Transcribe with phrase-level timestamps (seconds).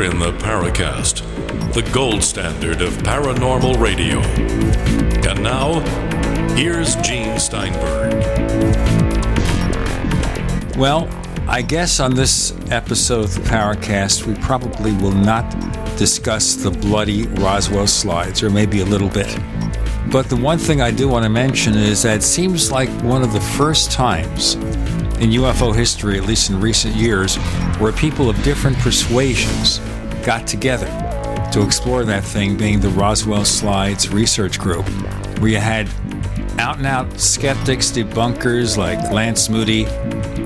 [0.00, 1.22] In the Paracast,
[1.74, 4.20] the gold standard of paranormal radio.
[5.28, 5.80] And now,
[6.56, 8.14] here's Gene Steinberg.
[10.78, 11.06] Well,
[11.46, 15.44] I guess on this episode of the Paracast, we probably will not
[15.98, 19.38] discuss the bloody Roswell slides, or maybe a little bit.
[20.10, 23.20] But the one thing I do want to mention is that it seems like one
[23.22, 24.54] of the first times
[25.20, 27.36] in UFO history, at least in recent years,
[27.80, 29.78] where people of different persuasions
[30.24, 30.86] got together
[31.50, 34.86] to explore that thing, being the Roswell Slides Research Group,
[35.40, 35.88] where you had
[36.58, 39.86] out and out skeptics, debunkers like Lance Moody,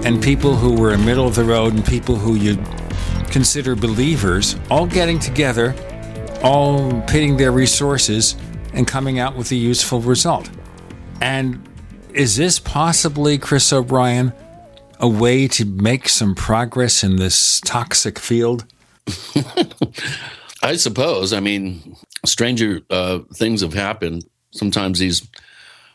[0.07, 2.57] and people who were in the middle of the road and people who you
[3.31, 5.75] consider believers all getting together,
[6.43, 8.37] all pitting their resources
[8.73, 10.49] and coming out with a useful result.
[11.21, 11.69] And
[12.13, 14.33] is this possibly, Chris O'Brien,
[15.01, 18.65] a way to make some progress in this toxic field?
[20.63, 21.33] I suppose.
[21.33, 24.25] I mean, stranger uh, things have happened.
[24.53, 25.29] Sometimes these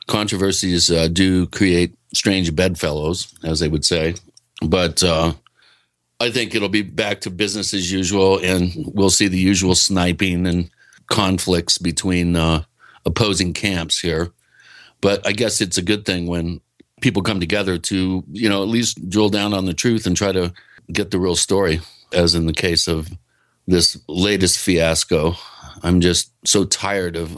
[0.07, 4.15] controversies uh, do create strange bedfellows, as they would say.
[4.61, 5.33] But uh,
[6.19, 10.45] I think it'll be back to business as usual, and we'll see the usual sniping
[10.45, 10.69] and
[11.07, 12.63] conflicts between uh,
[13.05, 14.31] opposing camps here.
[15.01, 16.61] But I guess it's a good thing when
[17.01, 20.31] people come together to, you know, at least drill down on the truth and try
[20.31, 20.53] to
[20.91, 21.81] get the real story,
[22.13, 23.09] as in the case of
[23.67, 25.35] this latest fiasco.
[25.83, 27.37] I'm just so tired of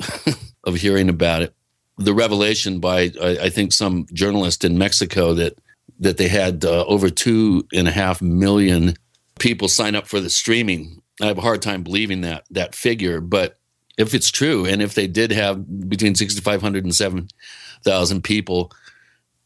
[0.64, 1.54] of hearing about it.
[1.98, 5.60] The revelation by I, I think some journalist in Mexico that
[6.00, 8.96] that they had uh, over two and a half million
[9.40, 11.02] people sign up for the streaming.
[11.22, 13.58] I have a hard time believing that that figure, but
[13.98, 18.72] if it's true, and if they did have between 6,500 and 7,000 people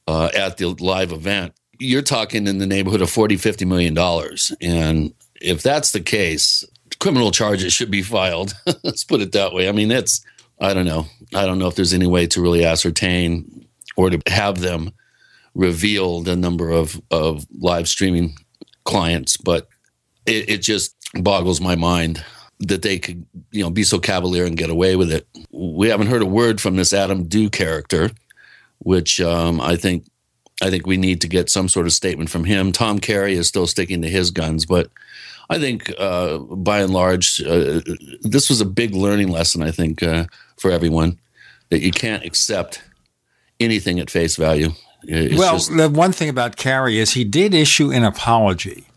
[0.08, 4.54] uh, at the live event, you're talking in the neighborhood of 40, 50 million dollars.
[4.62, 6.64] And if that's the case,
[7.00, 8.54] criminal charges should be filed.
[8.84, 9.68] Let's put it that way.
[9.68, 10.24] I mean, it's,
[10.60, 11.08] I don't know.
[11.34, 13.68] I don't know if there's any way to really ascertain
[13.98, 14.92] or to have them
[15.54, 18.38] reveal the number of, of live streaming
[18.84, 19.68] clients, but
[20.26, 22.24] it, it just boggles my mind
[22.60, 25.28] that they could, you know, be so cavalier and get away with it.
[25.52, 28.12] We haven't heard a word from this Adam Dew character,
[28.80, 30.06] which um, I think
[30.62, 32.72] I think we need to get some sort of statement from him.
[32.72, 34.90] Tom Carey is still sticking to his guns, but
[35.50, 37.82] I think uh, by and large, uh,
[38.22, 39.62] this was a big learning lesson.
[39.62, 40.26] I think uh,
[40.58, 41.20] for everyone
[41.70, 42.84] that you can't accept
[43.60, 44.70] anything at face value.
[45.04, 48.88] It's well, just, the one thing about Carey is he did issue an apology,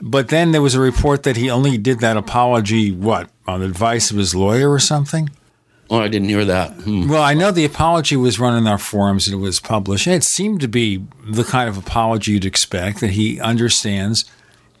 [0.00, 3.66] but then there was a report that he only did that apology, what, on the
[3.66, 5.30] advice of his lawyer or something?
[5.90, 6.72] Oh, I didn't hear that.
[6.72, 7.08] Hmm.
[7.08, 10.06] Well, I know the apology was run in our forums it was published.
[10.06, 14.24] It seemed to be the kind of apology you'd expect that he understands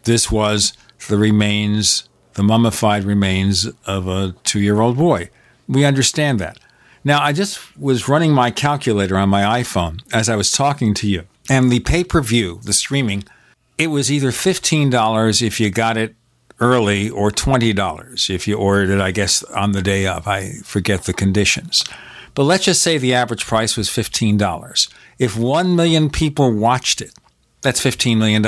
[0.04, 0.72] this was
[1.08, 5.30] the remains, the mummified remains of a two year old boy.
[5.68, 6.58] We understand that.
[7.04, 11.06] Now, I just was running my calculator on my iPhone as I was talking to
[11.06, 13.24] you, and the pay per view, the streaming,
[13.76, 16.14] it was either $15 if you got it
[16.60, 20.26] early or $20 if you ordered it, I guess, on the day of.
[20.26, 21.84] I forget the conditions.
[22.34, 24.92] But let's just say the average price was $15.
[25.18, 27.12] If 1 million people watched it,
[27.62, 28.44] that's $15 million.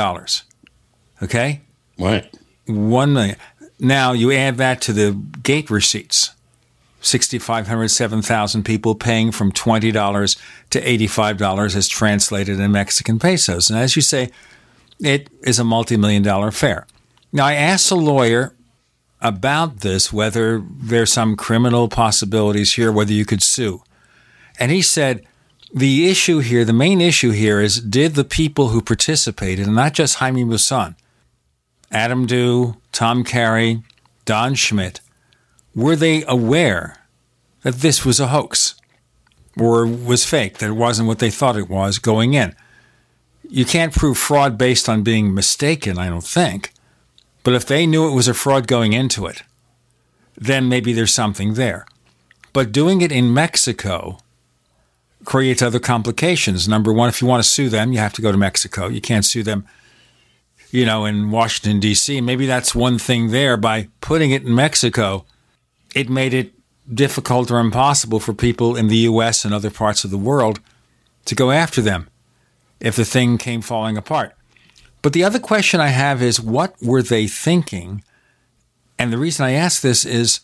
[1.23, 1.61] Okay?
[1.99, 2.33] Right.
[2.67, 3.37] 1 million.
[3.79, 5.13] Now you add that to the
[5.43, 6.33] gate receipts.
[7.03, 10.39] 6,500, 7,000 people paying from $20
[10.71, 13.71] to $85 as translated in Mexican pesos.
[13.71, 14.31] And as you say,
[15.01, 16.87] it is a multi million dollar affair.
[17.33, 18.55] Now, I asked a lawyer
[19.21, 23.83] about this, whether there's some criminal possibilities here, whether you could sue.
[24.59, 25.27] And he said,
[25.75, 29.95] the issue here, the main issue here is did the people who participated, and not
[29.95, 30.95] just Jaime Maussan,
[31.91, 33.83] Adam Dew, Tom Carey,
[34.25, 35.01] Don Schmitt,
[35.75, 36.97] were they aware
[37.63, 38.77] that this was a hoax
[39.59, 42.55] or was fake, that it wasn't what they thought it was going in?
[43.49, 46.73] You can't prove fraud based on being mistaken, I don't think.
[47.47, 49.45] But if they knew it was a fraud going into it,
[50.37, 51.87] then maybe there's something there.
[52.53, 54.19] But doing it in Mexico
[55.25, 56.67] creates other complications.
[56.67, 58.89] Number one, if you want to sue them, you have to go to Mexico.
[58.89, 59.65] You can't sue them,
[60.73, 62.21] you know, in Washington, D.C.
[62.21, 63.57] Maybe that's one thing there.
[63.57, 65.25] By putting it in Mexico,
[65.95, 66.53] it made it
[66.93, 69.45] difficult or impossible for people in the U.S.
[69.45, 70.59] and other parts of the world
[71.27, 72.09] to go after them
[72.81, 74.35] if the thing came falling apart.
[75.07, 78.03] But the other question I have is what were they thinking?
[78.99, 80.41] And the reason I ask this is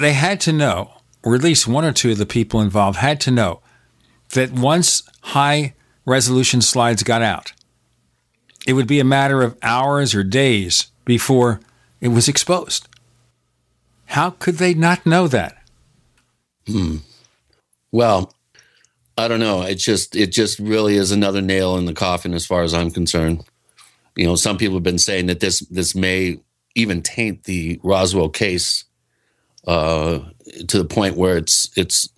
[0.00, 3.20] they had to know, or at least one or two of the people involved had
[3.20, 3.60] to know,
[4.30, 7.52] that once high resolution slides got out,
[8.66, 11.60] it would be a matter of hours or days before
[12.00, 12.88] it was exposed.
[14.06, 15.56] How could they not know that?
[16.66, 16.96] Hmm.
[17.92, 18.34] Well,
[19.16, 19.62] I don't know.
[19.62, 22.90] It just it just really is another nail in the coffin as far as I'm
[22.90, 23.44] concerned.
[24.14, 26.40] You know, some people have been saying that this this may
[26.74, 28.84] even taint the Roswell case
[29.66, 30.20] uh,
[30.68, 32.08] to the point where it's it's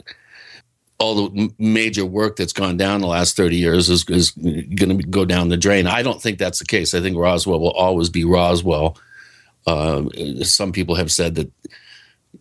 [0.99, 5.07] all the major work that's gone down the last 30 years is, is going to
[5.09, 5.87] go down the drain.
[5.87, 6.93] I don't think that's the case.
[6.93, 8.99] I think Roswell will always be Roswell.
[9.65, 10.09] Uh,
[10.43, 11.53] some people have said that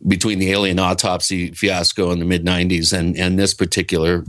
[0.08, 4.26] between the alien autopsy fiasco in the mid 90s and, and this particular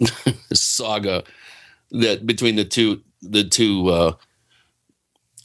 [0.52, 1.24] saga,
[1.90, 4.12] that between the two, the two uh,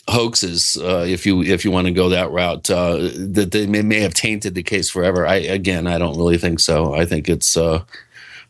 [0.10, 3.82] hoaxes, uh, if you if you want to go that route, uh, that they may,
[3.82, 5.26] may have tainted the case forever.
[5.26, 6.94] I again, I don't really think so.
[6.94, 7.84] I think it's uh,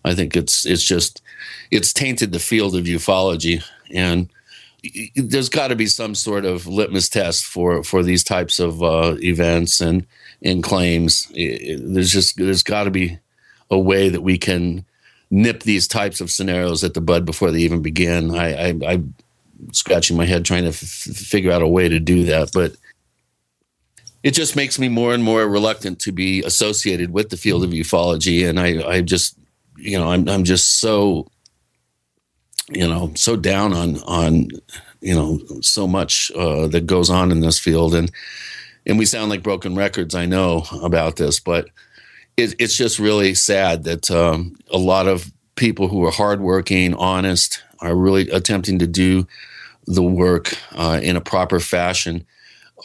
[0.04, 1.22] I think it's it's just
[1.72, 4.30] it's tainted the field of ufology, and
[5.16, 9.16] there's got to be some sort of litmus test for for these types of uh,
[9.22, 10.06] events and
[10.42, 11.32] and claims.
[11.34, 13.20] There's just there's got to be
[13.70, 14.86] a way that we can
[15.34, 18.36] nip these types of scenarios at the bud before they even begin.
[18.36, 19.04] I, I, I
[19.72, 22.76] scratching my head trying to f- figure out a way to do that, but
[24.22, 27.72] it just makes me more and more reluctant to be associated with the field of
[27.72, 28.48] ufology.
[28.48, 29.36] And I, I just,
[29.76, 31.28] you know, I'm, I'm just so,
[32.70, 34.50] you know, so down on, on,
[35.02, 37.96] you know, so much uh, that goes on in this field.
[37.96, 38.12] And,
[38.86, 41.70] and we sound like broken records, I know about this, but
[42.38, 47.64] it, it's just really sad that um, a lot of people who are hardworking, honest,
[47.80, 49.28] are really attempting to do
[49.86, 52.26] the work uh, in a proper fashion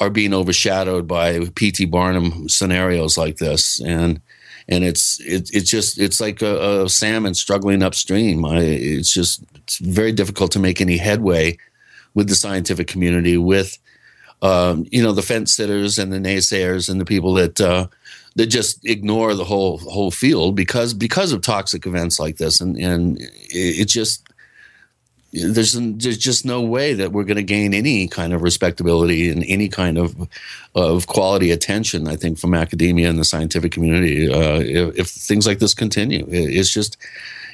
[0.00, 1.86] are being overshadowed by P.T.
[1.86, 4.20] Barnum scenarios like this, and
[4.68, 8.44] and it's it, it's just it's like a, a salmon struggling upstream.
[8.44, 11.56] I, it's just it's very difficult to make any headway
[12.14, 13.78] with the scientific community, with
[14.42, 17.88] um, you know the fence sitters and the naysayers and the people that uh,
[18.36, 22.76] that just ignore the whole whole field because because of toxic events like this, and
[22.76, 24.28] and it, just
[25.32, 29.44] there's there's just no way that we're going to gain any kind of respectability and
[29.46, 30.28] any kind of
[30.74, 32.08] of quality attention.
[32.08, 36.26] I think from academia and the scientific community, uh, if, if, things like this continue,
[36.30, 36.96] it's just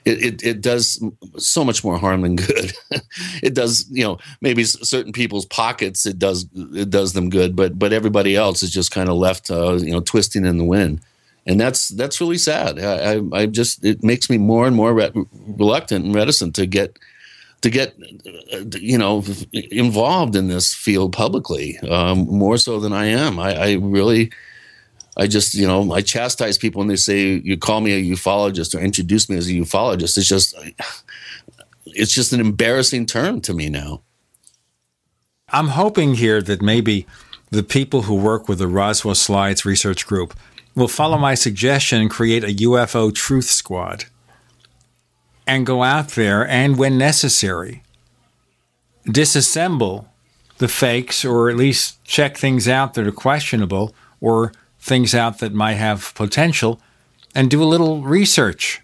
[0.04, 1.02] it, it, it does
[1.38, 2.72] so much more harm than good.
[3.42, 7.78] it does you know maybe certain people's pockets it does it does them good, but
[7.78, 11.00] but everybody else is just kind of left uh, you know twisting in the wind
[11.46, 12.78] and that's that's really sad.
[12.78, 15.12] I, I, I, just it makes me more and more re-
[15.46, 16.98] reluctant and reticent to get
[17.60, 17.94] to get
[18.80, 23.38] you know involved in this field publicly um, more so than I am.
[23.38, 24.32] I, I, really,
[25.16, 28.74] I just you know I chastise people when they say you call me a ufologist
[28.74, 30.16] or introduce me as a ufologist.
[30.18, 30.54] It's just
[31.86, 34.02] it's just an embarrassing term to me now.
[35.48, 37.06] I'm hoping here that maybe
[37.50, 40.34] the people who work with the Roswell Slides Research Group
[40.74, 44.06] will follow my suggestion and create a UFO Truth Squad
[45.46, 47.82] and go out there and, when necessary,
[49.06, 50.06] disassemble
[50.58, 54.52] the fakes or at least check things out that are questionable or
[54.84, 56.78] things out that might have potential
[57.34, 58.82] and do a little research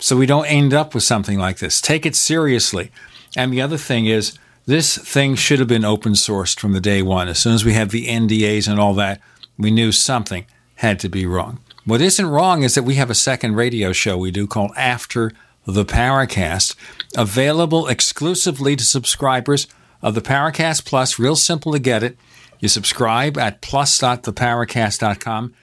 [0.00, 1.80] so we don't end up with something like this.
[1.80, 2.90] Take it seriously.
[3.36, 7.02] And the other thing is, this thing should have been open sourced from the day
[7.02, 7.28] one.
[7.28, 9.20] As soon as we have the NDAs and all that,
[9.56, 10.44] we knew something
[10.76, 11.60] had to be wrong.
[11.84, 15.32] What isn't wrong is that we have a second radio show we do called After
[15.64, 16.74] the Paracast,
[17.16, 19.68] available exclusively to subscribers
[20.02, 21.18] of the Paracast Plus.
[21.18, 22.18] Real simple to get it.
[22.60, 25.54] You subscribe at plus.theparacast.com,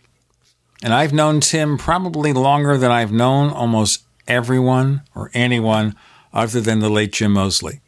[0.83, 5.94] And I've known Tim probably longer than I've known almost everyone or anyone
[6.33, 7.80] other than the late Jim Moseley.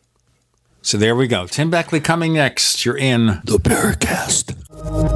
[0.82, 1.46] So there we go.
[1.46, 2.84] Tim Beckley coming next.
[2.84, 5.15] You're in the Paracast.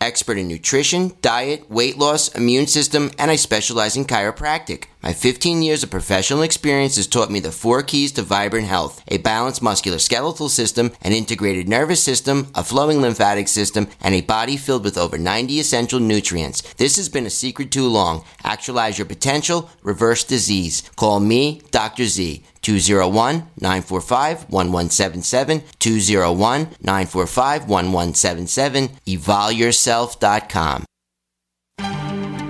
[0.00, 4.84] expert in nutrition, diet, weight loss, immune system, and I specialize in chiropractic.
[5.02, 9.02] My 15 years of professional experience has taught me the four keys to vibrant health
[9.08, 14.56] a balanced musculoskeletal system, an integrated nervous system, a flowing lymphatic system, and a body
[14.56, 16.62] filled with over 90 essential nutrients.
[16.74, 18.24] This has been a secret too long.
[18.42, 20.82] Actualize your potential, reverse disease.
[20.96, 22.06] Call me, Dr.
[22.06, 22.42] Z.
[22.68, 30.84] 201 945 1177, 201 945 1177, evolveyourself.com.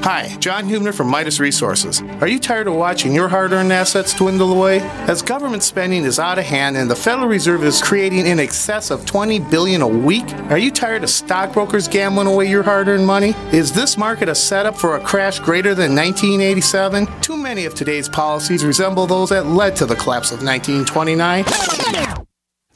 [0.02, 2.02] Hi, John Hubner from Midas Resources.
[2.20, 4.78] Are you tired of watching your hard earned assets dwindle away?
[5.08, 8.92] As government spending is out of hand and the Federal Reserve is creating in excess
[8.92, 13.06] of 20 billion a week, are you tired of stockbrokers gambling away your hard earned
[13.06, 13.34] money?
[13.52, 17.06] Is this market a setup for a crash greater than 1987?
[17.20, 21.44] Too many of today's policies resemble those that led to the collapse of 1929.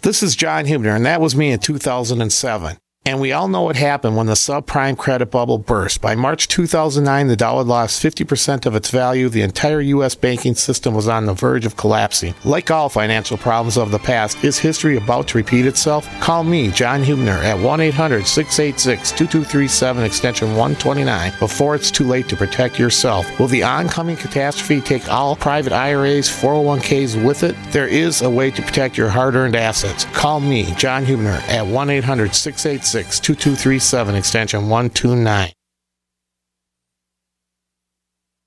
[0.02, 2.78] This is John Hubner, and that was me in 2007.
[3.04, 6.00] And we all know what happened when the subprime credit bubble burst.
[6.00, 9.28] By March 2009, the dollar lost 50% of its value.
[9.28, 10.14] The entire U.S.
[10.14, 12.32] banking system was on the verge of collapsing.
[12.44, 16.08] Like all financial problems of the past, is history about to repeat itself?
[16.20, 22.28] Call me, John Hubner, at 1 800 686 2237, extension 129, before it's too late
[22.28, 23.26] to protect yourself.
[23.40, 27.56] Will the oncoming catastrophe take all private IRAs, 401ks with it?
[27.72, 30.04] There is a way to protect your hard earned assets.
[30.12, 35.52] Call me, John Hubner, at 1 800 686 2237, extension 129.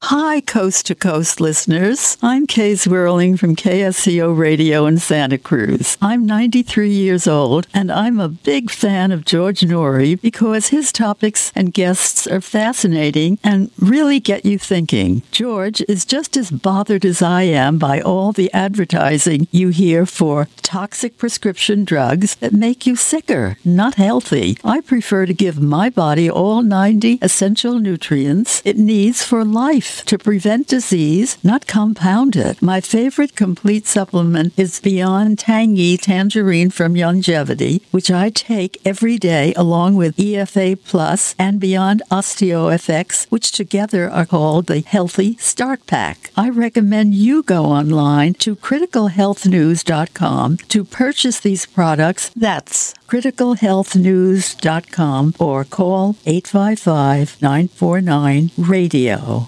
[0.10, 2.16] Hi, Coast to Coast listeners.
[2.22, 5.98] I'm Kay Zwerling from KSCO Radio in Santa Cruz.
[6.00, 11.52] I'm 93 years old, and I'm a big fan of George Noory because his topics
[11.56, 15.24] and guests are fascinating and really get you thinking.
[15.32, 20.48] George is just as bothered as I am by all the advertising you hear for
[20.62, 24.60] toxic prescription drugs that make you sicker, not healthy.
[24.64, 30.18] I prefer to give my body all 90 essential nutrients it needs for life to
[30.18, 32.62] prevent disease, not compound it.
[32.62, 39.54] My favorite complete supplement is Beyond Tangy Tangerine from Youngevity, which I take every day
[39.56, 46.32] along with EFA Plus and Beyond OsteoFX, which together are called the Healthy Start Pack.
[46.36, 52.30] I recommend you go online to criticalhealthnews.com to purchase these products.
[52.36, 59.48] That's criticalhealthnews.com or call 855 949 radio.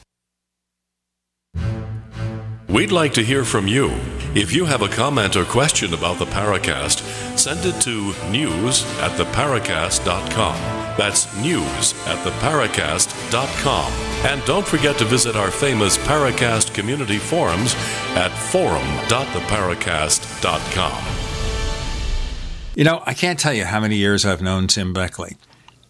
[2.71, 3.89] We'd like to hear from you.
[4.33, 7.01] If you have a comment or question about the Paracast,
[7.37, 10.55] send it to news at theparacast.com.
[10.97, 13.91] That's news at theparacast.com.
[14.25, 17.75] And don't forget to visit our famous Paracast community forums
[18.15, 21.03] at forum.theparacast.com.
[22.75, 25.35] You know, I can't tell you how many years I've known Tim Beckley.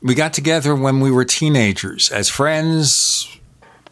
[0.02, 3.38] We got together when we were teenagers as friends,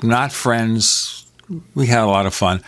[0.02, 1.19] not friends.
[1.76, 2.62] We had a lot of fun.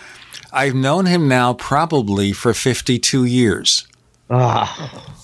[0.52, 3.88] I've known him now probably for 52 years.
[4.30, 5.16] Ah.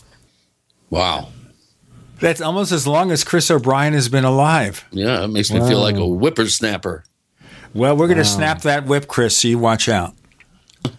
[0.89, 1.29] Wow.
[2.19, 4.85] That's almost as long as Chris O'Brien has been alive.
[4.91, 7.03] Yeah, it makes me feel like a whippersnapper.
[7.73, 10.15] Well, we're going to snap that whip, Chris, so you watch out.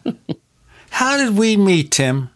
[0.91, 2.31] How did we meet, Tim?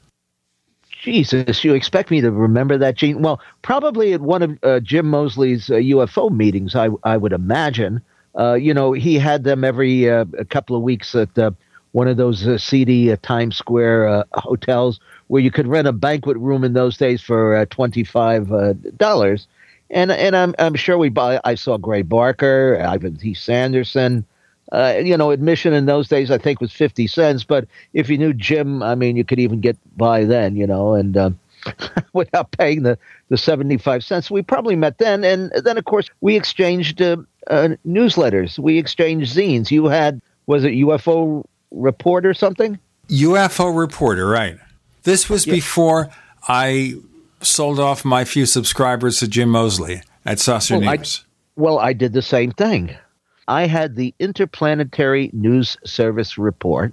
[1.02, 3.23] Jesus, you expect me to remember that, Gene?
[3.23, 8.00] Well, probably at one of uh, Jim Moseley's uh, UFO meetings, I, I would imagine.
[8.39, 11.51] Uh, you know, he had them every uh, a couple of weeks at uh,
[11.93, 15.93] one of those uh, seedy uh, Times Square uh, hotels where you could rent a
[15.93, 18.49] banquet room in those days for twenty five
[18.97, 19.47] dollars.
[19.91, 21.41] And and I'm I'm sure we buy.
[21.45, 23.35] I saw Gray Barker, Ivan T.
[23.35, 24.25] Sanderson.
[24.73, 27.45] you know, admission in those days I think was fifty cents.
[27.45, 30.57] But if you knew Jim, I mean, you could even get by then.
[30.57, 31.37] You know, and
[32.12, 34.31] without paying the, the 75 cents.
[34.31, 35.25] We probably met then.
[35.25, 37.16] And then, of course, we exchanged uh,
[37.49, 38.59] uh, newsletters.
[38.59, 39.71] We exchanged zines.
[39.71, 42.78] You had, was it UFO Report or something?
[43.09, 44.59] UFO Reporter, right.
[45.02, 45.54] This was yeah.
[45.54, 46.11] before
[46.49, 46.95] I
[47.40, 51.25] sold off my few subscribers to Jim Moseley at Saucer well, News.
[51.25, 52.97] I, well, I did the same thing.
[53.49, 56.92] I had the Interplanetary News Service report,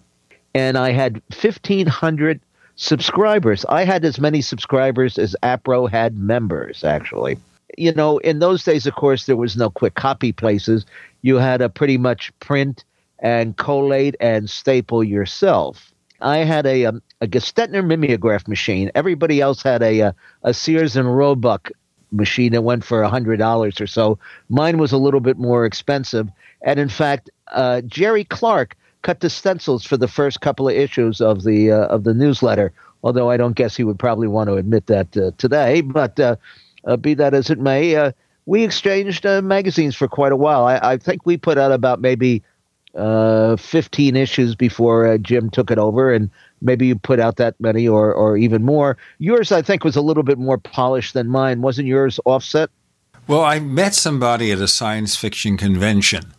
[0.56, 2.42] and I had 1,500
[2.80, 3.66] subscribers.
[3.68, 7.38] I had as many subscribers as APRO had members, actually.
[7.78, 10.86] You know, in those days, of course, there was no quick copy places.
[11.22, 12.86] You had to pretty much print
[13.20, 15.92] and collate and staple yourself.
[16.22, 18.92] I had a, um, a Gestetner mimeograph machine.
[18.96, 20.12] Everybody else had a, a, uh,
[20.44, 21.72] a Sears and Roebuck
[22.12, 24.18] machine that went for $100 or so.
[24.48, 26.30] Mine was a little bit more expensive.
[26.62, 31.22] And in fact, uh, Jerry Clark cut the stencils for the first couple of issues
[31.22, 32.72] of the uh, of the newsletter.
[33.04, 35.82] Although I don't guess he would probably want to admit that uh, today.
[35.82, 36.36] But uh,
[36.86, 38.12] uh, be that as it may,
[38.46, 40.66] we exchanged magazines for quite a while.
[40.66, 42.44] I, I, think we put out about maybe
[42.94, 46.30] 15 issues before Jim took it over, and
[46.62, 48.98] maybe you put out that many or or even more.
[49.20, 51.62] Yours, I think, was a little bit more polished than mine.
[51.62, 52.70] Wasn't yours offset?
[53.28, 56.34] Well, I met somebody at a science fiction convention.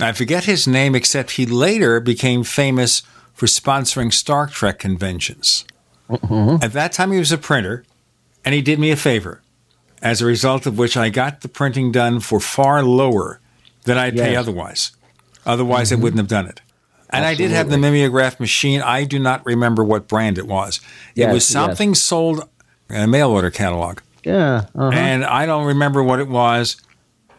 [0.00, 3.02] I forget his name, except he later became famous
[3.34, 5.64] for sponsoring Star Trek conventions.
[6.08, 6.62] Mm-hmm.
[6.62, 7.84] At that time, he was a printer,
[8.44, 9.42] and he did me a favor,
[10.02, 13.40] as a result of which I got the printing done for far lower
[13.84, 14.26] than I'd yes.
[14.26, 14.92] pay otherwise.
[15.44, 16.00] Otherwise, mm-hmm.
[16.00, 16.60] I wouldn't have done it.
[17.08, 17.44] And Absolutely.
[17.44, 18.82] I did have the mimeograph machine.
[18.82, 20.80] I do not remember what brand it was.
[21.14, 22.02] Yes, it was something yes.
[22.02, 22.48] sold
[22.90, 24.00] in a mail order catalog.
[24.24, 24.66] Yeah.
[24.74, 24.90] Uh-huh.
[24.90, 26.76] And I don't remember what it was,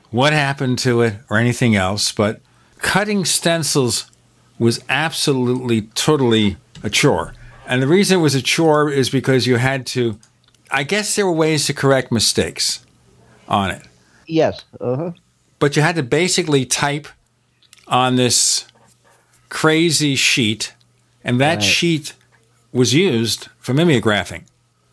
[0.09, 2.13] what happened to it, or anything else.
[2.13, 2.39] But
[2.79, 4.09] cutting stencils
[4.59, 7.33] was absolutely, totally a chore.
[7.67, 10.17] And the reason it was a chore is because you had to,
[10.71, 12.85] I guess there were ways to correct mistakes
[13.47, 13.83] on it.
[14.25, 14.63] Yes.
[14.79, 15.11] Uh-huh.
[15.59, 17.07] But you had to basically type
[17.87, 18.67] on this
[19.49, 20.73] crazy sheet,
[21.23, 21.63] and that right.
[21.63, 22.13] sheet
[22.71, 24.43] was used for mimeographing.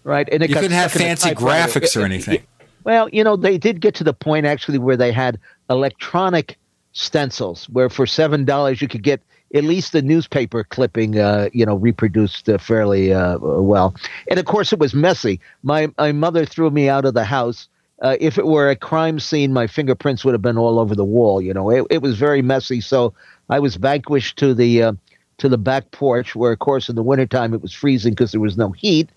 [0.05, 2.43] Right, and you couldn't have fancy graphics or anything.
[2.85, 5.39] Well, you know, they did get to the point actually where they had
[5.71, 6.59] electronic
[6.95, 9.21] stencils, where for seven dollars you could get
[9.55, 13.95] at least the newspaper clipping, uh, you know, reproduced uh, fairly uh, well.
[14.29, 15.41] And of course, it was messy.
[15.63, 17.69] My my mother threw me out of the house.
[18.03, 21.05] Uh, if it were a crime scene, my fingerprints would have been all over the
[21.05, 21.41] wall.
[21.41, 22.81] You know, it, it was very messy.
[22.81, 23.15] So
[23.49, 24.93] I was vanquished to the uh,
[25.39, 28.41] to the back porch, where of course in the wintertime it was freezing because there
[28.41, 29.11] was no heat.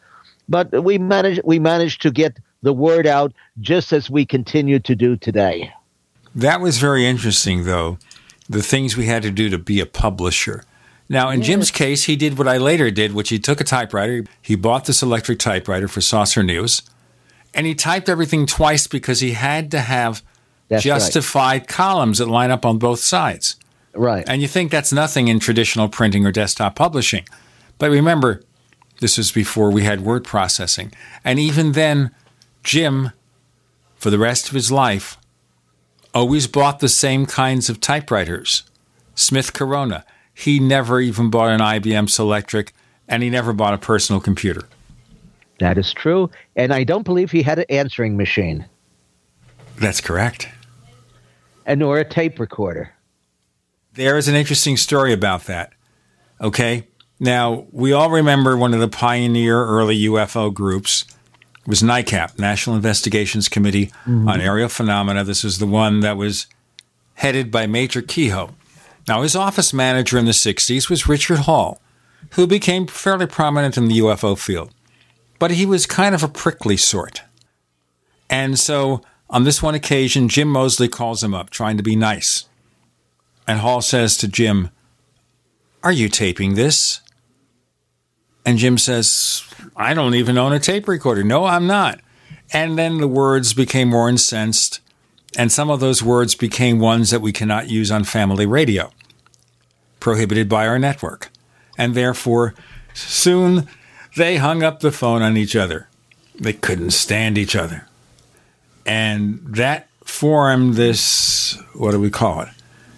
[0.49, 4.95] But we managed we managed to get the word out just as we continue to
[4.95, 5.71] do today.
[6.37, 7.97] That was very interesting, though.
[8.47, 10.63] The things we had to do to be a publisher.
[11.09, 14.23] Now, in Jim's case, he did what I later did, which he took a typewriter.
[14.39, 16.83] He bought this electric typewriter for Saucer News,
[17.55, 20.21] and he typed everything twice because he had to have
[20.67, 21.67] that's justified right.
[21.67, 23.55] columns that line up on both sides.
[23.93, 24.23] Right.
[24.27, 27.25] And you think that's nothing in traditional printing or desktop publishing.
[27.79, 28.43] But remember,
[28.99, 30.93] this was before we had word processing.
[31.23, 32.11] And even then,
[32.63, 33.11] Jim,
[33.95, 35.16] for the rest of his life,
[36.13, 38.63] always bought the same kinds of typewriters
[39.15, 40.05] Smith Corona.
[40.33, 42.69] He never even bought an IBM Selectric,
[43.07, 44.67] and he never bought a personal computer.
[45.59, 46.29] That is true.
[46.55, 48.65] And I don't believe he had an answering machine.
[49.77, 50.47] That's correct.
[51.65, 52.93] And nor a tape recorder.
[53.93, 55.73] There is an interesting story about that.
[56.39, 56.87] Okay.
[57.19, 61.05] Now, we all remember one of the pioneer early UFO groups
[61.67, 64.27] was NICAP, National Investigations Committee mm-hmm.
[64.27, 65.23] on Aerial Phenomena.
[65.23, 66.47] This was the one that was
[67.15, 68.51] headed by Major Keyhoe.
[69.07, 71.81] Now, his office manager in the 60s was Richard Hall,
[72.31, 74.73] who became fairly prominent in the UFO field.
[75.39, 77.21] But he was kind of a prickly sort.
[78.29, 82.45] And so, on this one occasion, Jim Moseley calls him up, trying to be nice.
[83.47, 84.69] And Hall says to Jim,
[85.83, 87.01] Are you taping this?
[88.45, 89.43] And Jim says,
[89.77, 91.23] I don't even own a tape recorder.
[91.23, 92.01] No, I'm not.
[92.51, 94.81] And then the words became more incensed,
[95.37, 98.91] and some of those words became ones that we cannot use on family radio,
[99.99, 101.29] prohibited by our network.
[101.77, 102.55] And therefore,
[102.93, 103.67] soon
[104.15, 105.87] they hung up the phone on each other.
[106.35, 107.87] They couldn't stand each other.
[108.85, 112.49] And that formed this what do we call it?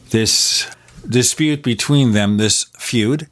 [0.09, 0.69] this
[1.07, 3.27] dispute between them, this feud.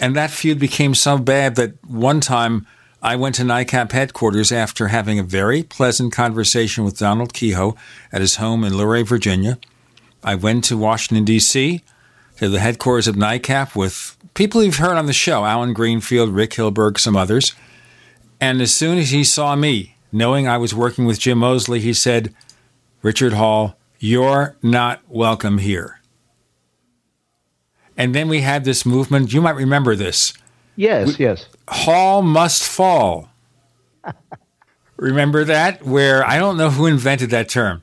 [0.00, 2.66] And that feud became so bad that one time
[3.02, 7.74] I went to NICAP headquarters after having a very pleasant conversation with Donald Keyhoe
[8.12, 9.58] at his home in Luray, Virginia.
[10.22, 11.82] I went to Washington, D.C.,
[12.38, 16.50] to the headquarters of NICAP with people you've heard on the show Alan Greenfield, Rick
[16.52, 17.54] Hilberg, some others.
[18.40, 21.92] And as soon as he saw me, knowing I was working with Jim Moseley, he
[21.92, 22.32] said,
[23.02, 25.97] Richard Hall, you're not welcome here.
[27.98, 29.32] And then we had this movement.
[29.32, 30.32] You might remember this.
[30.76, 31.46] Yes, we, yes.
[31.66, 33.28] Hall must fall.
[34.96, 35.84] remember that?
[35.84, 37.82] Where I don't know who invented that term,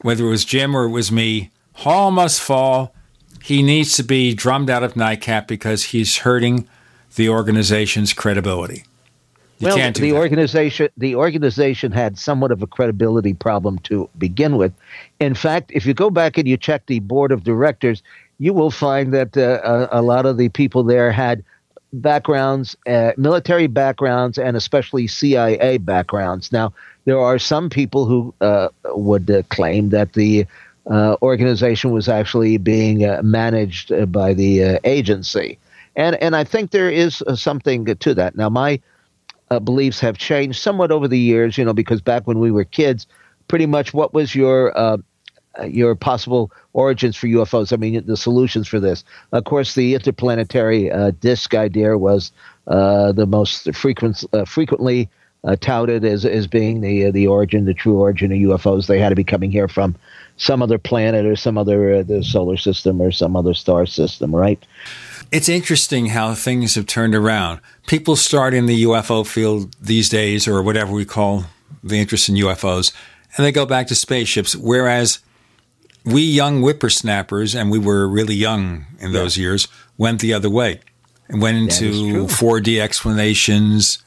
[0.00, 1.50] whether it was Jim or it was me.
[1.74, 2.94] Hall must fall.
[3.42, 6.66] He needs to be drummed out of NICAP because he's hurting
[7.16, 8.84] the organization's credibility.
[9.58, 10.16] You well, the that.
[10.16, 14.72] organization the organization had somewhat of a credibility problem to begin with.
[15.20, 18.02] In fact, if you go back and you check the board of directors,
[18.42, 19.60] you will find that uh,
[19.92, 21.44] a, a, lot of the people there had
[21.92, 26.50] backgrounds, uh, military backgrounds, and especially CIA backgrounds.
[26.50, 26.72] Now,
[27.04, 30.44] there are some people who uh, would uh, claim that the
[30.90, 35.56] uh, organization was actually being uh, managed by the agency,
[35.94, 38.34] and and I think there is something to that.
[38.34, 38.80] Now, my
[39.62, 43.06] beliefs have changed somewhat over the years, you know, because back when we were kids,
[43.46, 44.72] pretty much what was your
[45.66, 47.72] your possible origins for UFOs?
[47.72, 49.04] I mean, the solutions for this.
[49.32, 52.32] Of course, the interplanetary uh, disk idea was
[52.66, 55.08] uh, the most frequent, uh, frequently
[55.60, 58.86] touted as, as being the the origin, the true origin of UFOs.
[58.86, 59.96] They had to be coming here from
[60.36, 64.64] some other planet or some other the solar system or some other star system, right?
[65.32, 67.60] It's interesting how things have turned around.
[67.86, 71.46] People start in the UFO field these days, or whatever we call
[71.82, 72.92] the interest in UFOs,
[73.36, 74.54] and they go back to spaceships.
[74.54, 75.20] Whereas
[76.04, 79.42] we young whippersnappers, and we were really young in those yeah.
[79.42, 80.80] years, went the other way
[81.28, 84.02] and went into 4D explanations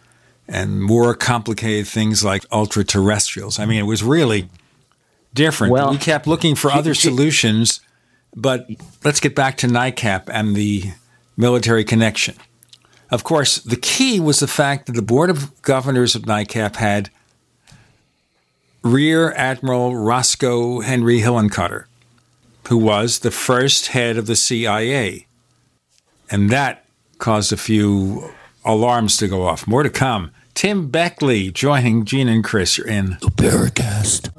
[0.48, 3.60] and more complicated things like ultra terrestrials.
[3.60, 4.50] I mean, it was really
[5.34, 5.74] different.
[5.74, 7.80] Well, we kept looking for other solutions,
[8.36, 8.68] but
[9.04, 10.92] let's get back to NICAP and the
[11.38, 12.36] military connection.
[13.10, 17.10] Of course, the key was the fact that the Board of Governors of NICAP had
[18.86, 21.86] Rear Admiral Roscoe Henry Hillenkoetter,
[22.68, 25.26] who was the first head of the CIA.
[26.30, 26.86] And that
[27.18, 28.30] caused a few
[28.64, 29.66] alarms to go off.
[29.66, 30.30] More to come.
[30.54, 32.78] Tim Beckley joining Gene and Chris.
[32.78, 34.30] You're in the Paracast.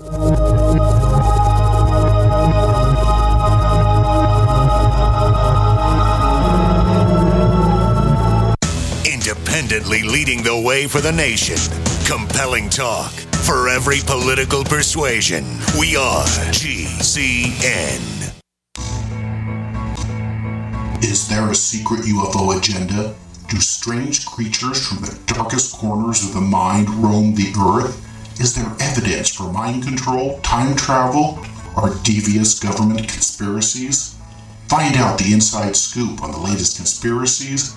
[9.12, 11.56] independently leading the way for the nation.
[12.04, 13.12] Compelling talk
[13.46, 15.44] for every political persuasion.
[15.78, 18.34] We are GCN.
[21.00, 23.14] Is there a secret UFO agenda?
[23.48, 28.02] Do strange creatures from the darkest corners of the mind roam the earth?
[28.40, 31.38] Is there evidence for mind control, time travel,
[31.76, 34.16] or devious government conspiracies?
[34.66, 37.76] Find out the inside scoop on the latest conspiracies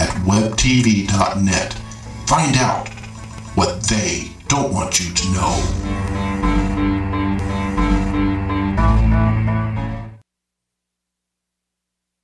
[0.00, 1.74] at webtv.net.
[2.26, 2.88] Find out
[3.54, 7.01] what they don't want you to know.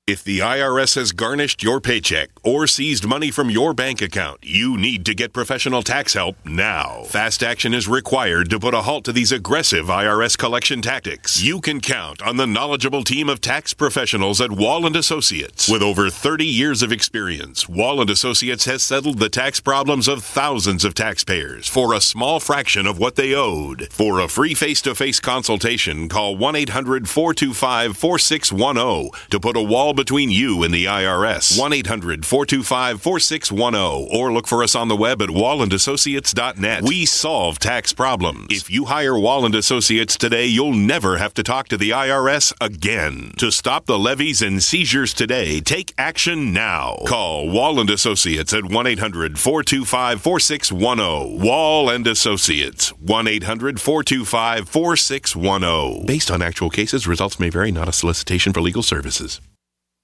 [0.08, 4.78] If the IRS has garnished your paycheck or seized money from your bank account, you
[4.78, 7.02] need to get professional tax help now.
[7.08, 11.42] Fast action is required to put a halt to these aggressive IRS collection tactics.
[11.42, 15.68] You can count on the knowledgeable team of tax professionals at Wall and Associates.
[15.68, 20.24] With over 30 years of experience, Wall and Associates has settled the tax problems of
[20.24, 23.92] thousands of taxpayers for a small fraction of what they owed.
[23.92, 30.84] For a free face-to-face consultation, call 1-800-425-4610 to put a wall between you and the
[30.84, 31.58] IRS.
[31.58, 36.84] 1 800 425 4610 or look for us on the web at wallandassociates.net.
[36.84, 38.46] We solve tax problems.
[38.50, 43.32] If you hire Wall Associates today, you'll never have to talk to the IRS again.
[43.38, 46.98] To stop the levies and seizures today, take action now.
[47.06, 51.44] Call Wall Associates at 1 800 425 4610.
[51.44, 56.06] Wall and Associates 1 800 425 4610.
[56.06, 59.40] Based on actual cases, results may vary, not a solicitation for legal services.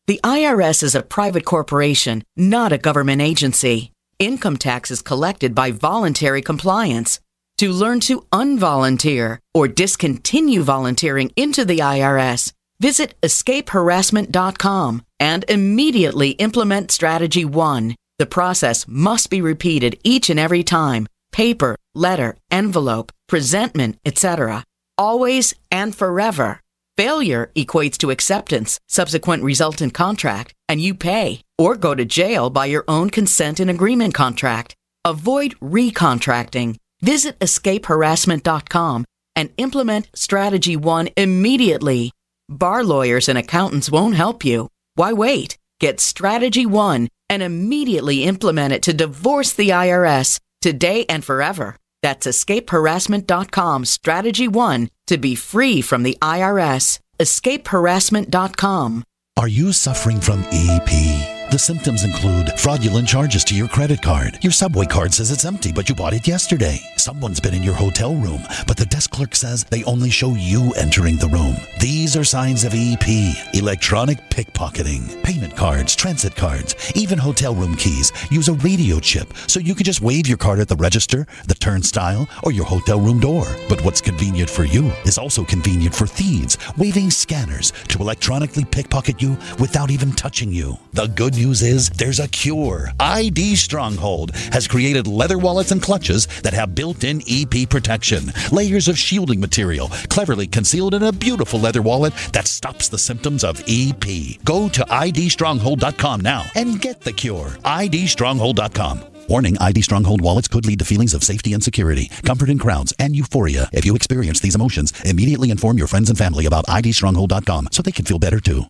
[0.07, 3.91] The IRS is a private corporation, not a government agency.
[4.19, 7.21] Income tax is collected by voluntary compliance.
[7.57, 16.91] To learn to unvolunteer or discontinue volunteering into the IRS, visit escapeharassment.com and immediately implement
[16.91, 17.95] Strategy 1.
[18.19, 24.65] The process must be repeated each and every time paper, letter, envelope, presentment, etc.
[24.99, 26.61] Always and forever.
[26.97, 32.67] Failure equates to acceptance, subsequent resultant contract, and you pay or go to jail by
[32.67, 34.77] your own consent and agreement contract.
[35.05, 36.77] Avoid recontracting.
[37.01, 39.05] Visit escapeharassment.com
[39.35, 42.13] and implement Strategy 1 immediately.
[42.49, 44.69] Bar lawyers and accountants won't help you.
[44.95, 45.59] Why wait?
[45.81, 51.77] Get Strategy 1 and immediately implement it to divorce the IRS today and forever.
[52.05, 56.99] That's escapeharassment.com strategy 1 to be free from the IRS.
[57.19, 59.05] escapeharassment.com.
[59.39, 61.44] Are you suffering from EP?
[61.55, 64.41] The symptoms include fraudulent charges to your credit card.
[64.43, 66.81] Your subway card says it's empty, but you bought it yesterday.
[66.97, 70.73] Someone's been in your hotel room, but the desk clerk says they only show you
[70.73, 71.55] entering the room.
[71.79, 73.07] These are signs of EP,
[73.55, 75.23] electronic pickpocketing.
[75.23, 79.85] Payment cards, transit cards, even hotel room keys use a radio chip, so you can
[79.85, 83.47] just wave your card at the register, the turnstile, or your hotel room door.
[83.69, 89.23] But what's convenient for you is also convenient for thieves, waving scanners to electronically pickpocket
[89.23, 90.79] you without even touching you.
[90.95, 92.91] The good news is there's a cure.
[93.01, 98.99] ID Stronghold has created leather wallets and clutches that have built-in EP protection, layers of
[98.99, 104.05] shielding material, cleverly concealed in a beautiful leather wallet that stops the symptoms of EP.
[104.45, 107.49] Go to idstronghold.com now and get the cure.
[107.65, 109.05] idstronghold.com.
[109.29, 112.93] Warning ID Stronghold wallets could lead to feelings of safety and security, comfort in crowds,
[112.99, 113.69] and euphoria.
[113.73, 117.93] If you experience these emotions, immediately inform your friends and family about idstronghold.com so they
[117.93, 118.65] can feel better too.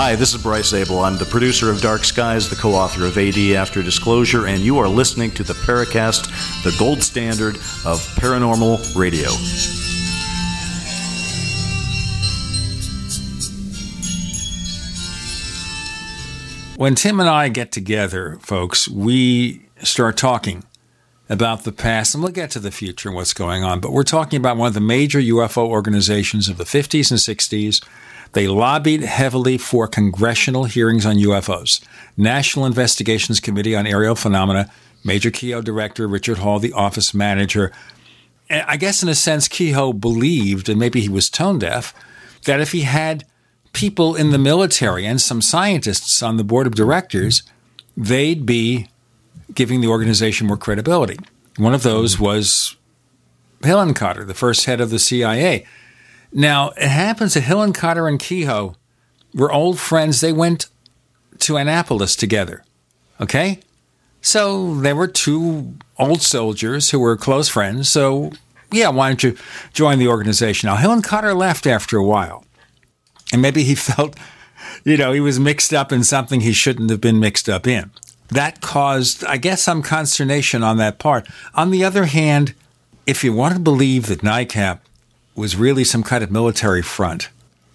[0.00, 1.00] Hi, this is Bryce Zabel.
[1.00, 4.78] I'm the producer of Dark Skies, the co author of AD After Disclosure, and you
[4.78, 9.28] are listening to the Paracast, the gold standard of paranormal radio.
[16.76, 20.62] When Tim and I get together, folks, we start talking
[21.28, 23.80] about the past, and we'll get to the future and what's going on.
[23.80, 27.84] But we're talking about one of the major UFO organizations of the 50s and 60s.
[28.32, 31.80] They lobbied heavily for congressional hearings on UFOs.
[32.16, 34.70] National Investigations Committee on Aerial Phenomena,
[35.04, 37.72] Major Keyhoe Director Richard Hall, the office manager.
[38.50, 41.94] I guess, in a sense, Keyhoe believed, and maybe he was tone deaf,
[42.44, 43.24] that if he had
[43.72, 47.42] people in the military and some scientists on the board of directors,
[47.96, 48.88] they'd be
[49.54, 51.18] giving the organization more credibility.
[51.56, 52.76] One of those was
[53.62, 55.66] Hillenkoetter, the first head of the CIA.
[56.32, 58.74] Now, it happens that Hillenkoetter and Keyhoe
[59.34, 60.20] were old friends.
[60.20, 60.66] They went
[61.40, 62.64] to Annapolis together.
[63.20, 63.60] Okay?
[64.20, 67.88] So they were two old soldiers who were close friends.
[67.88, 68.32] So,
[68.70, 69.36] yeah, why don't you
[69.72, 70.68] join the organization?
[70.68, 72.44] Now, Hillenkoetter left after a while.
[73.32, 74.16] And maybe he felt,
[74.84, 77.90] you know, he was mixed up in something he shouldn't have been mixed up in.
[78.28, 81.26] That caused, I guess, some consternation on that part.
[81.54, 82.54] On the other hand,
[83.06, 84.80] if you want to believe that NICAP
[85.38, 87.30] was really some kind of military front,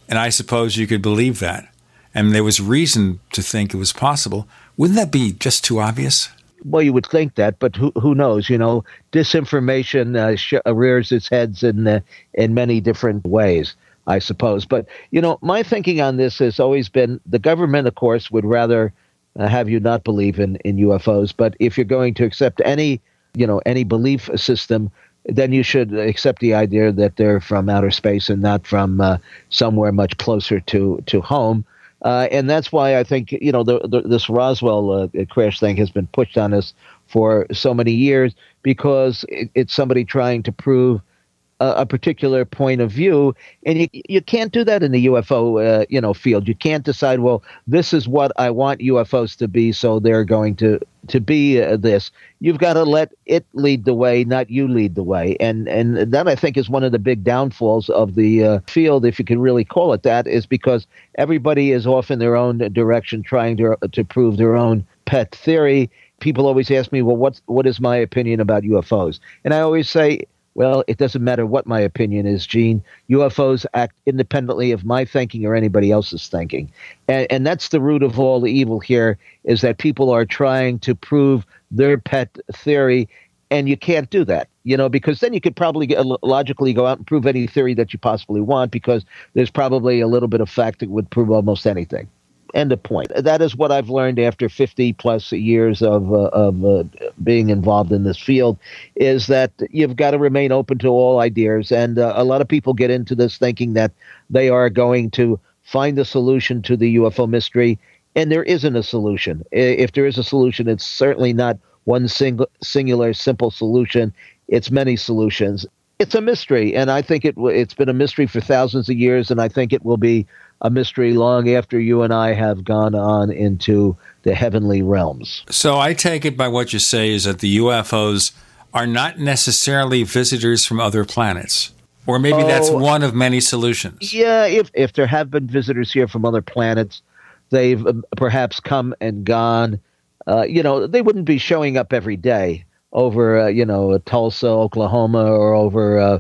[0.08, 1.68] and I suppose you could believe that,
[2.14, 4.48] and there was reason to think it was possible,
[4.78, 6.30] wouldn't that be just too obvious?
[6.66, 8.50] Well, you would think that, but who who knows?
[8.50, 12.00] You know, disinformation uh, sh- rears its heads in uh,
[12.34, 13.76] in many different ways.
[14.08, 14.66] I suppose.
[14.66, 18.46] But, you know, my thinking on this has always been the government, of course, would
[18.46, 18.92] rather
[19.40, 21.34] uh, have you not believe in, in UFOs.
[21.36, 23.02] But if you're going to accept any,
[23.34, 24.92] you know, any belief system,
[25.26, 29.18] then you should accept the idea that they're from outer space and not from uh,
[29.50, 31.66] somewhere much closer to, to home.
[32.02, 35.78] Uh, and that's why I think, you know, the, the, this Roswell uh, crash thing
[35.78, 36.74] has been pushed on us
[37.08, 41.02] for so many years because it, it's somebody trying to prove–
[41.60, 43.36] a, particular point of view,
[43.66, 46.48] and you you can't do that in the UFO uh, you know field.
[46.48, 50.56] You can't decide, well, this is what I want UFOs to be, so they're going
[50.58, 52.12] to to be uh, this.
[52.40, 56.12] You've got to let it lead the way, not you lead the way, and and
[56.12, 59.26] that I think is one of the big downfalls of the uh, field, if you
[59.26, 60.88] can really call it that, is because
[61.18, 65.90] everybody is off in their own direction, trying to to prove their own pet theory
[66.24, 69.20] people always ask me, well, what's what is my opinion about UFOs?
[69.44, 70.22] And I always say,
[70.56, 72.84] well, it doesn't matter what my opinion is, Gene.
[73.10, 76.72] UFOs act independently of my thinking or anybody else's thinking.
[77.08, 80.80] And, and that's the root of all the evil here is that people are trying
[80.80, 83.10] to prove their pet theory,
[83.50, 86.86] and you can't do that, you know, because then you could probably get, logically go
[86.86, 90.42] out and prove any theory that you possibly want because there's probably a little bit
[90.42, 92.08] of fact that would prove almost anything.
[92.54, 93.12] End of point.
[93.16, 96.84] That is what I've learned after 50 plus years of, uh, of uh,
[97.24, 98.60] being involved in this field
[98.96, 101.72] is that you've got to remain open to all ideas.
[101.72, 103.92] And uh, a lot of people get into this thinking that
[104.30, 107.80] they are going to find the solution to the UFO mystery.
[108.16, 109.44] And there isn't a solution.
[109.52, 114.14] If there is a solution, it's certainly not one single, singular, simple solution.
[114.48, 115.66] It's many solutions.
[116.00, 119.32] It's a mystery, and I think it it's been a mystery for thousands of years,
[119.32, 120.26] and I think it will be
[120.64, 125.44] a mystery long after you and I have gone on into the heavenly realms.
[125.50, 128.32] So I take it by what you say is that the UFOs
[128.74, 131.72] are not necessarily visitors from other planets.
[132.06, 134.14] Or maybe oh, that's one of many solutions.
[134.14, 137.02] Yeah, if if there have been visitors here from other planets,
[137.50, 139.80] they've um, perhaps come and gone.
[140.28, 144.48] Uh, you know, they wouldn't be showing up every day over, uh, you know, Tulsa,
[144.48, 146.20] Oklahoma, or over uh,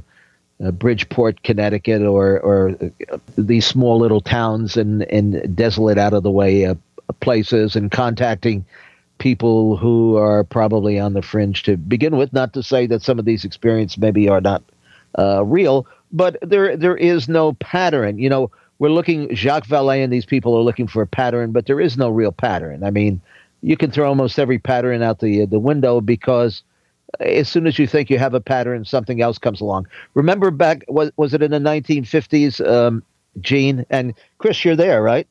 [0.63, 2.69] uh, Bridgeport, Connecticut, or or
[3.11, 6.75] uh, these small little towns and and desolate, out of the way uh,
[7.19, 8.65] places, and contacting
[9.17, 12.33] people who are probably on the fringe to begin with.
[12.33, 14.63] Not to say that some of these experiences maybe are not
[15.17, 18.17] uh, real, but there there is no pattern.
[18.17, 21.65] You know, we're looking Jacques Vallée and these people are looking for a pattern, but
[21.65, 22.83] there is no real pattern.
[22.83, 23.21] I mean
[23.63, 26.63] you can throw almost every pattern out the the window because
[27.19, 29.87] as soon as you think you have a pattern, something else comes along.
[30.13, 33.03] Remember back was was it in the 1950s, um,
[33.39, 34.63] Gene and Chris?
[34.63, 35.27] You're there, right?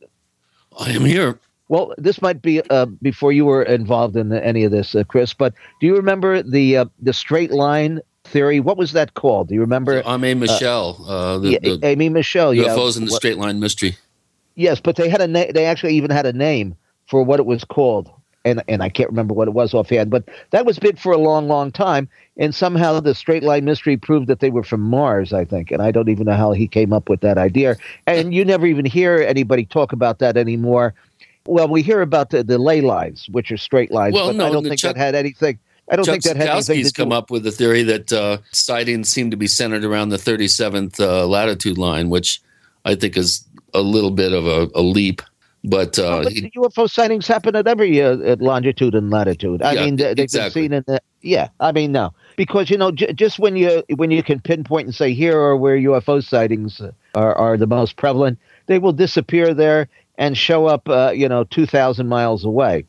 [0.79, 1.39] I am here.
[1.69, 5.33] Well, this might be uh, before you were involved in any of this, uh, Chris.
[5.33, 8.61] But do you remember the uh, the straight line theory?
[8.61, 9.49] What was that called?
[9.49, 10.03] Do you remember?
[10.03, 11.05] So Aimé Michel.
[11.09, 12.53] Uh, the, yeah, the Aimé Michel.
[12.53, 12.99] UFOs yeah.
[12.99, 13.97] in the straight line mystery.
[14.55, 17.47] Yes, but they had a na- they actually even had a name for what it
[17.47, 18.11] was called
[18.45, 21.19] and and I can't remember what it was offhand, but that was big for a
[21.19, 22.09] long, long time.
[22.37, 25.71] And somehow the straight line mystery proved that they were from Mars, I think.
[25.71, 27.77] And I don't even know how he came up with that idea.
[28.07, 30.95] And you never even hear anybody talk about that anymore.
[31.47, 34.47] Well, we hear about the, the ley lines, which are straight lines, well, but no,
[34.47, 35.59] I don't think Chuck, that had anything.
[35.91, 37.17] I don't Chuck think that had anything to come do.
[37.17, 41.27] up with the theory that uh, sightings seem to be centered around the 37th uh,
[41.27, 42.41] latitude line, which
[42.85, 45.21] I think is a little bit of a, a leap.
[45.65, 49.63] But, uh, but he, UFO sightings happen at every uh, at longitude and latitude.
[49.63, 50.63] I yeah, mean, they, have exactly.
[50.63, 51.49] been seen in the yeah.
[51.61, 54.95] I mean, no, because you know, j- just when you when you can pinpoint and
[54.95, 56.81] say here are where UFO sightings
[57.15, 61.45] are, are the most prevalent, they will disappear there and show up, uh, you know,
[61.45, 62.85] two thousand miles away.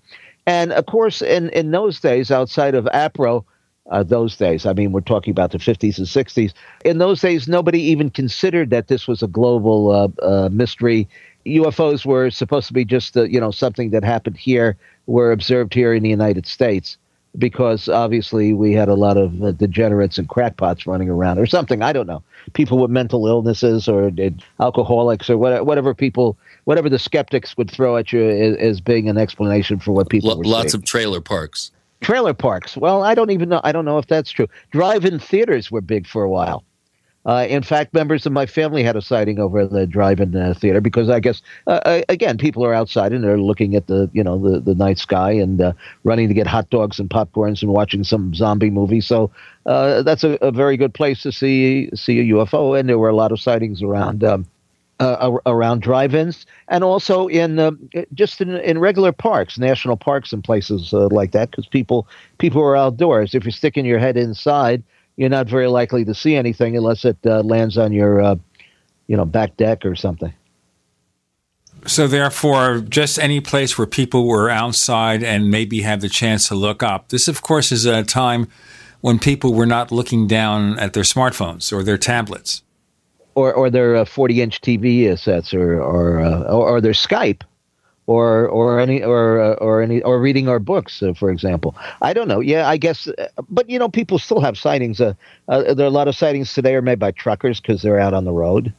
[0.47, 3.45] And of course, in in those days, outside of APRO,
[3.91, 4.65] uh, those days.
[4.65, 6.53] I mean, we're talking about the 50s and 60s.
[6.86, 11.07] In those days, nobody even considered that this was a global uh, uh, mystery
[11.45, 14.77] UFOs were supposed to be just uh, you know something that happened here,
[15.08, 16.97] were observed here in the United States,
[17.38, 21.82] because obviously we had a lot of uh, degenerates and crackpots running around, or something.
[21.82, 24.29] I don't know, people with mental illnesses or uh,
[24.60, 29.10] alcoholics or whatever, whatever people, whatever the skeptics would throw at you as, as being
[29.10, 30.32] an explanation for what people.
[30.32, 30.82] L- lots seeing.
[30.82, 31.71] of trailer parks.
[32.01, 32.75] Trailer parks.
[32.75, 33.62] Well, I don't even know.
[33.63, 34.47] I don't know if that's true.
[34.71, 36.63] Drive-in theaters were big for a while.
[37.25, 40.81] Uh, in fact, members of my family had a sighting over the drive-in uh, theater
[40.81, 44.23] because I guess uh, uh, again people are outside and they're looking at the you
[44.23, 47.71] know the, the night sky and uh, running to get hot dogs and popcorns and
[47.71, 48.99] watching some zombie movie.
[48.99, 49.31] So
[49.65, 52.77] uh, that's a, a, very good place to see see a UFO.
[52.77, 54.23] And there were a lot of sightings around.
[54.23, 54.45] Um,
[54.99, 57.57] around drive-ins and also in
[58.13, 62.07] just in, in regular parks, national parks and places like that, because people
[62.38, 63.36] people are outdoors.
[63.36, 64.81] If you're sticking your head inside,
[65.15, 68.36] you're not very likely to see anything unless it uh, lands on your, uh,
[69.08, 70.34] you know, back deck or something.
[71.86, 76.56] So, therefore, just any place where people were outside and maybe had the chance to
[76.56, 77.10] look up.
[77.10, 78.47] This, of course, is a time
[79.02, 82.63] when people were not looking down at their smartphones or their tablets,
[83.36, 87.41] or or their 40 uh, inch TV sets, or or, uh, or or their Skype
[88.07, 91.75] or or any or uh, or any or reading our books, uh, for example.
[92.01, 92.39] I don't know.
[92.39, 93.08] Yeah, I guess.
[93.08, 94.99] Uh, but you know, people still have sightings.
[94.99, 95.13] Uh,
[95.47, 98.13] uh, there are a lot of sightings today are made by truckers because they're out
[98.13, 98.73] on the road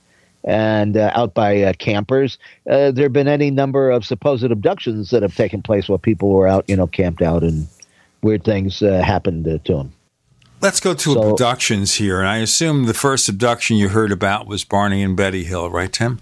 [0.45, 2.37] and uh, out by campers.
[2.66, 6.47] there have been any number of supposed abductions that have taken place while people were
[6.47, 7.66] out, you know, camped out, and
[8.20, 9.93] weird things happened to them.
[10.61, 12.20] Let's go to so, abductions here.
[12.20, 15.93] And I assume the first abduction you heard about was Barney and Betty Hill, right,
[15.93, 16.20] Tim?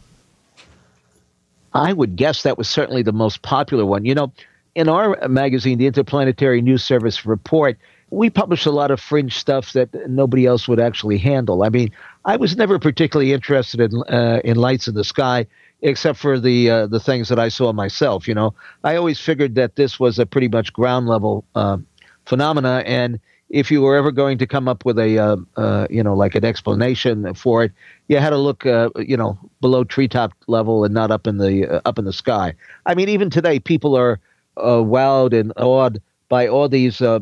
[1.74, 4.04] I would guess that was certainly the most popular one.
[4.04, 4.32] You know,
[4.74, 7.78] in our magazine, the Interplanetary News Service Report,
[8.10, 11.62] we publish a lot of fringe stuff that nobody else would actually handle.
[11.62, 11.90] I mean,
[12.24, 15.46] I was never particularly interested in uh, in lights in the sky,
[15.80, 18.28] except for the uh, the things that I saw myself.
[18.28, 18.54] You know,
[18.84, 21.78] I always figured that this was a pretty much ground level uh,
[22.26, 23.18] phenomena, and
[23.52, 26.34] if you were ever going to come up with a, uh, uh, you know, like
[26.34, 27.72] an explanation for it,
[28.08, 31.68] you had to look, uh, you know, below treetop level and not up in the
[31.68, 32.54] uh, up in the sky.
[32.86, 34.18] I mean, even today, people are
[34.56, 36.00] uh, wowed and awed
[36.30, 37.20] by all these uh,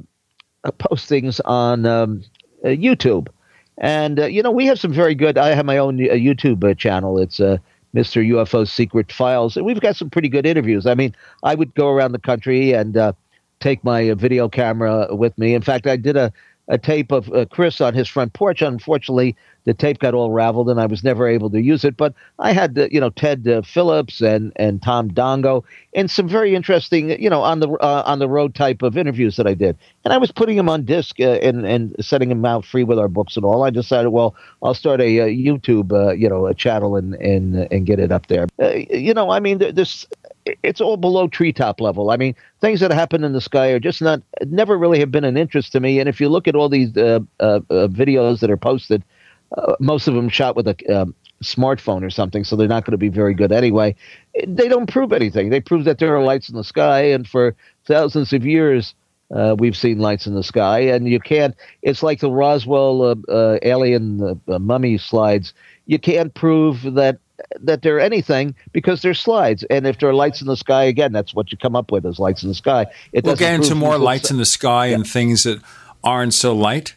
[0.64, 2.22] postings on um,
[2.64, 3.26] YouTube.
[3.78, 5.36] And you know, we have some very good.
[5.36, 7.18] I have my own YouTube channel.
[7.18, 8.24] It's Mr.
[8.24, 10.86] UFO Secret Files, and we've got some pretty good interviews.
[10.86, 11.12] I mean,
[11.42, 12.94] I would go around the country and
[13.60, 15.54] take my uh, video camera with me.
[15.54, 16.32] In fact, I did a,
[16.68, 18.62] a tape of uh, Chris on his front porch.
[18.62, 21.96] Unfortunately, the tape got all raveled and I was never able to use it.
[21.96, 26.28] But I had, uh, you know, Ted uh, Phillips and, and Tom Dongo and some
[26.28, 29.54] very interesting, you know, on the uh, on the road type of interviews that I
[29.54, 29.76] did.
[30.04, 32.98] And I was putting them on disc uh, and and setting them out free with
[32.98, 33.64] our books and all.
[33.64, 37.86] I decided, well, I'll start a, a YouTube, you know, a channel and and and
[37.86, 38.46] get it up there.
[38.90, 40.06] you know, I mean, this
[40.62, 42.10] it's all below treetop level.
[42.10, 45.24] I mean, things that happen in the sky are just not, never really have been
[45.24, 46.00] an interest to me.
[46.00, 49.04] And if you look at all these uh, uh, uh, videos that are posted,
[49.56, 52.92] uh, most of them shot with a um, smartphone or something, so they're not going
[52.92, 53.94] to be very good anyway.
[54.46, 55.50] They don't prove anything.
[55.50, 58.94] They prove that there are lights in the sky, and for thousands of years,
[59.34, 61.54] uh, we've seen lights in the sky, and you can't.
[61.82, 65.54] It's like the Roswell uh, uh, alien uh, mummy slides.
[65.86, 67.18] You can't prove that
[67.60, 69.64] that they're anything because they're slides.
[69.70, 72.04] And if there are lights in the sky, again, that's what you come up with
[72.06, 72.86] is lights in the sky.
[73.12, 74.96] It we'll get into more lights in the sky yeah.
[74.96, 75.60] and things that
[76.04, 76.94] aren't so light.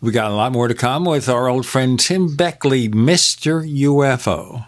[0.00, 3.68] We got a lot more to come with our old friend Tim Beckley, Mr.
[3.68, 4.64] UFO.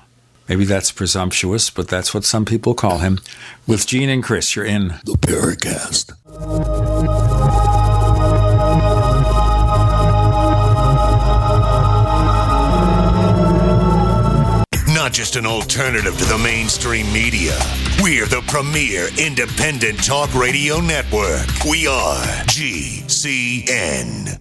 [0.49, 3.21] Maybe that's presumptuous, but that's what some people call him.
[3.65, 6.17] With Gene and Chris, you're in the Paracast.
[14.93, 17.59] not just an alternative to the mainstream media.
[18.03, 21.47] We're the premier independent talk radio network.
[21.65, 24.41] We are GCN.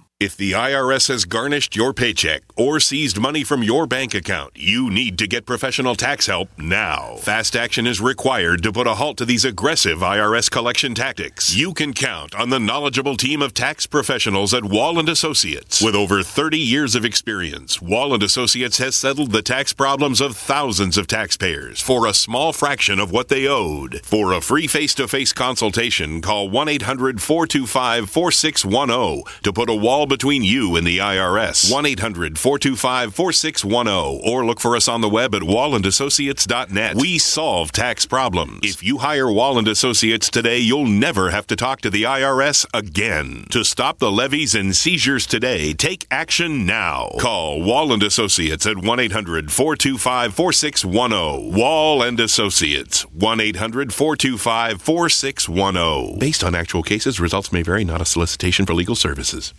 [0.21, 4.91] If the IRS has garnished your paycheck or seized money from your bank account, you
[4.91, 7.15] need to get professional tax help now.
[7.15, 11.55] Fast action is required to put a halt to these aggressive IRS collection tactics.
[11.55, 15.81] You can count on the knowledgeable team of tax professionals at Wall and Associates.
[15.81, 20.37] With over 30 years of experience, Wall and Associates has settled the tax problems of
[20.37, 24.01] thousands of taxpayers for a small fraction of what they owed.
[24.03, 30.97] For a free face-to-face consultation, call 1-800-425-4610 to put a wall between you and the
[30.97, 31.71] IRS.
[31.71, 36.97] 1 800 425 4610 or look for us on the web at wallandassociates.net.
[36.97, 38.59] We solve tax problems.
[38.61, 42.65] If you hire Wall and Associates today, you'll never have to talk to the IRS
[42.73, 43.45] again.
[43.51, 47.11] To stop the levies and seizures today, take action now.
[47.17, 51.57] Call Wall and Associates at 1 800 425 4610.
[51.57, 56.19] Wall and Associates 1 800 425 4610.
[56.19, 59.53] Based on actual cases, results may vary, not a solicitation for legal services.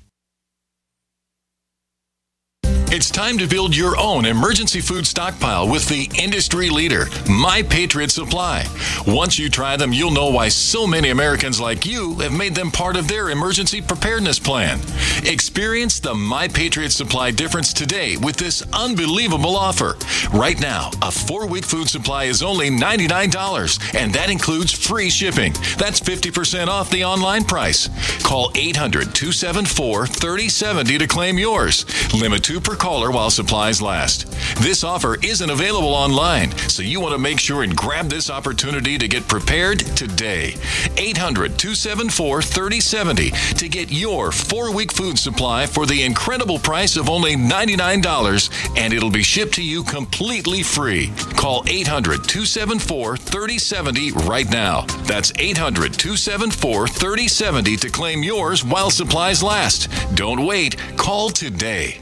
[2.95, 8.11] It's time to build your own emergency food stockpile with the industry leader, My Patriot
[8.11, 8.66] Supply.
[9.07, 12.70] Once you try them, you'll know why so many Americans like you have made them
[12.70, 14.78] part of their emergency preparedness plan.
[15.24, 19.97] Experience the My Patriot Supply difference today with this unbelievable offer.
[20.30, 25.55] Right now, a four week food supply is only $99, and that includes free shipping.
[25.78, 27.88] That's 50% off the online price.
[28.22, 31.86] Call 800 274 3070 to claim yours.
[32.12, 34.28] Limit two per caller while supplies last.
[34.61, 38.99] This offer isn't available online, so you want to make sure and grab this opportunity
[38.99, 40.57] to get prepared today.
[40.97, 47.09] 800 274 3070 to get your four week food supply for the incredible price of
[47.09, 51.12] only $99, and it'll be shipped to you completely free.
[51.37, 54.80] Call 800 274 3070 right now.
[55.05, 59.89] That's 800 274 3070 to claim yours while supplies last.
[60.16, 60.76] Don't wait.
[60.97, 62.01] Call today.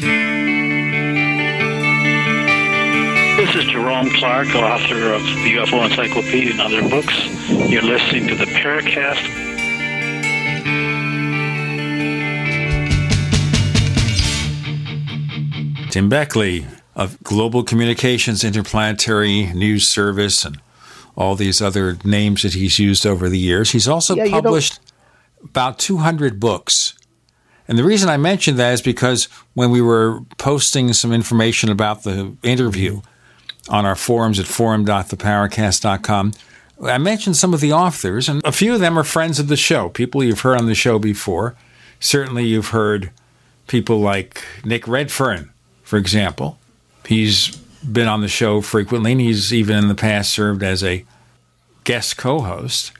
[0.00, 0.06] This
[3.54, 7.14] is Jerome Clark, author of the UFO Encyclopedia and other books.
[7.48, 9.20] You're listening to the Paracast.
[15.90, 16.66] Tim Beckley
[16.96, 20.60] of Global Communications Interplanetary News Service and
[21.16, 23.70] all these other names that he's used over the years.
[23.70, 24.80] He's also Yeah, published
[25.44, 26.94] about 200 books.
[27.66, 32.02] And the reason I mentioned that is because when we were posting some information about
[32.02, 33.00] the interview
[33.68, 36.32] on our forums at forum.theparacast.com,
[36.82, 39.56] I mentioned some of the authors, and a few of them are friends of the
[39.56, 41.54] show, people you've heard on the show before.
[42.00, 43.10] Certainly, you've heard
[43.66, 45.50] people like Nick Redfern,
[45.82, 46.58] for example.
[47.06, 51.04] He's been on the show frequently, and he's even in the past served as a
[51.84, 52.92] guest co host.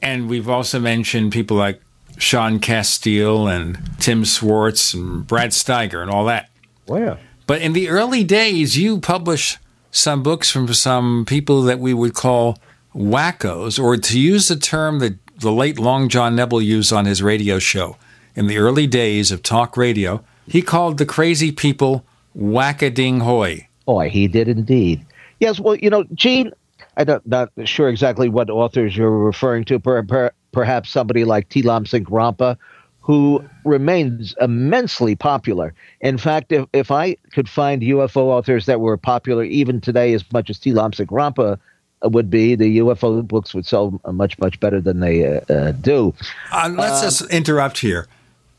[0.00, 1.80] And we've also mentioned people like
[2.18, 6.50] Sean Casteel and Tim Swartz and Brad Steiger and all that.
[6.88, 7.18] Oh, wow.
[7.46, 9.58] But in the early days, you published
[9.90, 12.58] some books from some people that we would call
[12.94, 17.22] wackos, or to use the term that the late Long John Nebel used on his
[17.22, 17.96] radio show
[18.34, 22.04] in the early days of talk radio, he called the crazy people
[22.36, 23.68] wackading hoy.
[23.84, 25.04] Boy, oh, he did indeed.
[25.40, 26.52] Yes, well, you know, Gene,
[26.96, 29.78] I'm not, not sure exactly what authors you're referring to.
[29.78, 31.62] Per, per, perhaps somebody like T.
[31.62, 32.56] Lobsang Rampa,
[33.00, 35.74] who remains immensely popular.
[36.00, 40.24] In fact, if, if I could find UFO authors that were popular even today as
[40.32, 40.72] much as T.
[40.72, 41.58] Lobsang Rampa
[42.02, 46.14] would be, the UFO books would sell much, much better than they uh, uh, do.
[46.52, 48.06] Uh, let's Um, just interrupt here.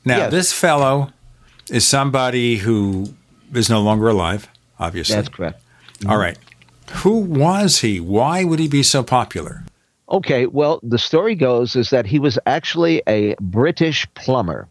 [0.03, 0.31] Now, yes.
[0.31, 1.11] this fellow
[1.71, 3.13] is somebody who
[3.53, 4.47] is no longer alive,
[4.79, 5.15] obviously.
[5.15, 5.61] That's correct.
[6.07, 6.37] All right.
[6.97, 7.99] Who was he?
[7.99, 9.63] Why would he be so popular?
[10.09, 14.67] Okay, well, the story goes is that he was actually a British plumber.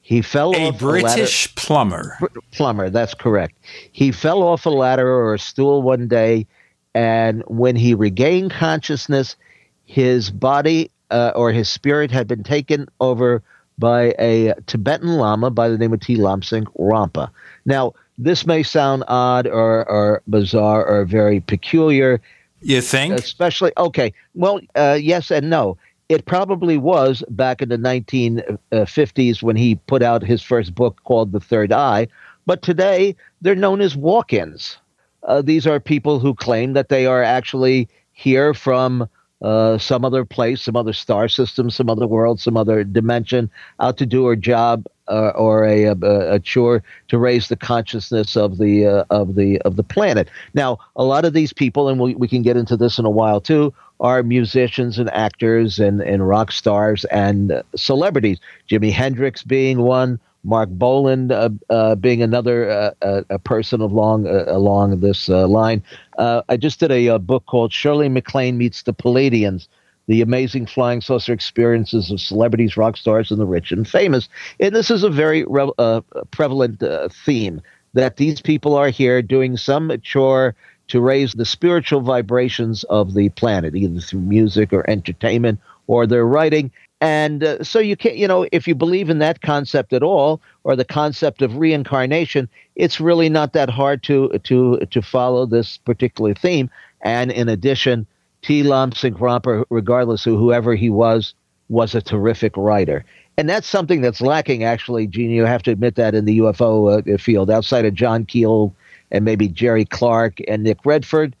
[0.00, 2.16] He fell A off British plumber.
[2.20, 2.40] a ladder.
[2.52, 3.56] Plumber, that's correct.
[3.92, 6.46] He fell off a ladder or a stool one day,
[6.94, 9.36] and when he regained consciousness,
[9.84, 13.42] his body uh, or his spirit had been taken over
[13.78, 16.16] by a Tibetan Lama by the name of T.
[16.16, 17.30] Lobsang Rampa.
[17.64, 22.20] Now, this may sound odd or, or bizarre or very peculiar.
[22.60, 23.14] You think?
[23.14, 25.76] Especially, okay, well, uh, yes and no.
[26.08, 31.32] It probably was back in the 1950s when he put out his first book called
[31.32, 32.08] The Third Eye,
[32.46, 34.78] but today they're known as walk ins.
[35.24, 39.08] Uh, these are people who claim that they are actually here from
[39.42, 43.96] uh, some other place, some other star system, some other world, some other dimension, out
[43.98, 48.58] to do a job uh, or a, a, a chore to raise the consciousness of
[48.58, 50.28] the uh, of the of the planet.
[50.54, 53.10] Now, a lot of these people, and we, we can get into this in a
[53.10, 58.38] while too, are musicians and actors and, and rock stars and celebrities.
[58.68, 60.20] Jimi Hendrix being one.
[60.44, 65.46] Marc Bolan uh, uh, being another uh, uh, a person along uh, along this uh,
[65.46, 65.82] line.
[66.18, 69.68] I just did a, uh book called Shirley MacLaine Meets the Pleiadians:
[70.06, 74.28] The Amazing Flying Saucer Experiences of Celebrities, Rock Stars, and the Rich and Famous.
[74.60, 76.82] And this is a very re- prevalent
[77.24, 77.60] theme
[77.94, 80.54] that these people are here doing some chore
[80.88, 86.26] to raise the spiritual vibrations of the planet, either through music or entertainment or their
[86.26, 86.70] writing.
[87.00, 90.40] And uh, so you can't, you know, if you believe in that concept at all,
[90.64, 95.78] or the concept of reincarnation, it's really not that hard to to to follow this
[95.78, 96.70] particular theme.
[97.02, 98.06] And in addition,
[98.42, 98.62] T.
[98.62, 101.34] Lobsang Rampa, regardless of whoever he was,
[101.68, 103.04] was a terrific writer.
[103.36, 105.30] And that's something that's lacking, actually, Gene.
[105.30, 108.74] You have to admit that in the UFO uh, field, outside of John Keel
[109.12, 111.34] and maybe Jerry Clark and Nick Redfern,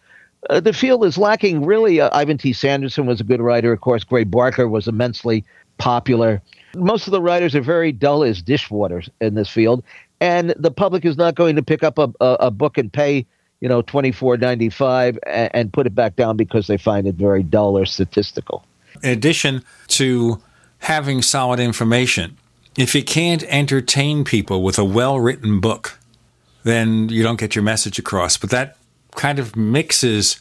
[0.48, 1.64] uh, the field is lacking.
[1.64, 2.52] Really, uh, Ivan T.
[2.52, 3.72] Sanderson was a good writer.
[3.72, 5.44] Of course, Gray Barker was immensely
[5.78, 6.42] popular.
[6.76, 9.82] Most of the writers are very dull as dishwater in this field,
[10.20, 13.26] and the public is not going to pick up a, a, a book and pay
[13.60, 17.06] you know twenty four ninety five and, and put it back down because they find
[17.06, 18.64] it very dull or statistical.
[19.02, 20.40] In addition to
[20.80, 22.36] having solid information.
[22.76, 25.98] If you can't entertain people with a well written book,
[26.62, 28.36] then you don't get your message across.
[28.36, 28.76] But that
[29.18, 30.40] kind of mixes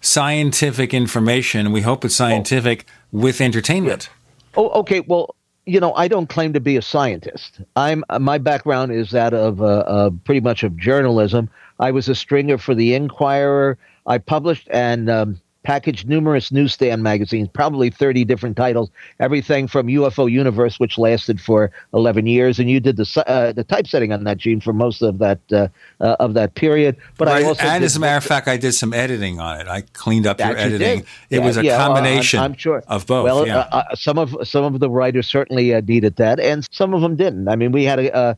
[0.00, 3.18] scientific information, we hope it's scientific, oh.
[3.18, 4.08] with entertainment.
[4.56, 5.00] Oh, okay.
[5.00, 5.34] Well,
[5.66, 7.60] you know, I don't claim to be a scientist.
[7.74, 11.50] I'm my background is that of uh, uh, pretty much of journalism.
[11.80, 13.76] I was a stringer for the Inquirer.
[14.06, 18.88] I published and um, packaged numerous newsstand magazines, probably 30 different titles,
[19.18, 23.64] everything from UFO Universe, which lasted for 11 years, and you did the uh, the
[23.64, 25.66] typesetting on that, Gene, for most of that uh,
[26.00, 26.96] uh, of that period.
[27.18, 27.42] But right.
[27.42, 29.66] I also and as a matter of fact, I did some editing on it.
[29.66, 31.00] I cleaned up your editing.
[31.30, 32.38] It yeah, was a yeah, combination.
[32.38, 33.24] Well, I'm, I'm, sure of both.
[33.24, 33.58] Well, yeah.
[33.58, 37.00] Uh, uh, some of some of the writers certainly uh, needed that, and some of
[37.00, 37.48] them didn't.
[37.48, 38.36] I mean, we had a.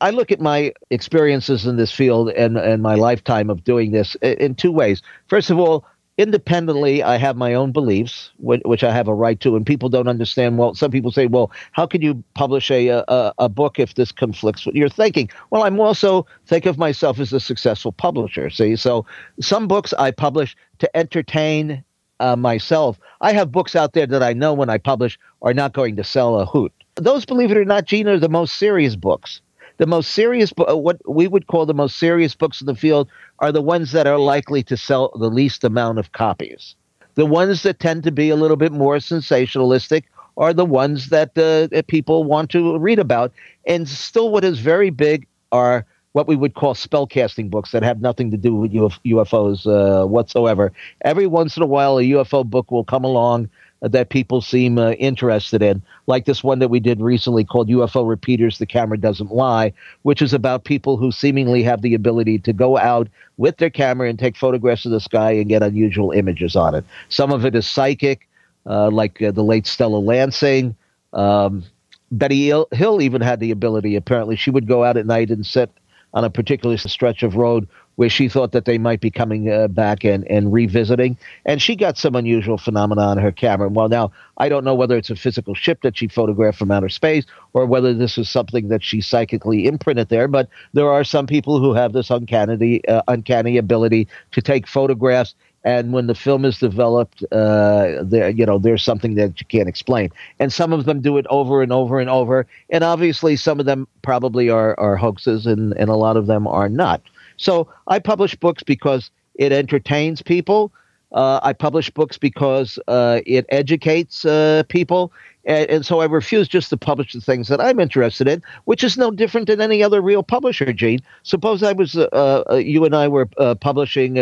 [0.00, 4.16] I look at my experiences in this field and, and my lifetime of doing this
[4.22, 5.02] in two ways.
[5.28, 5.84] First of all,
[6.18, 10.08] independently, I have my own beliefs, which I have a right to, and people don't
[10.08, 10.58] understand.
[10.58, 14.12] Well, some people say, "Well, how can you publish a a, a book if this
[14.12, 18.50] conflicts with your thinking?" Well, I'm also think of myself as a successful publisher.
[18.50, 19.04] See, so
[19.40, 21.84] some books I publish to entertain
[22.20, 22.98] uh, myself.
[23.20, 26.04] I have books out there that I know when I publish are not going to
[26.04, 26.72] sell a hoot.
[26.94, 29.42] Those, believe it or not, Gene, are the most serious books
[29.78, 33.08] the most serious, what we would call the most serious books in the field,
[33.40, 36.74] are the ones that are likely to sell the least amount of copies.
[37.14, 40.04] The ones that tend to be a little bit more sensationalistic
[40.36, 43.32] are the ones that, uh, people want to read about.
[43.66, 48.00] And still, what is very big are what we would call spellcasting books that have
[48.00, 50.72] nothing to do with UFOs uh, whatsoever.
[51.02, 53.50] Every once in a while, a UFO book will come along
[53.82, 58.08] that people seem uh, interested in, like this one that we did recently called UFO
[58.08, 59.72] Repeaters The Camera Doesn't Lie,
[60.02, 64.08] which is about people who seemingly have the ability to go out with their camera
[64.08, 66.84] and take photographs of the sky and get unusual images on it.
[67.08, 68.26] Some of it is psychic,
[68.66, 70.74] uh, like uh, the late Stella Lansing.
[71.12, 71.64] Um,
[72.12, 74.36] Betty Hill even had the ability, apparently.
[74.36, 75.70] She would go out at night and sit
[76.14, 79.68] on a particular stretch of road where she thought that they might be coming uh,
[79.68, 81.16] back and, and revisiting.
[81.44, 83.68] And she got some unusual phenomena on her camera.
[83.68, 86.90] Well, now, I don't know whether it's a physical ship that she photographed from outer
[86.90, 87.24] space
[87.54, 91.58] or whether this is something that she psychically imprinted there, but there are some people
[91.58, 95.34] who have this uncanny, uh, uncanny ability to take photographs
[95.66, 99.68] and when the film is developed, uh, there you know there's something that you can't
[99.68, 103.58] explain, and some of them do it over and over and over, and obviously some
[103.58, 107.02] of them probably are are hoaxes, and and a lot of them are not.
[107.36, 110.72] So I publish books because it entertains people.
[111.12, 115.12] Uh, I publish books because uh, it educates uh, people.
[115.46, 118.82] And, and, so I refuse just to publish the things that I'm interested in, which
[118.82, 120.98] is no different than any other real publisher, Gene.
[121.22, 124.14] Suppose I was, uh, uh, you and I were uh, publishing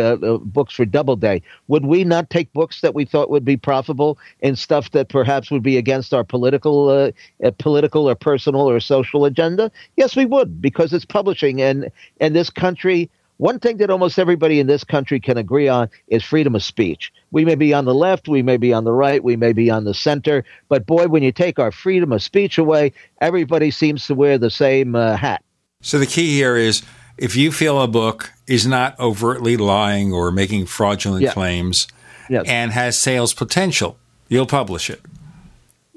[0.44, 1.40] books for Doubleday.
[1.68, 5.50] Would we not take books that we thought would be profitable and stuff that perhaps
[5.50, 7.10] would be against our political,
[7.58, 9.70] political or personal or social agenda?
[9.96, 14.60] Yes, we would, because it's publishing, and and this country one thing that almost everybody
[14.60, 17.12] in this country can agree on is freedom of speech.
[17.32, 19.70] We may be on the left, we may be on the right, we may be
[19.70, 24.06] on the center, but boy, when you take our freedom of speech away, everybody seems
[24.06, 25.42] to wear the same uh, hat.
[25.80, 26.82] So the key here is
[27.18, 31.32] if you feel a book is not overtly lying or making fraudulent yeah.
[31.32, 31.88] claims
[32.28, 32.44] yes.
[32.46, 35.00] and has sales potential, you'll publish it.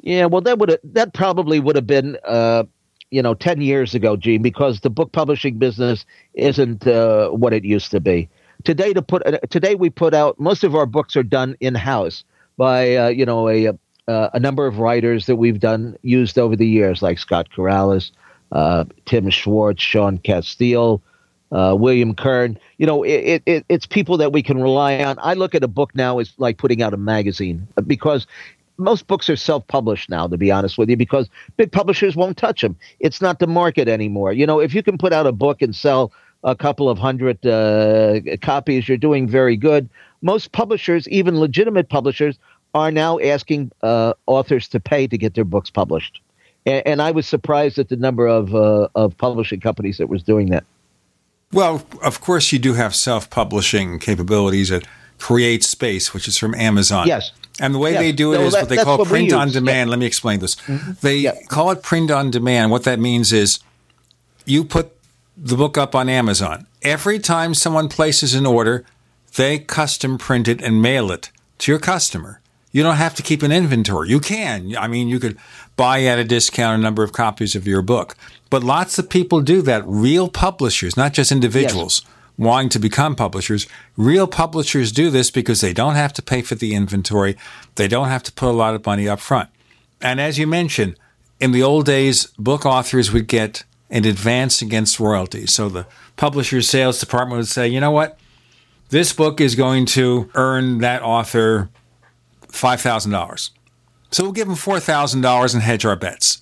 [0.01, 2.63] Yeah, well, that would that probably would have been uh,
[3.11, 7.63] you know 10 years ago gene because the book publishing business isn't uh, what it
[7.63, 8.29] used to be
[8.63, 11.75] today to put uh, today we put out most of our books are done in
[11.75, 12.23] house
[12.57, 13.69] by uh, you know a,
[14.07, 18.11] uh, a number of writers that we've done used over the years like scott corrales
[18.51, 21.01] uh, tim swartz sean casteel
[21.51, 25.17] uh, William Kern, you know, it, it, it's people that we can rely on.
[25.21, 28.27] I look at a book now as like putting out a magazine because
[28.77, 32.61] most books are self-published now to be honest with you because big publishers won't touch
[32.61, 35.61] them it's not the market anymore you know if you can put out a book
[35.61, 36.11] and sell
[36.43, 39.89] a couple of hundred uh, copies you're doing very good
[40.21, 42.37] most publishers even legitimate publishers
[42.73, 46.21] are now asking uh, authors to pay to get their books published.
[46.65, 50.23] And, and I was surprised at the number of, uh, of publishing companies that was
[50.23, 50.63] doing that.
[51.51, 54.85] Well, of course, you do have self publishing capabilities at
[55.17, 57.07] Create Space, which is from Amazon.
[57.07, 57.31] Yes.
[57.59, 58.01] And the way Yes.
[58.01, 59.89] they do it No, is that- what they call what print on demand.
[59.89, 60.55] Let me explain this.
[60.67, 60.91] Mm-hmm.
[61.01, 62.71] They call it print on demand.
[62.71, 63.59] What that means is
[64.45, 64.91] you put
[65.35, 66.67] the book up on Amazon.
[66.83, 68.85] Every time someone places an order,
[69.35, 72.41] they custom print it and mail it to your customer.
[72.71, 74.09] You don't have to keep an inventory.
[74.09, 74.75] You can.
[74.77, 75.37] I mean, you could
[75.75, 78.15] buy at a discount a number of copies of your book.
[78.49, 79.83] But lots of people do that.
[79.85, 82.01] Real publishers, not just individuals
[82.37, 83.67] wanting to become publishers.
[83.95, 87.35] Real publishers do this because they don't have to pay for the inventory.
[87.75, 89.49] They don't have to put a lot of money up front.
[90.01, 90.95] And as you mentioned,
[91.39, 95.53] in the old days, book authors would get an advance against royalties.
[95.53, 98.19] So the publisher's sales department would say, you know what?
[98.89, 101.69] This book is going to earn that author
[102.49, 103.49] $5,000.
[104.11, 106.41] So we'll give them $4,000 and hedge our bets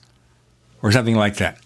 [0.82, 1.60] or something like that.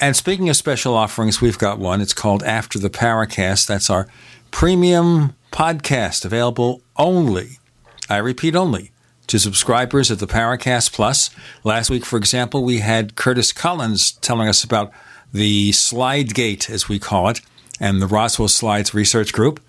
[0.00, 2.00] And speaking of special offerings, we've got one.
[2.00, 3.66] It's called After the Paracast.
[3.66, 4.06] That's our
[4.50, 7.58] premium podcast available only,
[8.08, 8.92] I repeat, only
[9.26, 11.30] to subscribers of the Paracast Plus.
[11.64, 14.92] Last week, for example, we had Curtis Collins telling us about
[15.32, 17.40] the Slide Gate, as we call it,
[17.80, 19.60] and the Roswell Slides Research Group.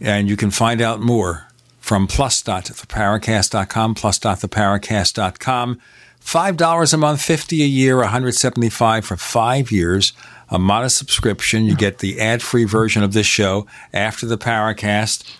[0.00, 1.48] And you can find out more
[1.80, 5.80] from plus.theparacast.com, plus.theparacast.com.
[6.26, 10.12] $5 a month, 50 a year, 175 for five years.
[10.48, 11.64] A modest subscription.
[11.64, 15.36] You get the ad free version of this show after the Paracast,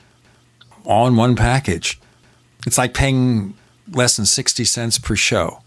[0.84, 2.00] all in one package.
[2.66, 3.54] It's like paying
[3.90, 5.62] less than 60 cents per show.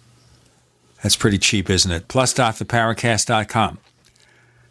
[1.04, 2.08] That's pretty cheap, isn't it?
[2.08, 3.78] Plus.theparacast.com.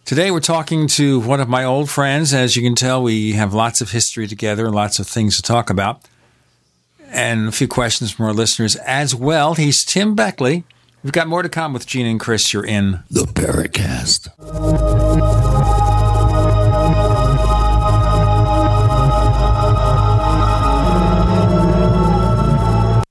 [0.04, 2.32] Today we're talking to one of my old friends.
[2.32, 5.42] As you can tell, we have lots of history together and lots of things to
[5.42, 6.02] talk about.
[7.10, 9.54] And a few questions from our listeners as well.
[9.54, 10.64] He's Tim Beckley.
[11.02, 12.52] We've got more to come with Gene and Chris.
[12.52, 14.28] You're in the Paracast.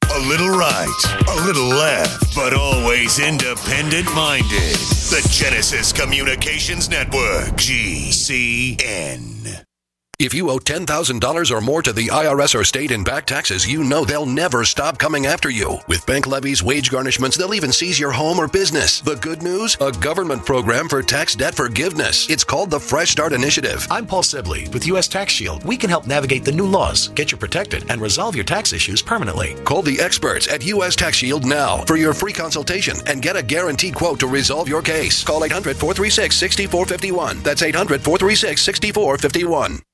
[0.10, 4.76] A little right, a little left, but always independent minded.
[5.10, 9.67] The Genesis Communications Network, GCN.
[10.20, 13.84] If you owe $10,000 or more to the IRS or state in back taxes, you
[13.84, 15.78] know they'll never stop coming after you.
[15.88, 19.00] With bank levies, wage garnishments, they'll even seize your home or business.
[19.00, 19.78] The good news?
[19.80, 22.28] A government program for tax debt forgiveness.
[22.32, 23.86] It's called the Fresh Start Initiative.
[23.92, 25.08] I'm Paul Sibley with U.S.
[25.08, 25.64] Tax Shield.
[25.66, 29.04] We can help navigate the new laws, get you protected, and resolve your tax issues
[29.04, 29.54] permanently.
[29.66, 30.96] Call the experts at U.S.
[30.96, 34.82] Tax Shield now for your free consultation and get a guaranteed quote to resolve your
[34.82, 35.24] case.
[35.24, 37.44] Call 800 436 6451.
[37.44, 39.80] That's 800 436 6451.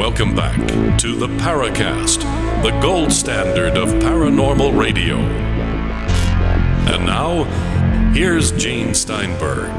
[0.00, 0.56] Welcome back
[0.98, 2.22] to the Paracast,
[2.62, 5.16] the gold standard of paranormal radio.
[6.86, 7.44] And now,
[8.12, 9.70] here's Gene Steinberg.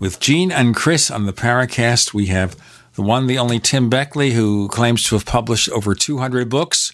[0.00, 2.56] With Gene and Chris on the Paracast, we have
[2.94, 6.92] the one, the only Tim Beckley, who claims to have published over 200 books.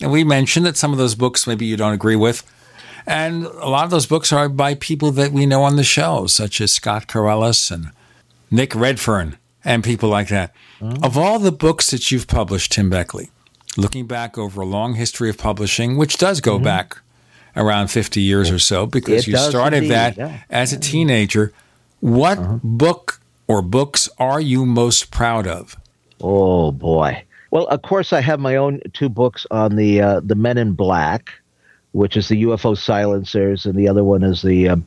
[0.00, 2.42] And we mentioned that some of those books maybe you don't agree with.
[3.06, 6.26] And a lot of those books are by people that we know on the show,
[6.26, 7.90] such as Scott Corrales and
[8.50, 10.54] Nick Redfern and people like that.
[10.80, 11.04] Mm-hmm.
[11.04, 13.30] Of all the books that you've published, Tim Beckley,
[13.76, 16.64] looking back over a long history of publishing, which does go mm-hmm.
[16.64, 16.98] back
[17.56, 20.42] around 50 years or so, because it you started indeed, that yeah.
[20.48, 21.52] as a teenager.
[22.00, 22.58] What uh-huh.
[22.62, 25.76] book or books are you most proud of?
[26.20, 27.24] Oh, boy.
[27.50, 30.72] Well, of course, I have my own two books on the uh, the Men in
[30.72, 31.32] Black,
[31.92, 34.86] which is the UFO silencers, and the other one is the um,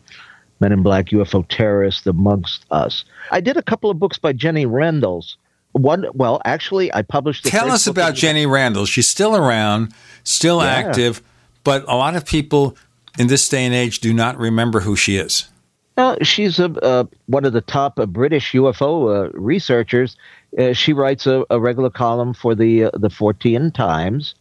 [0.60, 3.04] Men in Black UFO terrorists amongst us.
[3.32, 5.36] I did a couple of books by Jenny Randles.
[5.74, 7.46] One, well, actually, I published.
[7.46, 8.88] Tell us about Jenny Randles.
[8.88, 9.94] She's still around,
[10.24, 10.70] still yeah.
[10.70, 11.22] active,
[11.64, 12.78] but a lot of people
[13.20, 15.50] in this day and age do not remember who she is.
[15.96, 20.16] Uh, she's a, uh, one of the top uh, British UFO uh, researchers.
[20.58, 24.36] Uh, she writes a, a, regular column for the uh, the Fortean Times.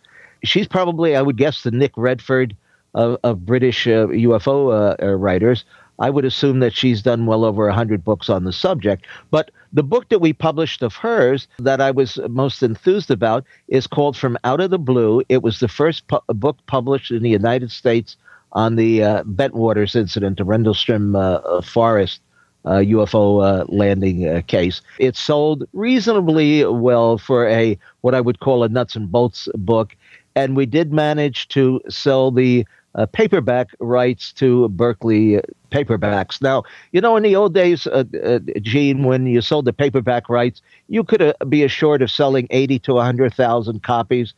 [0.44, 2.52] She's probably, I would guess, the Nick Redfern
[2.94, 5.64] of, of British UFO writers.
[5.98, 9.06] I would assume that she's done well over 100 books on the subject.
[9.30, 13.86] But the book that we published of hers that I was most enthused about is
[13.86, 15.22] called From Out of the Blue.
[15.28, 18.16] It was the first pu- book published in the United States
[18.52, 22.31] on the uh, Bentwaters incident, the Rendlesham uh, uh Forest uh,
[22.70, 24.80] UFO uh, landing uh, case.
[24.98, 29.96] It sold reasonably well for a what I would call a nuts and bolts book,
[30.34, 35.40] and we did manage to sell the uh, paperback rights to Berkley
[35.70, 36.42] paperbacks.
[36.42, 40.28] Now, you know, in the old days, uh, uh, Gene, when you sold the paperback
[40.28, 44.34] rights, you could uh, be assured of selling 80 to 100,000 copies.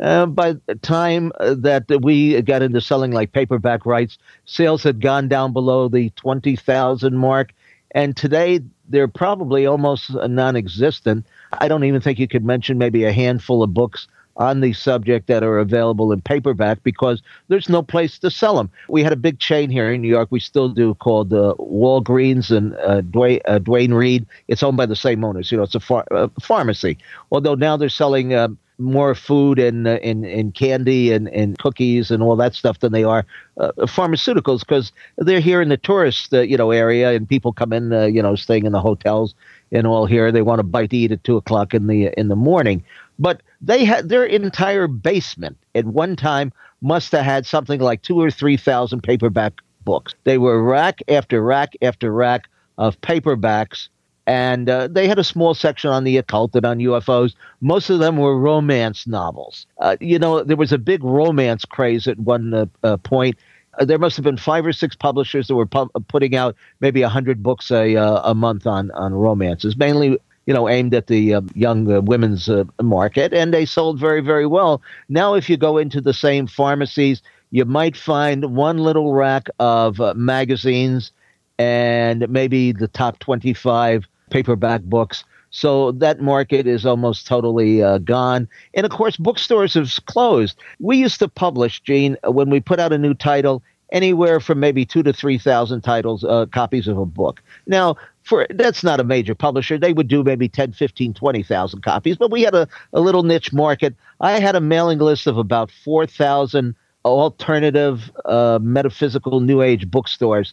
[0.00, 5.00] Uh, by the time uh, that we got into selling like paperback rights, sales had
[5.00, 7.52] gone down below the 20,000 mark.
[7.92, 11.26] And today, they're probably almost non existent.
[11.52, 14.08] I don't even think you could mention maybe a handful of books
[14.38, 18.70] on the subject that are available in paperback because there's no place to sell them.
[18.88, 20.28] We had a big chain here in New York.
[20.30, 24.26] We still do called uh, Walgreens and uh, Duane, uh, Duane Reade.
[24.46, 25.50] It's owned by the same owners.
[25.50, 26.98] You know, it's a phar- uh, pharmacy.
[27.32, 28.34] Although now they're selling.
[28.34, 32.78] Um, more food and, uh, and and candy and, and cookies and all that stuff
[32.78, 33.26] than they are
[33.58, 37.72] uh, pharmaceuticals because they're here in the tourist uh, you know area and people come
[37.72, 39.34] in uh, you know staying in the hotels
[39.72, 42.28] and all here they want a bite to eat at two o'clock in the in
[42.28, 42.84] the morning
[43.18, 48.20] but they had their entire basement at one time must have had something like two
[48.20, 49.54] or three thousand paperback
[49.84, 50.14] books.
[50.24, 53.88] They were rack after rack after rack of paperbacks,
[54.28, 57.34] and uh, they had a small section on the occult and on UFOs.
[57.62, 59.66] Most of them were romance novels.
[59.78, 63.38] Uh, you know, there was a big romance craze at one uh, uh point.
[63.78, 67.00] Uh, there must have been five or six publishers that were pu- putting out maybe
[67.00, 71.06] a hundred books a uh, a month on on romances, mainly you know, aimed at
[71.06, 72.50] the uh, young women's
[72.82, 74.80] market, and they sold very, very well.
[75.08, 80.00] Now, if you go into the same pharmacies, you might find one little rack of
[80.16, 81.12] magazines
[81.58, 85.24] and maybe the top 25 paperback books.
[85.50, 88.48] So that market is almost totally uh, gone.
[88.74, 90.58] And of course, bookstores have closed.
[90.78, 94.84] We used to publish, Gene, when we put out a new title, anywhere from maybe
[94.84, 97.42] two to 3,000 titles, uh, copies of a book.
[97.66, 99.78] Now, for that's not a major publisher.
[99.78, 103.52] They would do maybe 10, 15, 20,000 copies, but we had a, a little niche
[103.52, 103.94] market.
[104.20, 106.74] I had a mailing list of about 4,000
[107.04, 110.52] alternative uh, metaphysical new age bookstores.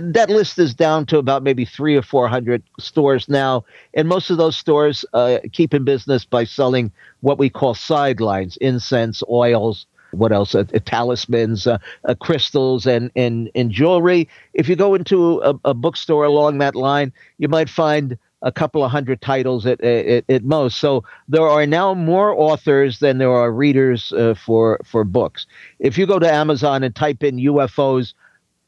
[0.00, 3.64] That list is down to about maybe three or 400 stores now.
[3.94, 8.56] And most of those stores uh, keep in business by selling what we call sidelines
[8.58, 10.54] incense, oils, what else?
[10.54, 14.28] Uh, uh, talismans, uh, uh, crystals, and, and and jewelry.
[14.54, 18.84] If you go into a, a, bookstore along that line, you might find a couple
[18.84, 20.78] of hundred titles at, at, at most.
[20.78, 25.46] So there are now more authors than there are readers uh, for for books.
[25.78, 28.14] If you go to Amazon and type in UFOs,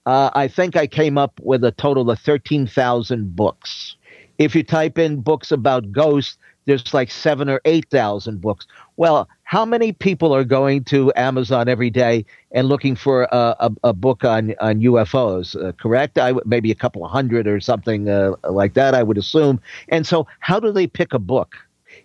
[0.08, 3.94] uh, I think I came up with a total of thirteen thousand books.
[4.38, 8.66] If you type in books about ghosts, there's like seven or eight thousand books.
[8.96, 13.70] Well, how many people are going to Amazon every day and looking for a, a,
[13.84, 15.54] a book on on UFOs?
[15.54, 16.18] Uh, correct?
[16.18, 18.94] I maybe a couple of hundred or something uh, like that.
[18.94, 19.60] I would assume.
[19.90, 21.54] And so, how do they pick a book?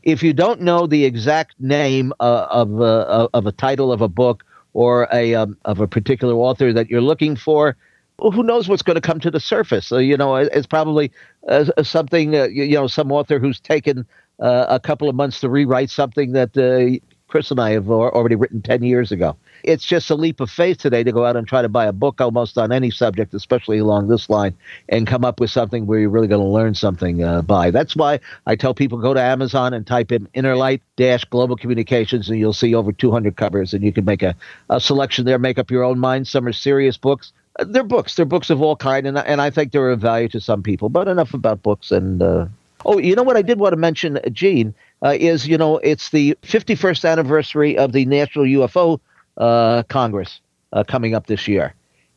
[0.03, 4.09] If you don't know the exact name uh, of uh, of a title of a
[4.09, 4.43] book
[4.73, 7.77] or a um, of a particular author that you're looking for,
[8.19, 9.91] who knows what's going to come to the surface?
[9.91, 11.11] Uh, you know, it's probably
[11.47, 12.35] uh, something.
[12.35, 14.05] Uh, you, know, some author who's taken
[14.39, 16.55] uh, a couple of months to rewrite something that
[17.33, 19.35] Chris and I have already written 10 years ago.
[19.63, 21.91] It's just a leap of faith today to go out and try to buy a
[21.91, 24.55] book almost on any subject, especially along this line,
[24.89, 27.71] and come up with something where you're really going to learn something uh, by.
[27.71, 32.29] That's why I tell people go to Amazon and type in Innerlight Dash Global Communications,
[32.29, 34.35] and you'll see over 200 covers, and you can make a,
[34.69, 36.27] a selection there, make up your own mind.
[36.27, 37.33] Some are serious books.
[37.59, 38.15] Uh, they're books.
[38.15, 40.89] They're books of all kind, and, and I think they're of value to some people.
[40.89, 41.91] But enough about books.
[41.91, 42.47] And uh,
[42.85, 44.73] oh, you know what I did want to mention, Gene,
[45.03, 48.99] uh, is you know it's the 51st anniversary of the National UFO
[49.37, 50.39] uh, Congress
[50.71, 51.73] uh, coming up this year.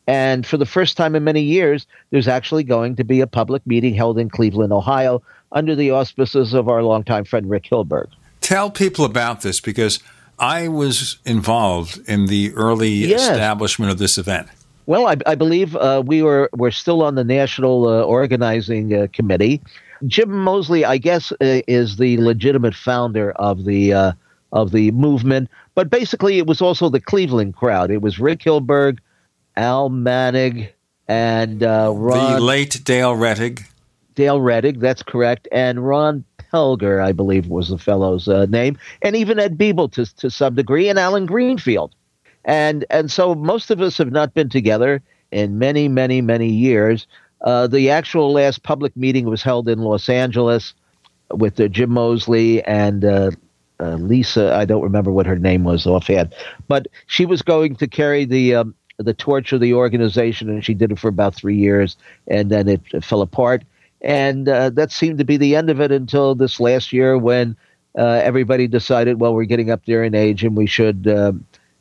[0.09, 3.67] And for the first time in many years, there's actually going to be a public
[3.67, 5.21] meeting held in Cleveland, Ohio,
[5.53, 8.09] under the auspices of our longtime friend Rick Hilberg.
[8.41, 9.99] Tell people about this because
[10.39, 13.23] I was involved in the early yes.
[13.23, 14.49] establishment of this event.
[14.87, 19.07] Well, I, I believe uh, we were we're still on the national uh, organizing uh,
[19.13, 19.61] committee.
[20.07, 24.13] Jim Moseley, I guess, uh, is the legitimate founder of the uh,
[24.53, 25.51] of the movement.
[25.75, 27.91] But basically, it was also the Cleveland crowd.
[27.91, 28.99] It was Rick Hilberg,
[29.57, 30.71] Al Manak,
[31.09, 32.35] and uh, Ron.
[32.35, 33.67] The late Dale Rettig.
[34.15, 35.47] Dale Rettig, that's correct.
[35.53, 38.79] And Ron Pelger, I believe, was the fellow's uh, name.
[39.03, 41.95] And even Ed Beeble to, to some degree, and Allen Greenfield.
[42.47, 47.07] And, and so most of us have not been together in many, many, many years.
[47.43, 50.73] Uh, the actual last public meeting was held in Los Angeles
[51.33, 53.31] with uh, Jim Moseley and uh,
[53.81, 56.35] uh, Lisa, I don't remember what her name was offhand,
[56.69, 60.73] but she was going to carry the um, the torch of the organization, and she
[60.73, 63.63] did it for about three years, and then it, it fell apart.
[64.01, 67.55] And uh, that seemed to be the end of it until this last year when
[67.99, 71.07] uh, everybody decided, well, we're getting up there in age, and we should.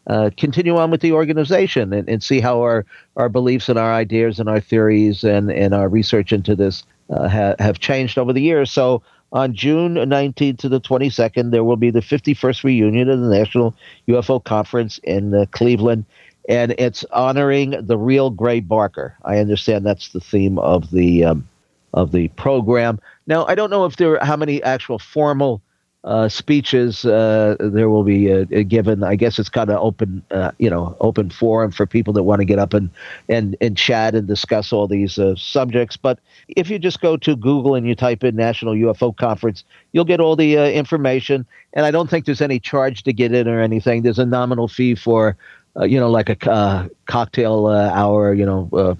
[0.08, 2.86] Uh, continue on with the organization and, and see how our,
[3.16, 7.28] our beliefs and our ideas and our theories and, and our research into this uh,
[7.28, 8.72] ha- have changed over the years.
[8.72, 9.02] So
[9.32, 13.76] on June 19th to the 22nd, there will be the 51st reunion of the National
[14.08, 16.06] UFO Conference in uh, Cleveland,
[16.48, 19.18] and it's honoring the real Gray Barker.
[19.26, 21.48] I understand that's the theme of the um,
[21.94, 23.00] of the program.
[23.26, 25.62] Now, I don't know if there are how many actual formal
[26.06, 29.04] uh, speeches uh, there will be uh, given.
[29.04, 32.42] I guess it's kind of open, uh, you know, open forum for people that want
[32.42, 32.92] to get up and
[33.28, 35.98] and and chat and discuss all these uh, subjects.
[35.98, 40.06] But if you just go to Google and you type in National UFO Conference, you'll
[40.06, 41.46] get all the uh, information.
[41.74, 44.04] And I don't think there's any charge to get in or anything.
[44.04, 45.36] There's a nominal fee for,
[45.82, 48.98] you know, like a cocktail hour, you know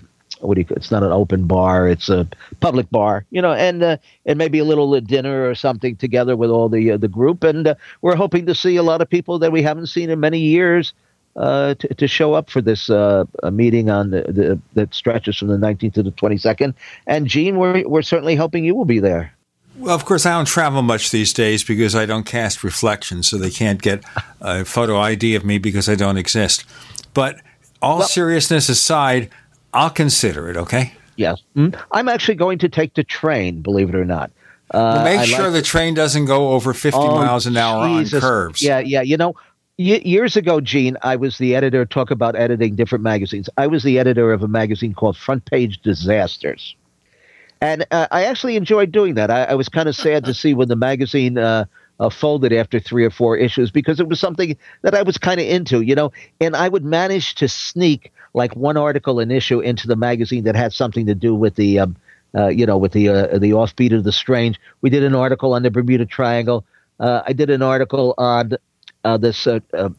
[0.48, 0.68] what do you?
[0.72, 2.28] It's not an open bar; it's a
[2.60, 6.36] public bar, you know, and uh, and maybe a little uh, dinner or something together
[6.36, 7.44] with all the uh, the group.
[7.44, 10.20] And uh, we're hoping to see a lot of people that we haven't seen in
[10.20, 10.94] many years
[11.36, 15.50] uh, to, to show up for this uh, meeting on the, the that stretches from
[15.50, 16.74] the 19th to the 22nd.
[17.08, 19.34] And Gene, we're we're certainly hoping you will be there.
[19.78, 23.38] Well, of course, I don't travel much these days because I don't cast reflections, so
[23.38, 24.04] they can't get
[24.40, 26.64] a photo ID of me because I don't exist.
[27.14, 27.42] But
[27.82, 29.30] all well, seriousness aside,
[29.76, 30.58] I'll consider it.
[30.58, 30.94] Okay.
[31.18, 31.80] Yes, mm-hmm.
[31.92, 33.62] I'm actually going to take the train.
[33.62, 34.32] Believe it or not.
[34.72, 37.88] Uh, make I sure like the train doesn't go over 50 oh, miles an hour
[37.88, 38.16] Jesus.
[38.16, 38.62] on curves.
[38.62, 39.02] Yeah, yeah.
[39.02, 39.36] You know,
[39.78, 41.86] y- years ago, Gene, I was the editor.
[41.86, 43.50] Talk about editing different magazines.
[43.58, 46.76] I was the editor of a magazine called Front Page Disasters,
[47.62, 49.30] and uh, I actually enjoyed doing that.
[49.30, 51.38] I, I was kind of sad to see when the magazine.
[51.38, 51.66] Uh,
[51.98, 55.40] uh, folded after three or four issues because it was something that I was kind
[55.40, 56.12] of into, you know,
[56.42, 60.56] and I would manage to sneak like one article an issue into the magazine that
[60.56, 61.96] had something to do with the um,
[62.36, 64.60] uh, you know with the uh, the offbeat of the strange.
[64.82, 66.66] We did an article on the Bermuda Triangle.
[67.00, 68.54] Uh, I did an article on
[69.04, 69.90] uh, this uh, uh,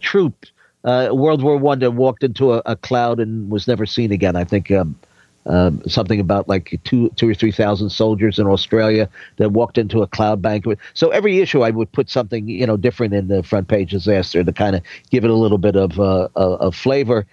[0.00, 0.46] troop
[0.84, 4.36] World War One that walked into a, a, cloud and was never seen again.
[4.36, 4.70] I think.
[4.70, 4.98] Um,
[5.46, 9.08] um, something about like two, two or three thousand soldiers in Australia
[9.38, 10.66] that walked into a cloud bank.
[10.92, 14.44] So every issue, I would put something you know different in the front page disaster
[14.44, 17.26] to kind of give it a little bit of uh, of flavor.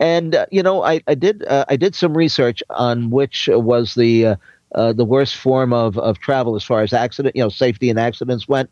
[0.00, 3.94] And uh, you know, I, I did uh, I did some research on which was
[3.94, 4.36] the uh,
[4.74, 7.98] uh the worst form of, of travel as far as accident, you know, safety and
[7.98, 8.70] accidents went,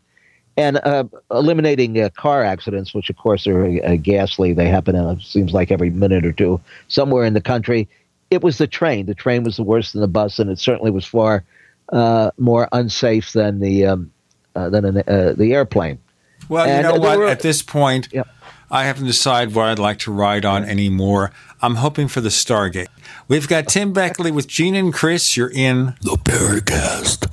[0.57, 4.53] and uh, eliminating uh, car accidents, which of course are ghastly.
[4.53, 7.87] They happen, it seems like every minute or two somewhere in the country.
[8.29, 9.05] It was the train.
[9.05, 11.43] The train was the worst than the bus, and it certainly was far
[12.37, 14.11] more unsafe than the um,
[14.55, 14.95] than an,
[15.37, 15.99] the airplane.
[16.49, 17.17] Well, and you know what?
[17.17, 18.09] Were, At this point.
[18.11, 18.23] Yeah
[18.73, 21.31] I haven't decided what I'd like to ride on anymore.
[21.61, 22.87] I'm hoping for the Stargate.
[23.27, 25.37] We've got Tim Beckley with Gene and Chris.
[25.37, 27.29] You're in the Paracast.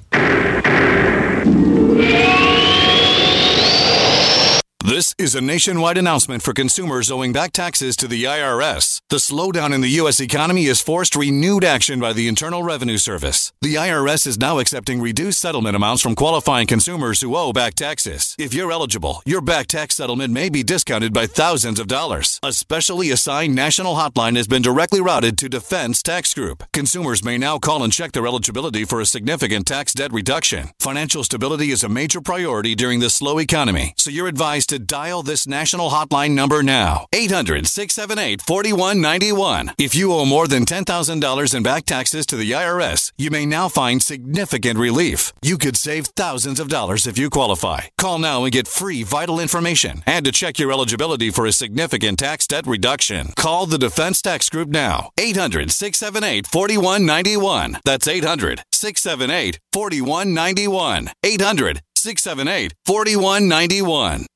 [4.90, 9.00] This is a nationwide announcement for consumers owing back taxes to the IRS.
[9.08, 10.18] The slowdown in the U.S.
[10.18, 13.52] economy has forced renewed action by the Internal Revenue Service.
[13.60, 18.34] The IRS is now accepting reduced settlement amounts from qualifying consumers who owe back taxes.
[18.36, 22.40] If you're eligible, your back tax settlement may be discounted by thousands of dollars.
[22.42, 26.64] A specially assigned national hotline has been directly routed to Defense Tax Group.
[26.72, 30.70] Consumers may now call and check their eligibility for a significant tax debt reduction.
[30.80, 35.22] Financial stability is a major priority during this slow economy, so you're advised to dial
[35.22, 39.72] this national hotline number now 800 678 4191.
[39.78, 43.68] If you owe more than $10,000 in back taxes to the IRS, you may now
[43.68, 45.32] find significant relief.
[45.42, 47.82] You could save thousands of dollars if you qualify.
[47.98, 52.18] Call now and get free vital information and to check your eligibility for a significant
[52.18, 53.28] tax debt reduction.
[53.36, 57.78] Call the Defense Tax Group now 800 678 4191.
[57.84, 61.10] That's 800 678 4191.
[61.22, 64.26] 800 678 4191.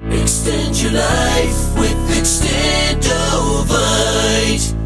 [0.00, 4.76] Extend your life with Extendovite.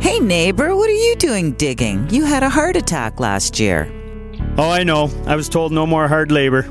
[0.00, 2.08] Hey neighbor, what are you doing digging?
[2.10, 3.90] You had a heart attack last year.
[4.56, 5.10] Oh, I know.
[5.26, 6.62] I was told no more hard labor.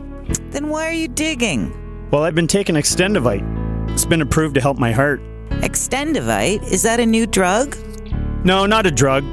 [0.51, 1.77] Then why are you digging?
[2.11, 3.43] Well, I've been taking Extendovite.
[3.91, 5.19] It's been approved to help my heart.
[5.49, 6.63] Extendovite?
[6.71, 7.75] Is that a new drug?
[8.45, 9.25] No, not a drug.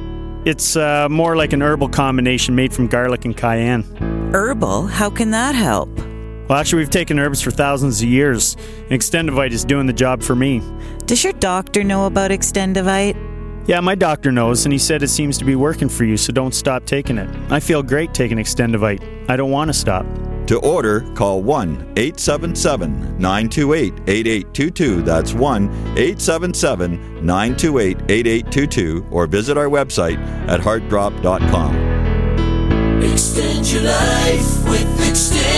[0.47, 3.85] It's uh, more like an herbal combination made from garlic and cayenne.
[4.33, 4.89] Herbal?
[4.89, 5.89] How can that help?
[6.51, 8.57] Well, actually, we've taken herbs for thousands of years.
[8.91, 10.61] And Extendovite is doing the job for me.
[11.07, 13.69] Does your doctor know about Extendovite?
[13.69, 16.33] Yeah, my doctor knows, and he said it seems to be working for you, so
[16.33, 17.31] don't stop taking it.
[17.53, 19.31] I feel great taking Extendovite.
[19.31, 20.05] I don't want to stop.
[20.49, 25.03] To order, call 1 877 928 8822.
[25.03, 25.65] That's 1
[25.97, 31.77] 877 928 8822, or visit our website at heartdrop.com.
[33.05, 35.50] Extend your life with Extendovite.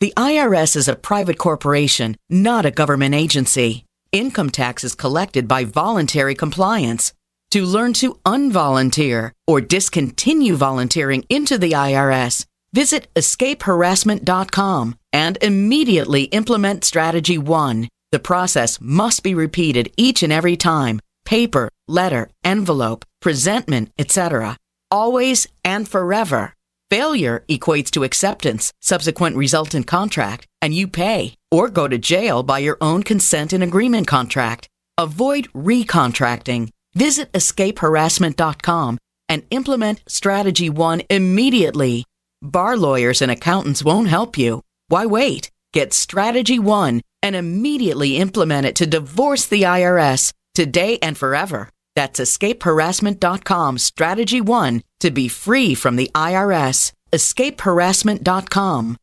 [0.00, 3.84] The IRS is a private corporation, not a government agency.
[4.12, 7.12] Income tax is collected by voluntary compliance.
[7.50, 16.84] To learn to unvolunteer or discontinue volunteering into the IRS, visit escapeharassment.com and immediately implement
[16.84, 17.86] Strategy 1.
[18.10, 24.56] The process must be repeated each and every time paper, letter, envelope, presentment, etc.
[24.90, 26.54] Always and forever.
[26.90, 32.58] Failure equates to acceptance, subsequent resultant contract, and you pay or go to jail by
[32.58, 34.68] your own consent and agreement contract.
[34.98, 36.70] Avoid recontracting.
[36.94, 42.04] Visit escapeharassment.com and implement Strategy 1 immediately.
[42.42, 44.60] Bar lawyers and accountants won't help you.
[44.88, 45.48] Why wait?
[45.72, 51.68] Get Strategy 1 and immediately implement it to divorce the IRS today and forever.
[52.00, 56.92] That's escapeharassment.com strategy 1 to be free from the IRS.
[57.12, 58.96] escapeharassment.com.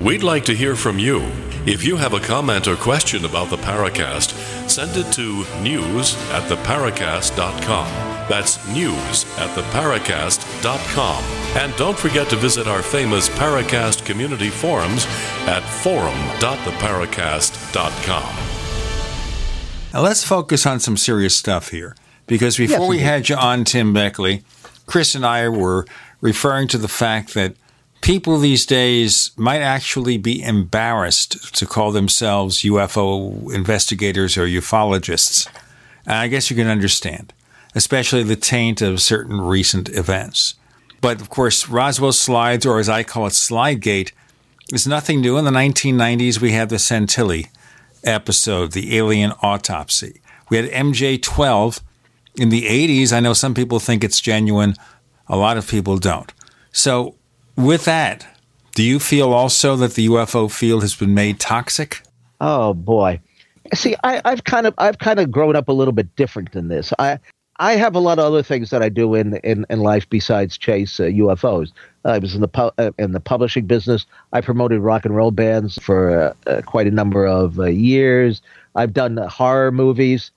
[0.00, 1.20] We'd like to hear from you.
[1.66, 4.32] If you have a comment or question about the Paracast,
[4.66, 7.86] send it to news at theparacast.com.
[8.26, 11.24] That's news at theparacast.com.
[11.62, 15.04] And don't forget to visit our famous Paracast community forums
[15.46, 18.53] at forum.theparacast.com.
[19.94, 21.94] Now let's focus on some serious stuff here.
[22.26, 23.06] Because before Yes, we indeed.
[23.06, 24.42] had you on, Tim Beckley,
[24.86, 25.86] Chris and I were
[26.20, 27.54] referring to the fact that
[28.00, 35.46] people these days might actually be embarrassed to call themselves UFO investigators or ufologists.
[36.06, 37.32] And I guess you can understand,
[37.76, 40.56] especially the taint of certain recent events.
[41.00, 44.10] But of course, Roswell slides, or as I call it, Slidegate,
[44.72, 45.36] is nothing new.
[45.36, 47.46] In the 1990s, we had the Santilli
[48.04, 50.20] episode, the alien autopsy.
[50.50, 51.80] We had MJ 12
[52.36, 53.12] in the 80s.
[53.12, 54.74] I know some people think it's genuine,
[55.28, 56.32] a lot of people don't.
[56.72, 57.14] So,
[57.56, 58.26] with that,
[58.74, 62.02] do you feel also that the UFO field has been made toxic?
[62.40, 63.20] Oh boy.
[63.72, 66.68] See, I, I've kind of I've kind of grown up a little bit different than
[66.68, 66.92] this.
[66.98, 67.18] I
[67.58, 70.58] I have a lot of other things that I do in in, in life besides
[70.58, 71.72] chase uh, UFOs.
[72.04, 74.06] I was in the pu- uh, in the publishing business.
[74.32, 78.42] I promoted rock and roll bands for uh, uh, quite a number of years.
[78.74, 80.30] I've done horror movies.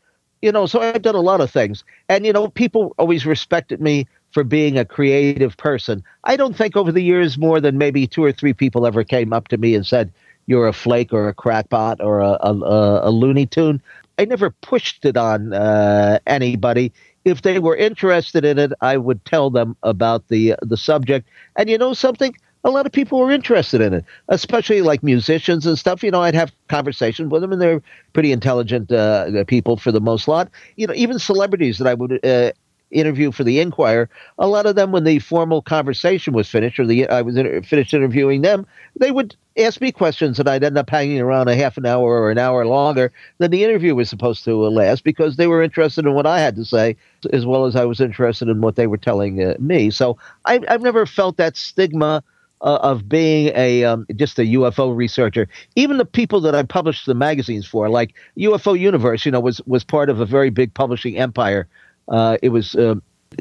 [0.44, 1.84] You know, so I've done a lot of things.
[2.10, 6.04] And you know, people always respected me for being a creative person.
[6.26, 9.34] I don't think over the years more than maybe two or three people ever came
[9.34, 10.12] up to me and said,
[10.46, 13.82] "You're a flake or a crackpot or a, a, a Looney Tune."
[14.18, 16.92] I never pushed it on uh, anybody.
[17.26, 21.28] If they were interested in it, I would tell them about the the subject.
[21.56, 22.34] And you know something?
[22.64, 26.04] A lot of people were interested in it, especially like musicians and stuff.
[26.04, 27.82] You know, I'd have conversations with them, and they're
[28.14, 30.50] pretty intelligent uh, people for the most lot.
[30.76, 32.52] You know, even celebrities that I would uh,
[32.92, 36.86] interview for the Inquirer, a lot of them, when the formal conversation was finished, or
[36.86, 38.66] the I was inter- finished interviewing them,
[39.00, 42.22] they would ask me questions, and I'd end up hanging around a half an hour
[42.22, 46.06] or an hour longer than the interview was supposed to last because they were interested
[46.06, 46.96] in what I had to say
[47.34, 49.90] as well as I was interested in what they were telling uh, me.
[49.90, 52.24] So I, I've never felt that stigma.
[52.60, 55.48] Uh, of being a um, just a UFO researcher.
[55.76, 59.62] Even the people that I published the magazines for, like UFO Universe, you know, was
[59.68, 61.68] was part of a very big publishing empire.
[62.08, 62.96] Uh, it was uh,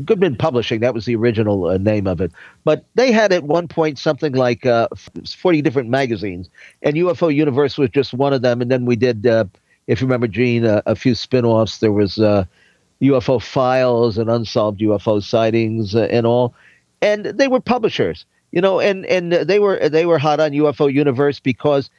[0.05, 0.81] Goodman Publishing.
[0.81, 2.33] That was the original uh, name of it.
[2.65, 4.89] But they had at one point something like uh,
[5.27, 6.49] 40 different magazines,
[6.83, 8.61] and UFO Universe was just one of them.
[8.61, 9.45] And then we did, uh,
[9.87, 11.79] if you remember, Gene, uh, a few spin offs.
[11.79, 16.55] There was UFO Files and Unsolved UFO Sightings and all.
[17.03, 20.91] And they were publishers you know, and and they were they were hot on UFO
[20.91, 21.91] Universe because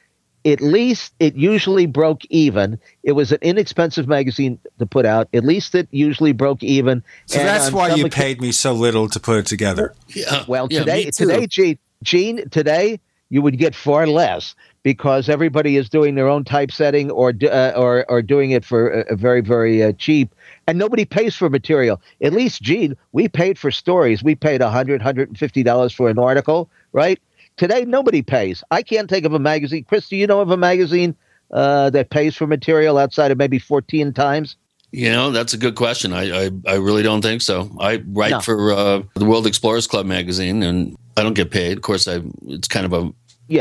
[0.48, 2.78] at least it usually broke even.
[3.02, 5.28] It was an inexpensive magazine to put out.
[5.32, 7.02] At least it usually broke even.
[7.26, 9.94] So and that's why you paid me so little to put it together.
[10.08, 10.44] Yeah.
[10.46, 13.00] Well, yeah, today, today, Gene, Gene, today
[13.30, 18.06] you would get far less because everybody is doing their own typesetting or uh, or
[18.08, 20.34] or doing it for a, a very very uh, cheap
[20.68, 22.00] and nobody pays for material.
[22.22, 24.22] At least, Gene, we paid for stories.
[24.22, 27.18] We paid $100, $150 for an article, right?
[27.58, 28.62] Today, nobody pays.
[28.70, 29.84] I can't think of a magazine.
[29.84, 31.14] Chris, do you know of a magazine
[31.50, 34.56] uh, that pays for material outside of maybe Fortean Times?
[34.92, 36.14] You know, that's a good question.
[36.14, 37.70] I I, I really don't think so.
[37.78, 38.40] I write no.
[38.40, 41.76] for uh, the World Explorers Club magazine, and I don't get paid.
[41.76, 43.12] Of course, I it's kind of a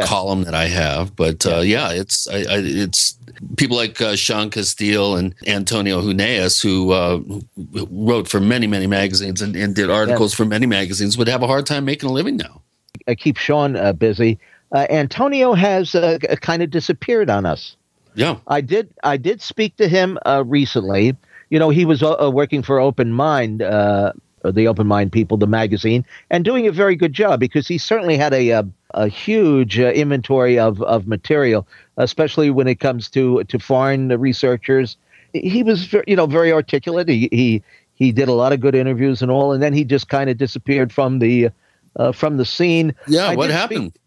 [0.05, 1.15] column that I have.
[1.15, 3.17] But uh, yeah, it's I, I, it's
[3.57, 7.19] people like uh, Sean Casteel and Antonio Huneeus, who, uh,
[7.89, 11.47] wrote for many many magazines and, and did articles for many magazines, would have a
[11.47, 12.61] hard time making a living now.
[13.07, 14.39] I keep Sean uh, busy.
[14.71, 17.75] Uh, Antonio has uh, kind of disappeared on us.
[18.15, 18.89] Yeah, I did.
[19.03, 21.15] I did speak to him recently.
[21.49, 23.61] You know, he was working for Open Mind
[24.43, 28.17] the Open Mind People, the magazine, and doing a very good job because he certainly
[28.17, 31.67] had a a, a huge uh, inventory of of material,
[31.97, 34.97] especially when it comes to to foreign researchers.
[35.33, 37.09] He was, you know, very articulate.
[37.09, 37.63] He he
[37.93, 40.37] he did a lot of good interviews and all, and then he just kind of
[40.37, 41.49] disappeared from the
[41.97, 42.95] uh, from the scene.
[43.07, 43.91] Yeah, I what happened?
[43.91, 44.01] Speak,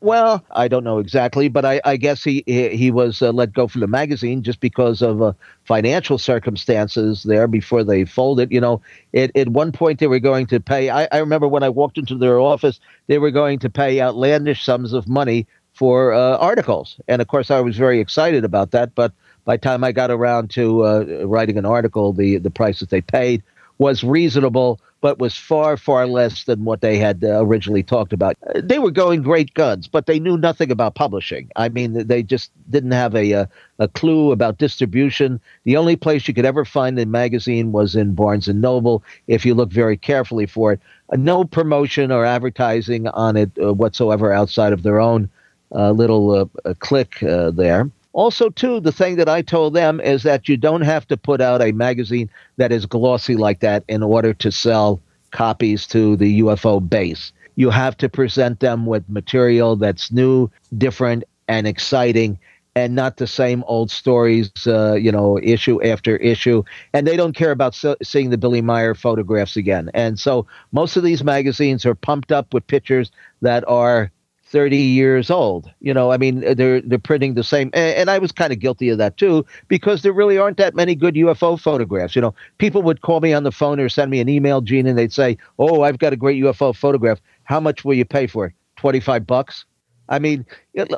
[0.00, 3.52] well, I don't know exactly, but I, I guess he he, he was uh, let
[3.54, 5.32] go from the magazine just because of uh,
[5.64, 8.52] financial circumstances there before they folded.
[8.52, 8.82] You know,
[9.14, 10.90] at, at one point they were going to pay.
[10.90, 14.64] I, I remember when I walked into their office, they were going to pay outlandish
[14.64, 18.94] sums of money for uh, articles, and of course I was very excited about that.
[18.94, 19.12] But
[19.44, 22.90] by the time I got around to uh, writing an article, the the price that
[22.90, 23.42] they paid
[23.78, 28.36] was reasonable but was far, far less than what they had uh, originally talked about.
[28.56, 31.48] They were going great guns, but they knew nothing about publishing.
[31.54, 33.46] I mean, they just didn't have a, a, uh,
[33.78, 35.40] a clue about distribution.
[35.62, 39.46] The only place you could ever find the magazine was in Barnes and Noble, if
[39.46, 40.80] you look very carefully for it.
[41.12, 45.30] Uh, no promotion or advertising on it uh, whatsoever outside of their own
[45.70, 46.50] little
[46.80, 47.88] click there.
[48.16, 51.42] Also, too, the thing that I told them is that you don't have to put
[51.42, 55.02] out a magazine that is glossy like that in order to sell
[55.32, 57.30] copies to the UFO base.
[57.56, 60.48] You have to present them with material that's new,
[60.78, 62.38] different, and exciting,
[62.74, 66.62] and not the same old stories, uh, you know, issue after issue.
[66.94, 69.90] And they don't care about so- seeing the Billy Meier photographs again.
[69.92, 73.10] And so most of these magazines are pumped up with pictures
[73.42, 74.10] that are
[74.48, 75.70] 30 years old.
[75.80, 78.88] You know, I mean, they're they're printing the same, and, I was kind of guilty
[78.90, 82.14] of that too because there really aren't that many good UFO photographs.
[82.14, 84.86] You know, people would call me on the phone or send me an email, Gene,
[84.86, 87.20] and they'd say, "Oh, I've got a great UFO photograph.
[87.44, 88.52] How much will you pay for it?
[88.76, 89.64] 25 bucks?"
[90.08, 90.46] I mean,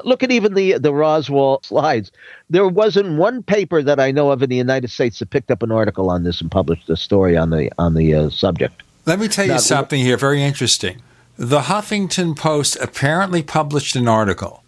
[0.05, 2.13] look at even the the Roswell slides.
[2.51, 5.63] There wasn't one paper that I know of in the United States that picked up
[5.63, 8.83] an article on this and published a story on the on the uh, subject.
[9.07, 11.01] Let me tell you Not something here very interesting
[11.41, 14.65] The Huffington Post apparently published an article,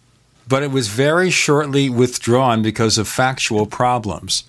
[0.47, 4.45] but it was very shortly withdrawn because of factual problems.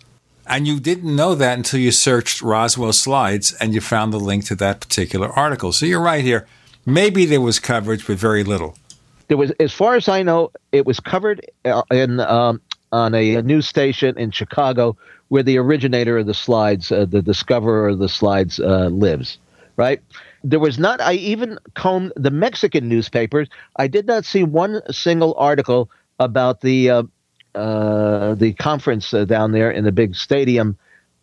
[0.47, 4.45] And you didn't know that until you searched Roswell slides and you found the link
[4.45, 5.73] to that particular article.
[5.73, 6.47] So you're right here.
[6.87, 8.77] Maybe there was coverage, but very little.
[9.27, 12.61] There was, as far as I know, it was covered uh, in um,
[12.93, 14.97] on a, a, news station in Chicago
[15.31, 19.39] where the originator of the slides, uh, the discoverer of the slides, uh, lives.
[19.77, 20.01] Right.
[20.45, 21.01] There was not.
[21.01, 23.49] I even combed the Mexican newspapers.
[23.77, 27.03] I did not see one single article about the uh,
[27.55, 30.77] uh, the conference uh, down there in the big stadium.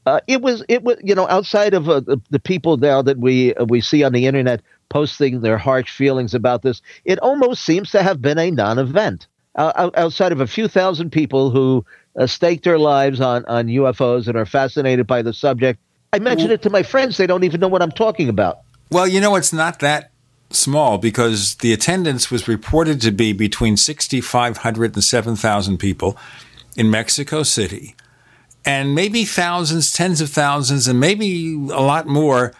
[0.05, 3.17] Uh, it was it was you know outside of uh, the, the, people now that
[3.17, 7.65] we uh, we see on the internet posting their harsh feelings about this, it almost
[7.65, 9.27] seems to have been a non-event.
[9.57, 11.85] outside of a few thousand people who
[12.25, 15.79] stake their lives on on UFOs and are fascinated by the subject,
[16.13, 17.17] I mentioned it to my friends.
[17.17, 18.59] They don't even know what I'm talking about.
[18.89, 20.11] Well, you know, it's not that
[20.49, 26.17] small because the attendance was reported to be between 6,500 and 7,000 people
[26.75, 27.95] in Mexico City.
[28.65, 32.53] And maybe thousands, tens of thousands, and maybe a lot more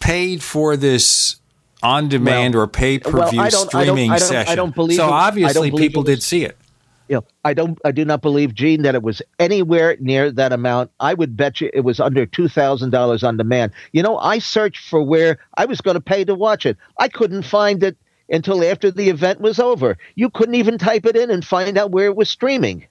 [0.00, 1.36] paid for this
[1.82, 4.52] on demand well, or pay per view well, streaming I don't, I don't, session.
[4.52, 6.56] I don't believe so obviously people did see it
[7.08, 10.52] you know, I don't, I do not believe, Gene, that it was anywhere near that
[10.52, 10.90] amount.
[11.00, 13.72] I would bet you it was under two thousand dollars on demand.
[13.92, 16.76] You know, I searched for where I was going to pay to watch it.
[16.98, 17.96] I couldn't find it
[18.30, 19.98] until after the event was over.
[20.14, 22.86] You couldn't even type it in and find out where it was streaming.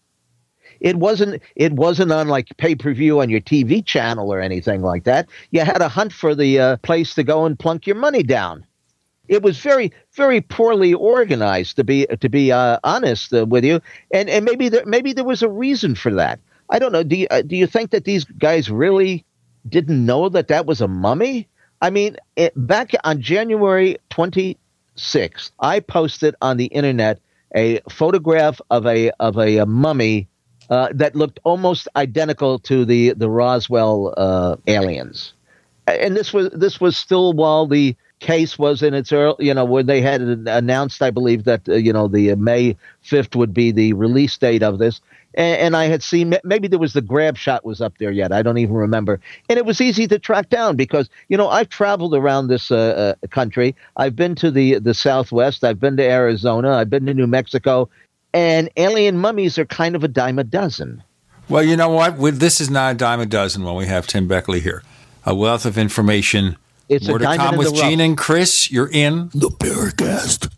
[0.80, 1.42] It wasn't.
[1.56, 5.28] It wasn't on like pay per view on your TV channel or anything like that.
[5.50, 8.66] You had to hunt for the uh, place to go and plunk your money down
[9.28, 13.82] it was very very poorly organized to be to be uh, honest uh, with you.
[14.12, 16.40] And and maybe there maybe there was a reason for that.
[16.70, 17.04] I don't know.
[17.04, 19.26] Do you uh, do you think that these guys really
[19.68, 21.48] didn't know that that was a mummy?
[21.82, 27.20] I mean it, back on january 26th i posted on the internet
[27.56, 30.28] a photograph of a of a, a mummy
[30.70, 35.34] uh, that looked almost identical to the the roswell uh, aliens.
[35.88, 39.66] And this was this was still while the case was in its early, you know,
[39.66, 43.54] when they had announced, I believe that uh, you know the uh, May fifth would
[43.54, 45.02] be the release date of this,
[45.34, 48.32] and, and, I had seen maybe there was the grab shot was up there yet.
[48.32, 49.20] I don't even remember,
[49.50, 53.16] and it was easy to track down because you know I've traveled around this uh,
[53.22, 53.76] uh, country.
[53.98, 55.66] I've been to the the Southwest.
[55.66, 56.72] I've been to Arizona.
[56.72, 57.90] I've been to New Mexico,
[58.34, 61.04] and alien mummies are kind of a dime a dozen.
[61.50, 62.40] Well, you know what?
[62.40, 64.82] This is not a dime a dozen when we have Tim Beckley here.
[65.26, 66.58] A wealth of information
[66.94, 68.72] it's More a to come with Gene and Chris.
[68.72, 70.50] You're in the Paracast.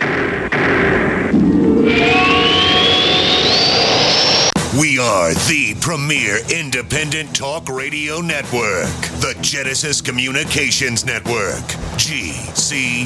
[4.80, 8.92] We are the premier independent talk radio network,
[9.22, 11.64] the Genesis Communications Network,
[11.98, 13.06] GCN.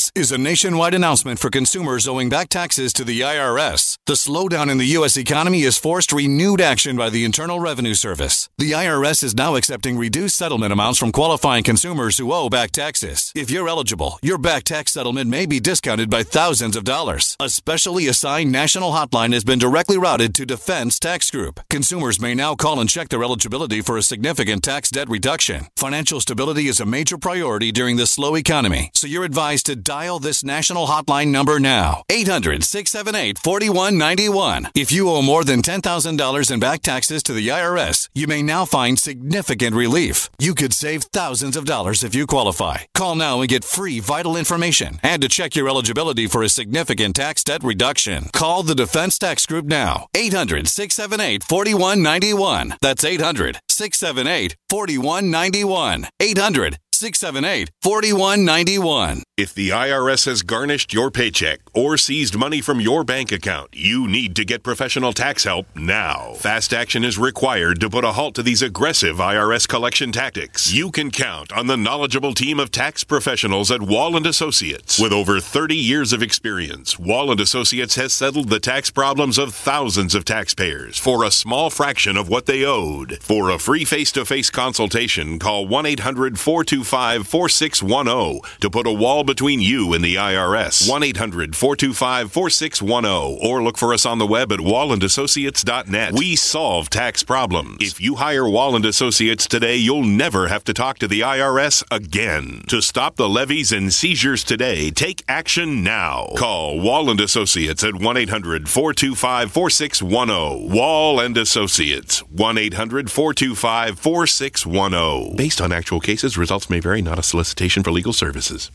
[0.01, 3.99] This is a nationwide announcement for consumers owing back taxes to the IRS.
[4.07, 5.15] The slowdown in the U.S.
[5.15, 8.49] economy has forced renewed action by the Internal Revenue Service.
[8.57, 13.31] The IRS is now accepting reduced settlement amounts from qualifying consumers who owe back taxes.
[13.35, 17.35] If you're eligible, your back tax settlement may be discounted by thousands of dollars.
[17.39, 21.59] A specially assigned national hotline has been directly routed to Defense Tax Group.
[21.69, 25.67] Consumers may now call and check their eligibility for a significant tax debt reduction.
[25.77, 30.19] Financial stability is a major priority during this slow economy, so you're advised to dial
[30.19, 34.69] this national hotline number now 800 678 4191.
[34.73, 38.63] If you owe more than $10,000 in back taxes to the IRS, you may now
[38.63, 40.29] find significant relief.
[40.39, 42.77] You could save thousands of dollars if you qualify.
[42.95, 47.17] Call now and get free vital information and to check your eligibility for a significant
[47.17, 48.29] tax debt reduction.
[48.31, 52.75] Call the Defense Tax Group now 800 678 4191.
[52.81, 56.07] That's 800 678 4191.
[56.21, 59.23] 800 678 4191.
[59.35, 64.07] If the IRS has garnished your paycheck or seized money from your bank account, you
[64.07, 66.33] need to get professional tax help now.
[66.35, 70.71] Fast action is required to put a halt to these aggressive IRS collection tactics.
[70.71, 74.99] You can count on the knowledgeable team of tax professionals at Wall and Associates.
[74.99, 79.55] With over 30 years of experience, Wall and Associates has settled the tax problems of
[79.55, 83.17] thousands of taxpayers for a small fraction of what they owed.
[83.23, 90.03] For a free face-to-face consultation, call 1-800-425 4610 to put a wall between you and
[90.03, 90.89] the IRS.
[90.89, 96.13] 1 800 425 4610 or look for us on the web at wallandassociates.net.
[96.13, 97.77] We solve tax problems.
[97.79, 101.83] If you hire Wall and Associates today, you'll never have to talk to the IRS
[101.89, 102.63] again.
[102.67, 106.33] To stop the levies and seizures today, take action now.
[106.37, 110.75] Call Wall and Associates at 1 800 425 4610.
[110.75, 115.35] Wall and Associates 1 800 425 4610.
[115.37, 118.71] Based on actual cases, results may vary, not a solicitation for legal services.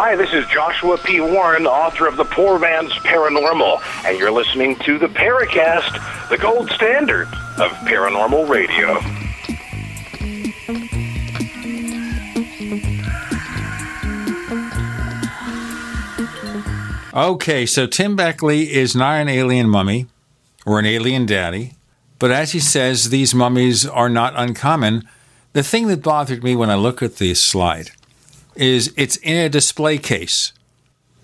[0.00, 1.20] Hi, this is Joshua P.
[1.20, 6.70] Warren, author of The Poor Man's Paranormal, and you're listening to the Paracast, the gold
[6.70, 7.26] standard
[7.58, 9.00] of paranormal radio.
[17.12, 20.06] Okay, so Tim Beckley is not an alien mummy
[20.68, 21.72] or an alien daddy,
[22.18, 25.08] but as he says, these mummies are not uncommon.
[25.54, 27.92] The thing that bothered me when I look at this slide
[28.54, 30.52] is it's in a display case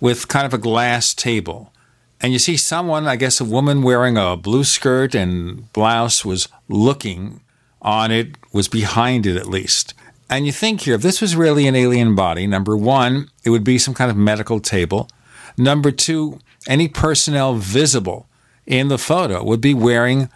[0.00, 1.74] with kind of a glass table.
[2.22, 6.48] And you see someone, I guess a woman wearing a blue skirt and blouse was
[6.70, 7.42] looking
[7.82, 9.92] on it, was behind it at least.
[10.30, 13.64] And you think here, if this was really an alien body, number one, it would
[13.64, 15.10] be some kind of medical table.
[15.58, 18.26] Number two, any personnel visible
[18.66, 20.28] in the photo would be wearing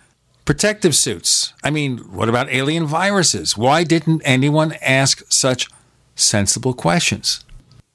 [0.44, 1.52] protective suits.
[1.62, 3.56] I mean, what about alien viruses?
[3.56, 5.68] Why didn't anyone ask such
[6.14, 7.44] sensible questions?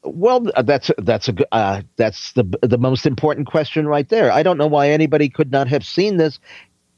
[0.03, 4.31] Well, that's that's a uh, that's the the most important question right there.
[4.31, 6.39] I don't know why anybody could not have seen this,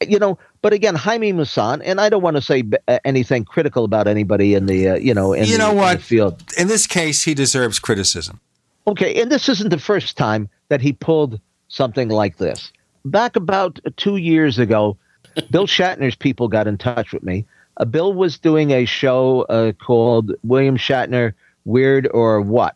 [0.05, 0.39] you know.
[0.63, 4.55] But again, Jaime Maussan, and I don't want to say uh, anything critical about anybody
[4.55, 6.43] in the uh, you know in you the, what in the field.
[6.57, 8.41] In this case, he deserves criticism.
[8.87, 12.71] Okay, and this isn't the first time that he pulled something like this.
[13.05, 14.97] Back about two years ago,
[15.51, 17.45] Bill Shatner's people got in touch with me.
[17.77, 21.33] Uh, Bill was doing a show uh, called William Shatner
[21.65, 22.75] Weird or What.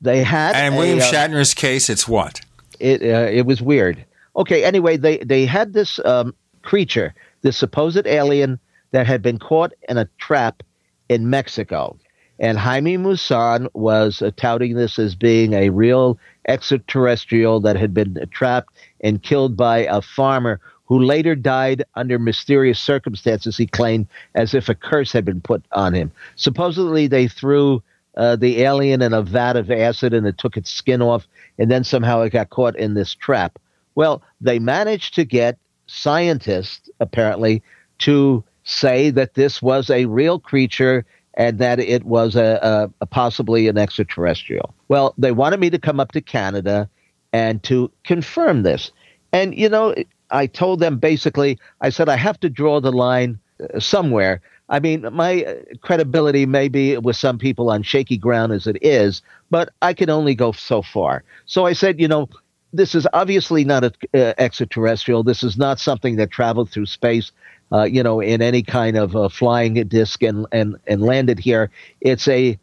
[0.00, 2.40] They had and a, William uh, Shatner's case, it's what?
[2.78, 4.04] It uh, it was weird.
[4.36, 8.60] Okay, anyway, they they had this um, creature, this supposed alien
[8.92, 10.62] that had been caught in a trap
[11.08, 11.96] in Mexico.
[12.40, 18.16] And Jaime Maussan was uh, touting this as being a real extraterrestrial that had been
[18.30, 24.54] trapped and killed by a farmer who later died under mysterious circumstances, he claimed, as
[24.54, 26.10] if a curse had been put on him.
[26.36, 27.82] Supposedly, they threw
[28.16, 31.70] uh, the alien in a vat of acid and it took its skin off, and
[31.70, 33.58] then somehow it got caught in this trap.
[33.94, 37.62] Well, they managed to get scientists, apparently,
[37.98, 41.04] to say that this was a real creature
[41.34, 44.74] and that it was a, a, a possibly an extraterrestrial.
[44.88, 46.88] Well, they wanted me to come up to Canada
[47.32, 48.92] and to confirm this.
[49.32, 49.94] And, you know,
[50.30, 54.40] I told them basically, I said, I have to draw the line uh, somewhere.
[54.68, 58.78] I mean, my uh, credibility may be with some people on shaky ground as it
[58.82, 61.24] is, but I can only go so far.
[61.46, 62.28] So I said, you know,
[62.72, 65.22] this is obviously not an uh, extraterrestrial.
[65.22, 67.32] This is not something that traveled through space,
[67.72, 71.70] uh, you know, in any kind of uh, flying disc and, and, and landed here.
[72.02, 72.58] It's a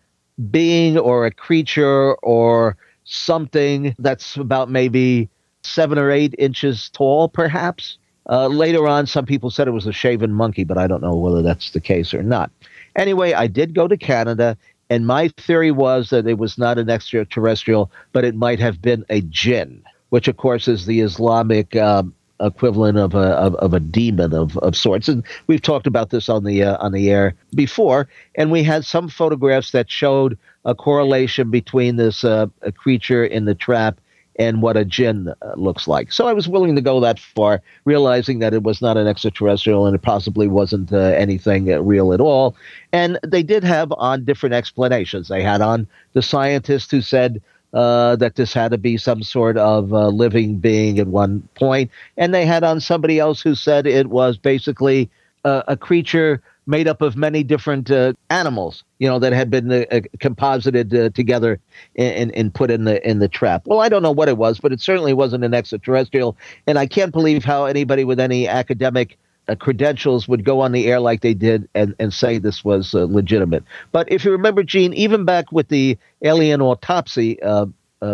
[0.51, 5.29] being or a creature or something that's about maybe
[5.63, 7.97] seven or eight inches tall, perhaps.
[8.27, 11.15] Uh, later on, some people said it was a shaven monkey, but I don't know
[11.15, 12.51] whether that's the case or not.
[12.95, 14.57] Anyway, I did go to Canada,
[14.89, 19.05] and my theory was that it was not an extraterrestrial, but it might have been
[19.09, 23.79] a jinn, which, of course, is the Islamic um, equivalent of a of, of, a
[23.79, 25.07] demon of, of sorts.
[25.07, 28.85] And we've talked about this on the uh, on the air before, and we had
[28.85, 33.99] some photographs that showed a correlation between this uh, creature in the trap
[34.37, 36.11] and what a jinn uh, looks like.
[36.11, 39.85] So I was willing to go that far, realizing that it was not an extraterrestrial
[39.85, 42.55] and it possibly wasn't uh, anything uh, real at all.
[42.91, 45.29] And they did have on different explanations.
[45.29, 47.41] They had on the scientist who said
[47.73, 51.91] uh, that this had to be some sort of uh, living being at one point,
[52.15, 55.09] and they had on somebody else who said it was basically
[55.43, 59.85] a creature made up of many different uh, animals, you know, that had been uh,
[59.91, 61.59] uh composited uh, together
[61.95, 63.63] and, and put in the in the trap.
[63.65, 66.37] Well, I don't know what it was, but it certainly wasn't an extraterrestrial,
[66.67, 69.17] and I can't believe how anybody with any academic
[69.47, 72.95] uh, credentials would go on the air like they did and, and say this was
[72.95, 73.63] uh, legitimate.
[73.91, 77.39] But if you remember, Gene, even back with the alien autopsy.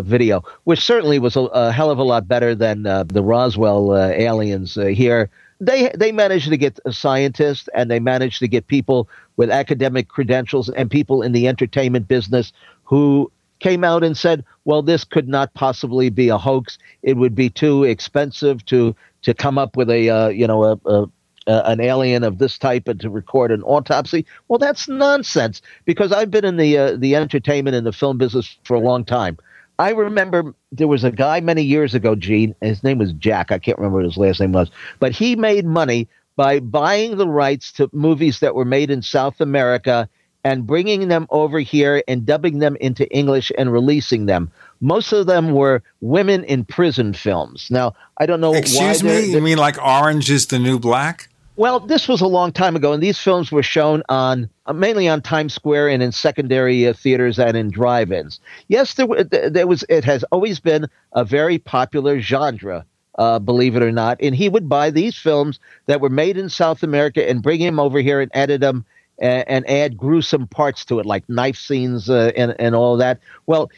[0.03, 4.76] video, which certainly was a, a, hell of a lot better than the Roswell aliens
[4.76, 5.30] here
[5.61, 9.07] they they managed to get scientists and they managed to get people
[9.38, 12.51] with academic credentials and people in the entertainment business
[12.83, 16.79] who came out and said, "Well, this could not possibly be a hoax.
[17.03, 20.79] It would be too expensive to to come up with a uh, you know a,
[20.85, 21.07] a
[21.47, 24.25] an alien of this type and to record an autopsy.
[24.47, 28.57] Well, that's nonsense because I've been in the uh, the entertainment and the film business
[28.63, 29.38] for a long time.
[29.81, 32.53] I remember there was a guy many years ago, Gene.
[32.61, 33.51] His name was Jack.
[33.51, 37.27] I can't remember what his last name was, but he made money by buying the
[37.27, 40.07] rights to movies that were made in South America
[40.43, 44.51] and bringing them over here and dubbing them into English and releasing them.
[44.81, 47.67] Most of them were women in prison films.
[47.71, 51.30] Now, I don't know why Excuse me, you mean like Orange is the New Black?
[51.57, 55.10] Well, this was a long time ago, and these films were shown on uh, mainly
[55.10, 58.40] on Times Square and in secondary uh, theaters and in drive-ins.
[58.69, 59.84] Yes, there, there was.
[59.90, 62.86] It has always been a very popular genre,
[63.19, 64.18] uh, believe it or not.
[64.22, 67.80] And he would buy these films that were made in South America and bring them
[67.80, 68.86] over here and edit them
[69.19, 73.19] and, and add gruesome parts to it, like knife scenes uh, and and all that.
[73.45, 73.69] Well.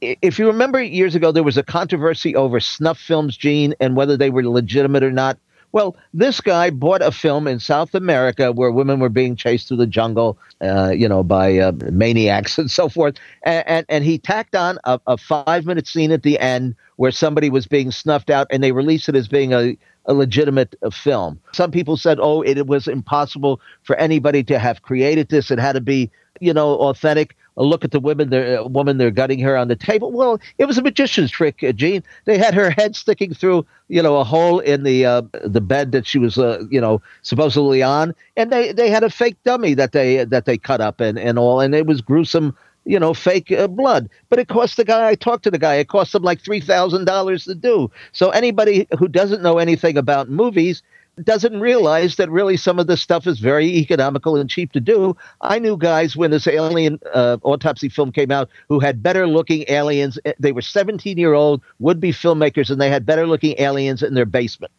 [0.00, 4.16] if you remember years ago, there was a controversy over snuff films, Gene, and whether
[4.16, 5.38] they were legitimate or not.
[5.72, 9.76] Well, this guy bought a film in South America where women were being chased through
[9.76, 13.16] the jungle, uh, you know, by uh, maniacs and so forth.
[13.42, 17.10] And, and, and he tacked on a, a five minute scene at the end where
[17.10, 19.76] somebody was being snuffed out, and they released it as being a,
[20.06, 21.38] a legitimate uh, film.
[21.52, 25.50] Some people said, oh, it, it was impossible for anybody to have created this.
[25.50, 29.10] It had to be, you know, authentic look at the women, the uh, woman they're
[29.10, 30.10] gutting her on the table.
[30.12, 32.02] Well, it was a magician's trick, uh, Gene.
[32.24, 35.92] They had her head sticking through, you know, a hole in the uh, the bed
[35.92, 39.74] that she was, uh, you know, supposedly on, and they they had a fake dummy
[39.74, 42.56] that they that they cut up and and all, and it was gruesome.
[42.84, 45.08] You know, fake uh, blood, but it cost the guy.
[45.08, 45.74] I talked to the guy.
[45.74, 47.90] It cost him like three thousand dollars to do.
[48.12, 50.82] So anybody who doesn't know anything about movies,
[51.24, 55.16] doesn't realize that really some of this stuff is very economical and cheap to do.
[55.40, 59.64] I knew guys when this alien uh, autopsy film came out who had better looking
[59.68, 60.18] aliens.
[60.24, 64.02] Eh, they were 17 year old would be filmmakers and they had better looking aliens
[64.02, 64.72] in their basement.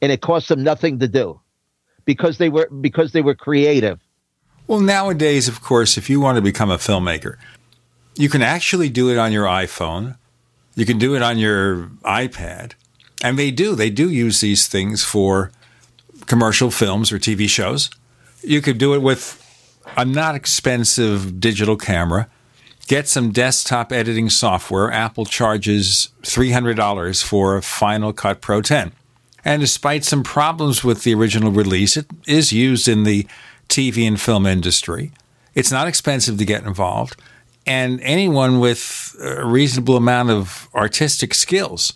[0.00, 1.40] And it cost them nothing to do
[2.04, 4.00] because they were because they were creative.
[4.66, 7.36] Well, nowadays, of course, if you want to become a filmmaker,
[8.16, 10.16] you can actually do it on your iPhone.
[10.74, 12.72] You can do it on your iPad.
[13.22, 13.74] And they do.
[13.74, 15.52] They do use these things for
[16.26, 17.90] commercial films or TV shows.
[18.42, 19.38] You could do it with
[19.96, 22.28] a not expensive digital camera.
[22.88, 24.90] Get some desktop editing software.
[24.90, 28.92] Apple charges $300 for Final Cut Pro 10.
[29.44, 33.26] And despite some problems with the original release, it is used in the
[33.68, 35.12] TV and film industry.
[35.54, 37.20] It's not expensive to get involved.
[37.66, 41.92] And anyone with a reasonable amount of artistic skills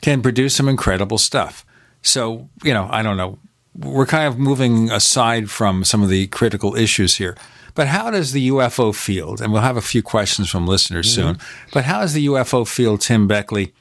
[0.00, 1.64] can produce some incredible stuff.
[2.02, 3.38] So, you know, I don't know
[3.74, 7.36] we're kind of moving aside from some of the critical issues here.
[7.74, 11.28] But how does the UFO field, and we'll have a few questions from listeners mm-hmm.
[11.28, 11.38] soon,
[11.72, 13.72] but how does the UFO field, Tim Beckley,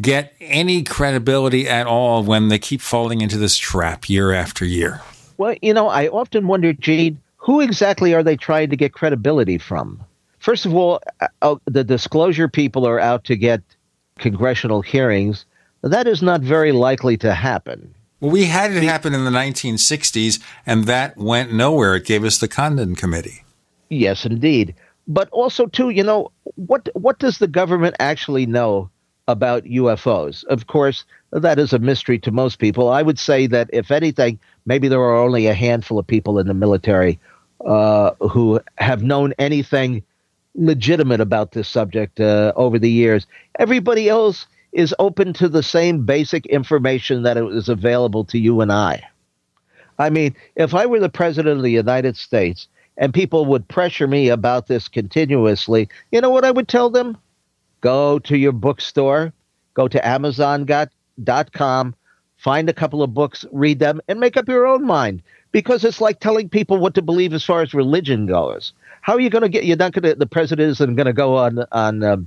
[0.00, 5.00] get any credibility at all when they keep falling into this trap year after year?
[5.36, 9.58] Well, you know, I often wonder, Gene, who exactly are they trying to get credibility
[9.58, 10.00] from?
[10.38, 13.62] First of all, uh, uh, the disclosure people are out to get
[14.18, 15.44] congressional hearings.
[15.82, 17.94] That is not very likely to happen.
[18.20, 21.96] Well, we had it happen in the 1960s, and that went nowhere.
[21.96, 23.44] It gave us the Condon Committee.
[23.90, 24.74] Yes, indeed.
[25.06, 28.88] But also, too, you know, what what does the government actually know
[29.28, 30.44] about UFOs?
[30.44, 32.88] Of course, that is a mystery to most people.
[32.88, 36.46] I would say that, if anything, maybe there are only a handful of people in
[36.46, 37.18] the military
[37.64, 40.02] uh, who have known anything
[40.54, 43.26] legitimate about this subject uh, over the years.
[43.58, 48.72] Everybody else is open to the same basic information that is available to you and
[48.72, 49.02] I.
[49.98, 54.08] I mean, if I were the president of the United States and people would pressure
[54.08, 57.16] me about this continuously, you know what I would tell them?
[57.80, 59.32] Go to your bookstore,
[59.74, 61.94] go to Amazon.com,
[62.36, 65.22] find a couple of books, read them, and make up your own mind.
[65.52, 68.72] Because it's like telling people what to believe as far as religion goes.
[69.02, 69.64] How are you going to get?
[69.64, 70.14] You're not going to.
[70.16, 72.26] The president isn't going to go on on um,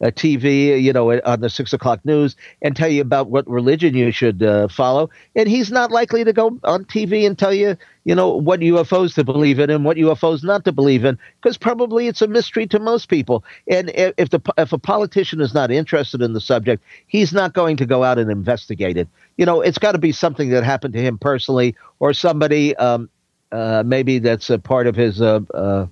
[0.00, 3.94] a TV, you know, on the six o'clock news and tell you about what religion
[3.94, 5.08] you should uh, follow.
[5.34, 9.14] And he's not likely to go on TV and tell you, you know, what UFOs
[9.14, 12.66] to believe in and what UFOs not to believe in, because probably it's a mystery
[12.68, 13.42] to most people.
[13.68, 17.78] And if the if a politician is not interested in the subject, he's not going
[17.78, 19.08] to go out and investigate it.
[19.38, 23.08] You know, it's got to be something that happened to him personally or somebody um,
[23.52, 25.20] uh, maybe that's a part of his.
[25.20, 25.86] Uh, uh,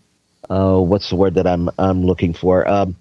[0.50, 2.68] uh what's the word that I'm I'm looking for?
[2.68, 2.96] Um,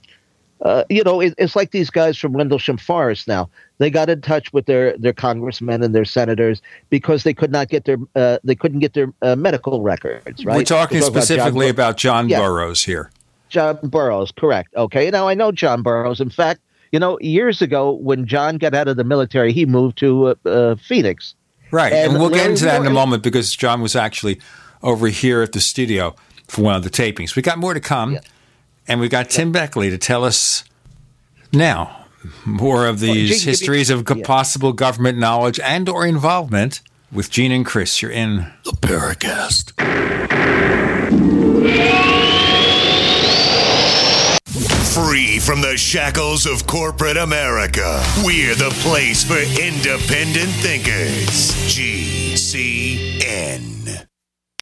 [0.63, 3.49] uh, you know, it, it's like these guys from Rendlesham Forest now.
[3.79, 7.67] They got in touch with their, their congressmen and their senators because they could not
[7.67, 10.45] get their uh, they couldn't get their uh, medical records.
[10.45, 10.57] Right.
[10.57, 12.39] We're talking specifically about John, about John yeah.
[12.39, 13.11] Burroughs here.
[13.49, 14.73] John Burroughs, correct?
[14.75, 15.11] Okay.
[15.11, 16.21] Now I know John Burroughs.
[16.21, 16.61] In fact,
[16.93, 20.35] you know, years ago when John got out of the military, he moved to uh,
[20.45, 21.35] uh, Phoenix.
[21.71, 24.39] Right, and, and we'll get into that in a moment because John was actually
[24.83, 26.15] over here at the studio
[26.47, 27.35] for one of the tapings.
[27.35, 28.13] We got more to come.
[28.13, 28.19] Yeah.
[28.87, 30.63] And we've got Tim Beckley to tell us
[31.51, 32.05] now
[32.45, 34.23] more of these histories of yeah.
[34.25, 36.81] possible government knowledge and or involvement
[37.11, 38.01] with Gene and Chris.
[38.01, 39.73] You're in the Paracast.
[44.93, 51.51] Free from the shackles of corporate America, we're the place for independent thinkers.
[51.73, 52.93] GCN.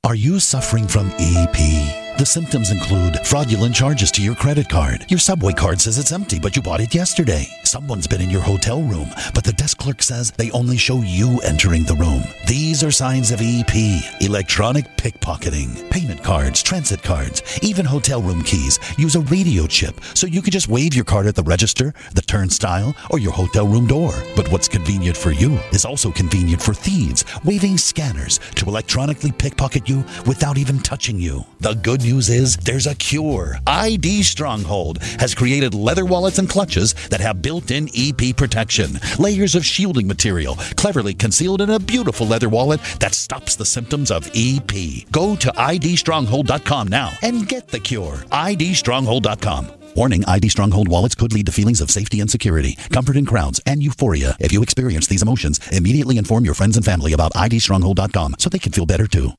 [0.03, 2.10] Are you suffering from EP?
[2.21, 5.07] The symptoms include fraudulent charges to your credit card.
[5.09, 7.47] Your subway card says it's empty, but you bought it yesterday.
[7.63, 11.39] Someone's been in your hotel room, but the desk clerk says they only show you
[11.39, 12.21] entering the room.
[12.45, 13.73] These are signs of EP,
[14.21, 15.89] electronic pickpocketing.
[15.89, 20.51] Payment cards, transit cards, even hotel room keys use a radio chip, so you can
[20.51, 24.13] just wave your card at the register, the turnstile, or your hotel room door.
[24.35, 29.89] But what's convenient for you is also convenient for thieves, waving scanners to electronically pickpocket
[29.89, 31.45] you without even touching you.
[31.61, 33.57] The good news is there's a cure.
[33.67, 39.65] ID Stronghold has created leather wallets and clutches that have built-in EP protection, layers of
[39.65, 44.71] shielding material, cleverly concealed in a beautiful leather wallet that stops the symptoms of EP.
[45.11, 48.17] Go to idstronghold.com now and get the cure.
[48.31, 49.71] idstronghold.com.
[49.95, 53.59] Warning ID Stronghold wallets could lead to feelings of safety and security, comfort in crowds,
[53.65, 54.35] and euphoria.
[54.39, 58.59] If you experience these emotions, immediately inform your friends and family about idstronghold.com so they
[58.59, 59.31] can feel better too.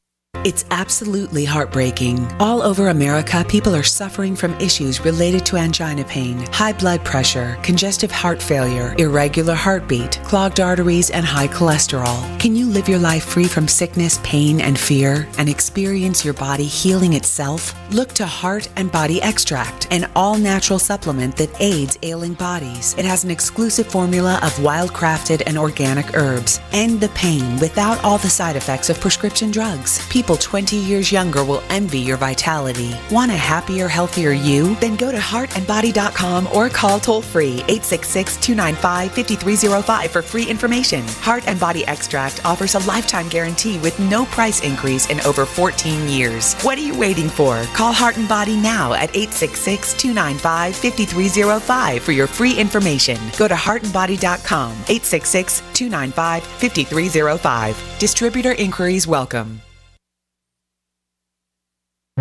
[0.44, 2.26] It's absolutely heartbreaking.
[2.40, 7.56] All over America, people are suffering from issues related to angina pain, high blood pressure,
[7.62, 12.18] congestive heart failure, irregular heartbeat, clogged arteries, and high cholesterol.
[12.40, 16.64] Can you live your life free from sickness, pain, and fear and experience your body
[16.64, 17.72] healing itself?
[17.92, 22.96] Look to Heart and Body Extract, an all natural supplement that aids ailing bodies.
[22.98, 26.58] It has an exclusive formula of wild crafted and organic herbs.
[26.72, 30.04] End the pain without all the side effects of prescription drugs.
[30.08, 32.94] People people 20 years younger will envy your vitality.
[33.10, 34.74] Want a happier, healthier you?
[34.76, 41.02] Then go to heartandbody.com or call toll free 866 295 5305 for free information.
[41.20, 46.08] Heart and Body Extract offers a lifetime guarantee with no price increase in over 14
[46.08, 46.54] years.
[46.62, 47.62] What are you waiting for?
[47.74, 53.18] Call Heart and Body now at 866 295 5305 for your free information.
[53.36, 57.98] Go to heartandbody.com 866 295 5305.
[57.98, 59.60] Distributor inquiries welcome.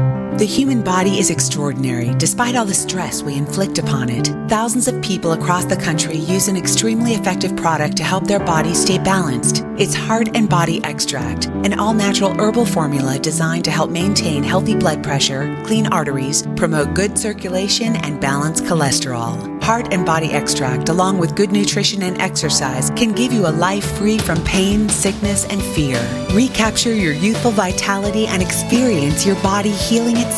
[0.01, 0.30] Thank you.
[0.41, 4.25] The human body is extraordinary despite all the stress we inflict upon it.
[4.49, 8.73] Thousands of people across the country use an extremely effective product to help their body
[8.73, 9.63] stay balanced.
[9.77, 14.75] It's Heart and Body Extract, an all natural herbal formula designed to help maintain healthy
[14.75, 19.61] blood pressure, clean arteries, promote good circulation, and balance cholesterol.
[19.61, 23.85] Heart and Body Extract, along with good nutrition and exercise, can give you a life
[23.97, 26.01] free from pain, sickness, and fear.
[26.33, 30.30] Recapture your youthful vitality and experience your body healing itself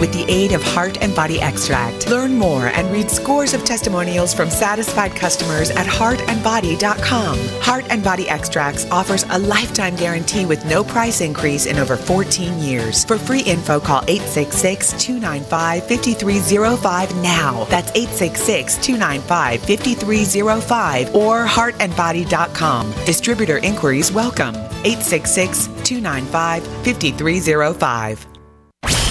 [0.00, 2.08] with the aid of Heart and Body Extract.
[2.08, 7.38] Learn more and read scores of testimonials from satisfied customers at heartandbody.com.
[7.60, 12.60] Heart and Body Extracts offers a lifetime guarantee with no price increase in over 14
[12.60, 13.04] years.
[13.04, 17.64] For free info, call 866 295 5305 now.
[17.64, 22.92] That's 866 295 5305 or heartandbody.com.
[23.04, 24.54] Distributor inquiries welcome.
[24.84, 28.26] 866 295 5305.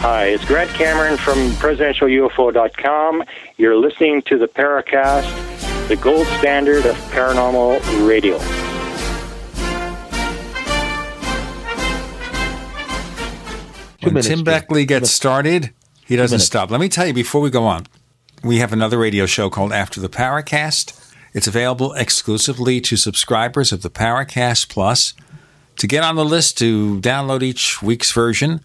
[0.00, 3.24] Hi, it's Grant Cameron from PresidentialUFO.com.
[3.56, 8.38] You're listening to the Paracast, the gold standard of paranormal radio.
[14.04, 15.72] When Tim Beckley gets started,
[16.06, 16.70] he doesn't stop.
[16.70, 17.88] Let me tell you before we go on,
[18.44, 21.12] we have another radio show called After the Paracast.
[21.34, 25.14] It's available exclusively to subscribers of the Paracast Plus.
[25.78, 28.60] To get on the list to download each week's version,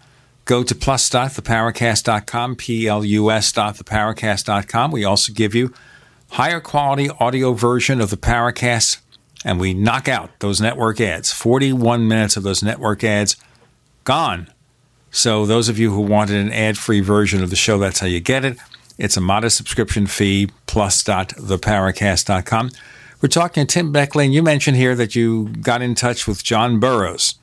[0.45, 4.91] Go to plus.theparacast.com, P-L-U-S.theparacast.com.
[4.91, 5.73] We also give you
[6.31, 8.97] higher quality audio version of the Paracast,
[9.45, 11.31] and we knock out those network ads.
[11.31, 13.37] 41 minutes of those network ads
[14.03, 14.49] gone.
[15.11, 18.19] So those of you who wanted an ad-free version of the show, that's how you
[18.19, 18.57] get it.
[18.97, 22.71] It's a modest subscription fee, plus.theparacast.com.
[23.21, 26.43] We're talking to Tim Beckley, and you mentioned here that you got in touch with
[26.43, 27.35] John Burroughs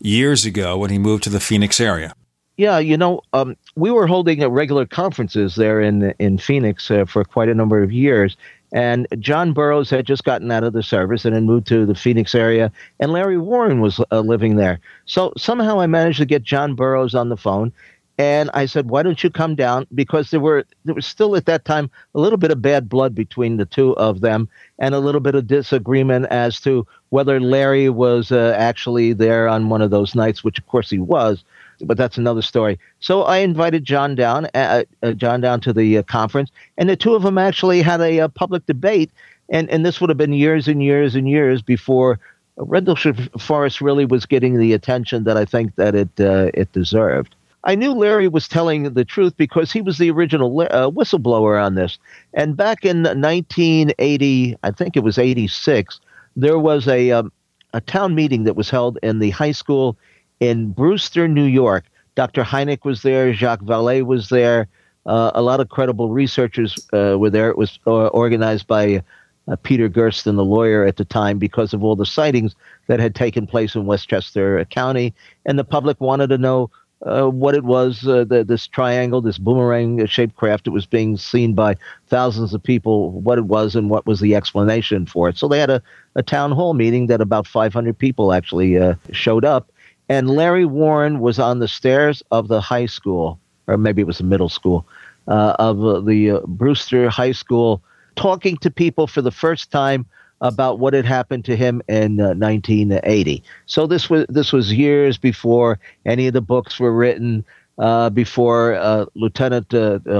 [0.00, 2.14] years ago when he moved to the Phoenix area.
[2.58, 7.22] Yeah, you know, um, we were holding regular conferences there in in Phoenix uh, for
[7.22, 8.36] quite a number of years,
[8.72, 11.94] and John Burroughs had just gotten out of the service and had moved to the
[11.94, 14.80] Phoenix area, and Larry Warren was uh, living there.
[15.06, 17.72] So somehow I managed to get John Burroughs on the phone,
[18.18, 21.46] and I said, "Why don't you come down?" Because there were there was still at
[21.46, 24.48] that time a little bit of bad blood between the two of them,
[24.80, 29.68] and a little bit of disagreement as to whether Larry was uh, actually there on
[29.68, 31.44] one of those nights, which of course he was
[31.82, 32.78] but that's another story.
[33.00, 36.96] So I invited John down, uh, uh, John down to the uh, conference, and the
[36.96, 39.10] two of them actually had a, a, uh, public debate,
[39.48, 42.18] and and this would have been years and years and years before
[42.56, 47.34] Rendlesham Forest really was getting the attention that I think that it uh, it deserved.
[47.64, 51.74] I knew Larry was telling the truth because he was the original uh, whistleblower on
[51.74, 51.98] this.
[52.32, 56.00] And back in 1980, I think it was 86,
[56.36, 57.32] there was a um,
[57.74, 59.96] a town meeting that was held in the high school
[60.40, 61.84] in Brewster, New York.
[62.14, 62.42] Dr.
[62.42, 64.68] Hynek was there, Jacques Vallée was there,
[65.08, 67.48] uh, a lot of credible researchers uh, were there.
[67.48, 69.02] It was uh, organized by
[69.50, 72.54] uh, Peter Gersten, the lawyer at the time, because of all the sightings
[72.88, 75.14] that had taken place in Westchester County,
[75.46, 76.70] and the public wanted to know
[77.06, 81.16] uh, what it was, uh, the, this triangle, this boomerang shaped craft that was being
[81.16, 81.74] seen by
[82.08, 85.38] thousands of people, what it was and what was the explanation for it.
[85.38, 85.82] So they had a,
[86.16, 88.78] a town hall meeting that about 500 people actually
[89.12, 89.70] showed up.
[90.08, 94.18] And Larry Warren was on the stairs of the high school, or maybe it was
[94.18, 94.86] the middle school,
[95.26, 97.82] uh, of uh, the uh, Brewster High School,
[98.16, 100.06] talking to people for the first time
[100.40, 103.42] about what had happened to him in 1980.
[103.44, 107.44] Uh, so this was this was years before any of the books were written,
[107.78, 109.72] uh, before uh, Lieutenant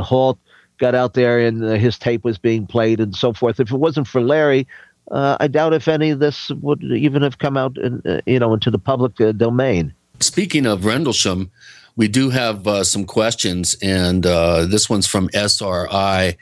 [0.02, 0.38] Holt
[0.78, 3.58] got out there and his tape was being played and so forth.
[3.58, 4.66] If it wasn't for Larry,
[5.10, 8.38] uh, I doubt if any of this would even have come out, in, uh, you
[8.38, 9.94] know, into the public uh, domain.
[10.20, 11.50] Speaking of Rendlesham,
[11.96, 16.36] we do have uh, some questions, and uh, this one's from SRI,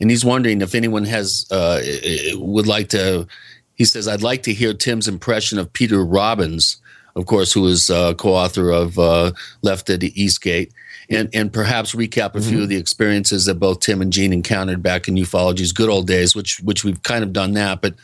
[0.00, 1.80] and he's wondering if anyone has uh,
[2.34, 3.26] would like to.
[3.74, 6.78] He says, "I'd like to hear Tim's impression of Peter Robbins
[7.14, 8.96] of course, who uh, co-author of
[9.60, 10.72] Left at the Eastgate,
[11.10, 12.48] and and perhaps recap a mm-hmm.
[12.48, 16.06] few of the experiences that both Tim and Gene encountered back in ufology's good old
[16.06, 17.80] days, which which we've kind of done that.
[17.80, 17.94] But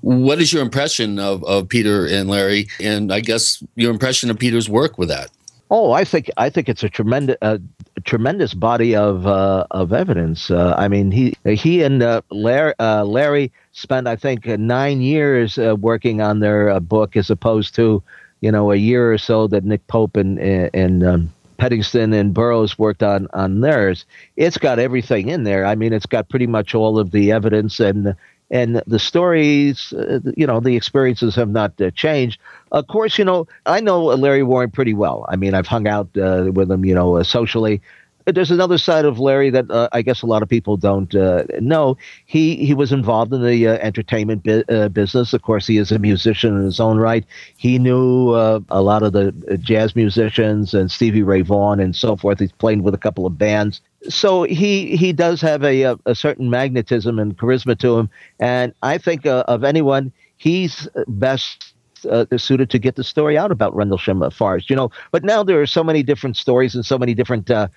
[0.00, 4.38] what is your impression of, of Peter and Larry, and I guess your impression of
[4.38, 5.30] Peter's work with that?
[5.70, 7.58] Oh, I think I think it's a tremendous uh,
[8.04, 10.50] tremendous body of uh, of evidence.
[10.50, 15.58] Uh, I mean, he he and uh, Larry, uh, Larry spent I think nine years
[15.58, 18.02] uh, working on their book, as opposed to
[18.40, 22.78] you know a year or so that Nick Pope and and um, Penniston and Burroughs
[22.78, 24.06] worked on on theirs.
[24.36, 25.66] It's got everything in there.
[25.66, 28.16] I mean, it's got pretty much all of the evidence and
[28.50, 32.40] and the stories, uh, you know, the experiences have not uh, changed.
[32.72, 35.24] Of course, you know, I know Larry Warren pretty well.
[35.28, 37.80] I mean, I've hung out uh, with him, you know, uh, socially.
[38.26, 41.44] There's another side of Larry that uh, I guess a lot of people don't uh,
[41.60, 41.96] know.
[42.26, 45.32] He he was involved in the entertainment bi- business.
[45.32, 47.24] Of course, he is a musician in his own right.
[47.56, 52.38] He knew a lot of the jazz musicians and Stevie Ray Vaughan and so forth.
[52.38, 56.14] He's played with a couple of bands so he he does have a, a, a
[56.14, 61.74] certain magnetism and charisma to him, and I think uh, of anyone, he's best
[62.06, 64.70] uh, suited to get the story out about Rendlesham Forest.
[64.70, 67.68] You know, but now there are so many different stories and so many different uh,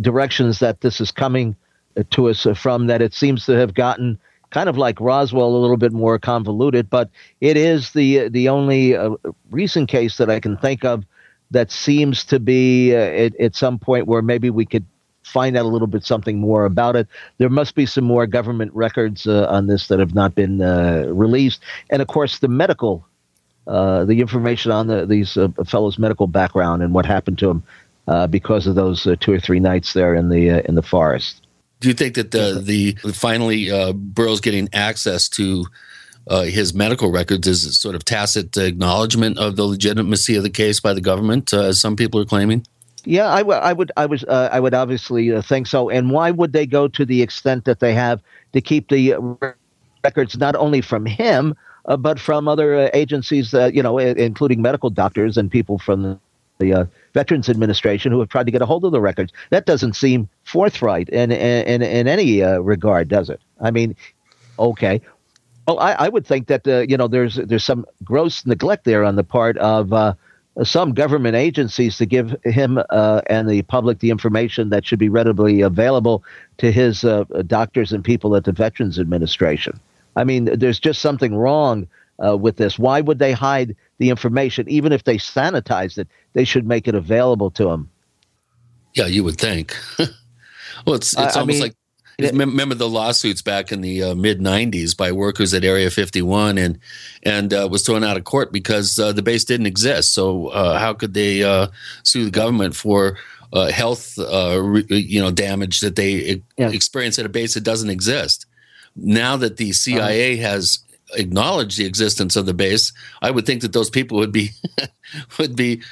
[0.00, 1.56] directions that this is coming
[2.10, 4.18] to us from that it seems to have gotten
[4.52, 6.88] kind of like Roswell, a little bit more convoluted.
[6.88, 7.10] But
[7.40, 9.16] it is the the only uh,
[9.50, 11.04] recent case that I can think of
[11.50, 14.86] that seems to be uh, at, at some point where maybe we could
[15.22, 17.06] find out a little bit something more about it.
[17.38, 21.06] There must be some more government records uh, on this that have not been uh,
[21.08, 21.60] released,
[21.90, 23.06] and of course the medical,
[23.66, 27.62] uh, the information on the, these uh, fellows' medical background and what happened to them
[28.08, 31.46] uh, because of those uh, two or three nights there in the in the forest.
[31.80, 35.66] Do you think that the the finally Burroughs getting access to
[36.44, 40.94] his medical records is sort of tacit acknowledgement of the legitimacy of the case by
[40.94, 42.64] the government, as some people are claiming?
[43.04, 45.90] Yeah, I, w- I would, I was, uh, I would obviously uh, think so.
[45.90, 48.20] And why would they go to the extent that they have
[48.52, 49.16] to keep the
[50.04, 51.56] records not only from him,
[51.86, 56.18] uh, but from other uh, agencies, you know, including medical doctors and people from
[56.58, 59.32] the, uh, Veterans Administration who have tried to get a hold of the records?
[59.50, 63.40] That doesn't seem forthright in in, in any uh, regard, does it?
[63.60, 63.96] I mean,
[64.58, 65.00] okay.
[65.66, 69.16] Well, I, I would think that you know there's there's some gross neglect there on
[69.16, 69.92] the part of
[70.62, 75.08] some government agencies to give him uh, and the public the information that should be
[75.08, 76.22] readily available
[76.58, 79.80] to his uh, doctors and people at the Veterans Administration.
[80.16, 81.86] I mean, there's just something wrong
[82.24, 82.78] uh, with this.
[82.78, 84.68] Why would they hide the information?
[84.68, 87.90] Even if they sanitized it, they should make it available to them.
[88.94, 89.76] Yeah, you would think.
[89.98, 91.76] well, it's it's I, almost I mean, like
[92.18, 96.78] remember the lawsuits back in the uh, mid 90s by workers at Area 51 and
[97.22, 100.12] and uh, was thrown out of court because uh, the base didn't exist.
[100.12, 101.68] So uh, how could they uh,
[102.02, 103.18] sue the government for
[103.52, 106.68] uh, health re- you know damage that they yeah.
[106.68, 108.46] experience at a base that doesn't exist?
[108.94, 110.48] Now that the CIA uh-huh.
[110.48, 110.78] has
[111.14, 114.50] acknowledged the existence of the base, I would think that those people would be
[115.38, 115.82] would be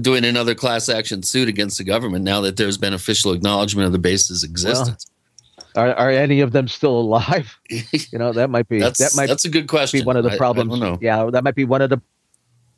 [0.00, 3.92] doing another class action suit against the government now that there's been official acknowledgement of
[3.92, 5.06] the base's existence.
[5.06, 7.58] Well, are, are any of them still alive?
[8.10, 10.00] You know, that might be that might that's a good question.
[10.00, 10.80] Be one of the problems.
[10.82, 12.00] I, I yeah, that might be one of the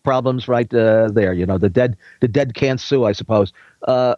[0.04, 1.32] problems right uh, there.
[1.32, 3.52] You know, the dead the dead can't sue, I suppose.
[3.82, 4.14] Uh,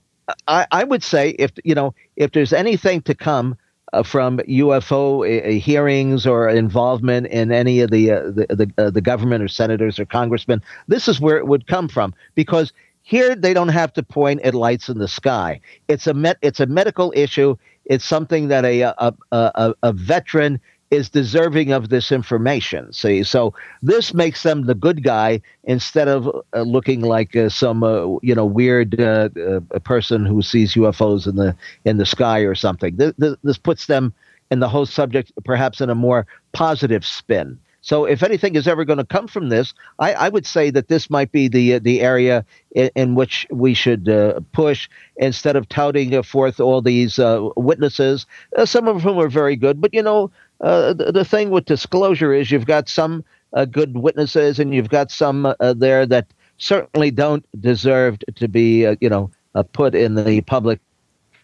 [0.47, 3.57] I, I would say if you know if there's anything to come uh,
[4.03, 9.01] from UFO uh, hearings or involvement in any of the uh, the the, uh, the
[9.01, 12.73] government or senators or congressmen, this is where it would come from because
[13.07, 15.61] here, they don't have to point at lights in the sky.
[15.87, 17.55] It's a met, it's a medical issue.
[17.85, 20.61] It's something that a a, a, a veteran
[20.91, 22.93] is deserving of this information.
[22.93, 27.83] See, so this makes them the good guy instead of uh, looking like uh, some
[27.83, 32.41] uh, you know weird uh, uh, person who sees UFOs in the in the sky
[32.41, 32.97] or something.
[32.97, 34.15] This, this puts them
[34.51, 37.59] in the whole subject perhaps in a more positive spin.
[37.87, 40.89] So, if anything is ever going to come from this, I, I, would say that
[40.89, 44.89] this might be the the area in, in which we should uh, push
[45.19, 48.27] instead of touting forth all these uh, witnesses.
[48.57, 51.65] Uh, some of whom are very good, but you know, uh, the, the, thing with
[51.65, 56.27] disclosure is you've got some uh, good witnesses, and you've got some uh, there that
[56.59, 59.31] certainly don't deserve to be, you know,
[59.73, 60.81] put in the public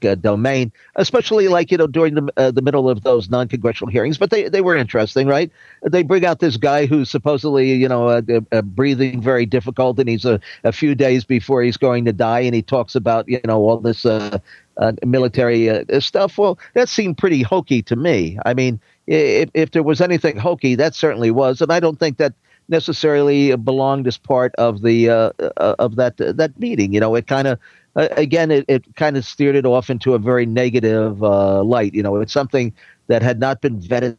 [0.05, 4.19] uh, domain, especially like you know during the uh, the middle of those non-congressional hearings.
[4.19, 5.51] But they they were interesting, right?
[5.83, 10.09] They bring out this guy who's supposedly you know uh, uh breathing very difficult, and
[10.09, 13.41] he's a, a few days before he's going to die, and he talks about you
[13.45, 14.39] know all this uh,
[14.77, 16.39] uh, military stuff.
[16.39, 18.39] Well, that seemed pretty hokey to me.
[18.45, 22.19] I mean, if if there was anything hokey, that certainly was, and I don't think
[22.19, 22.35] that
[22.69, 26.93] necessarily belonged as part of the uh, uh, of that that meeting.
[26.93, 27.59] You know, it kind of
[27.97, 31.95] uh, again it, it kind of steered it off into a very negative uh, light.
[31.95, 32.73] You know, it's something
[33.09, 34.17] that had not been vetted,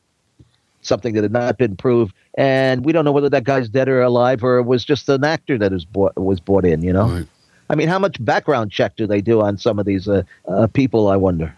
[0.82, 4.02] something that had not been proved, and we don't know whether that guy's dead or
[4.02, 6.82] alive or was just an actor that was bought was bought in.
[6.82, 7.10] You know.
[7.10, 7.28] Right.
[7.70, 10.68] I mean, how much background check do they do on some of these uh, uh,
[10.68, 11.08] people?
[11.08, 11.56] I wonder.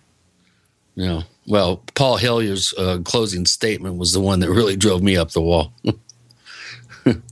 [0.93, 1.23] Yeah.
[1.47, 5.41] Well, Paul Hellyer's uh, closing statement was the one that really drove me up the
[5.41, 5.71] wall.
[7.05, 7.23] and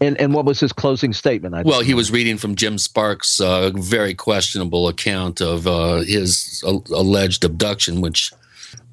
[0.00, 1.54] and what was his closing statement?
[1.54, 6.62] I well, he was reading from Jim Sparks' uh, very questionable account of uh, his
[6.64, 8.32] alleged abduction, which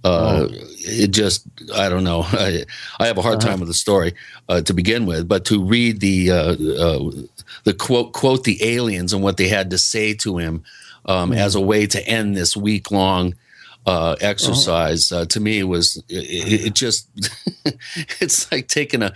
[0.03, 0.49] uh, oh.
[0.51, 2.21] it just I don't know.
[2.25, 2.65] I,
[2.99, 3.49] I have a hard uh-huh.
[3.49, 4.13] time with the story
[4.49, 7.11] uh, to begin with, but to read the uh, uh,
[7.63, 10.63] the quote quote the aliens and what they had to say to him
[11.05, 11.39] um, mm-hmm.
[11.39, 13.35] as a way to end this week long
[13.85, 17.07] uh, exercise uh, to me was it, it just
[18.19, 19.13] it's like taking a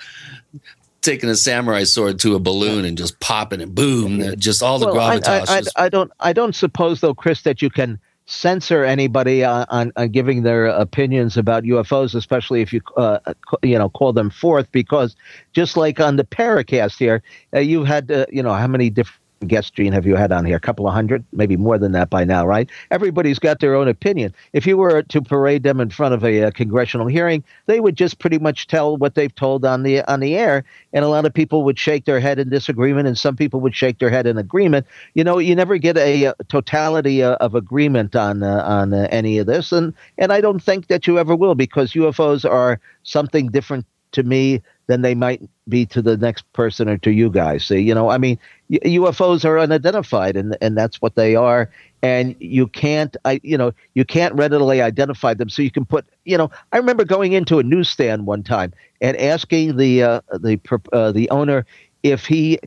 [1.01, 4.87] taking a samurai sword to a balloon and just popping it boom just all the
[4.87, 8.83] well, gravitas I, I, I, don't i don't suppose though chris that you can censor
[8.83, 13.19] anybody on, on, on, giving their opinions about UFOs, especially if you uh,
[13.61, 15.15] you know call them forth, because
[15.53, 17.21] just like on the Paracast here,
[17.53, 20.45] uh, you had uh, you know how many different guests, Gene, have you had on
[20.45, 20.57] here?
[20.57, 22.69] A couple of hundred, maybe more than that by now, right?
[22.91, 24.33] Everybody's got their own opinion.
[24.53, 27.95] If you were to parade them in front of a, a, congressional hearing, they would
[27.95, 30.63] just pretty much tell what they've told on the on the air,
[30.93, 33.75] and a lot of people would shake their head in disagreement, and some people would
[33.75, 34.85] shake their head in agreement.
[35.13, 39.07] You know, you never get a, a totality uh, of agreement on uh, on uh,
[39.11, 42.79] any of this, and and I don't think that you ever will because UFOs are
[43.03, 43.85] something different
[44.15, 47.65] to me than they might be to the next person or to you guys.
[47.65, 48.39] See, you know, I mean,
[48.71, 51.69] UFOs are unidentified, and and that's what they are.
[52.01, 55.49] And you can't, I, you know, you can't readily identify them.
[55.49, 59.17] So you can put, you know, I remember going into a newsstand one time and
[59.17, 60.59] asking the uh, the
[60.93, 61.65] uh, the owner
[62.03, 62.59] if he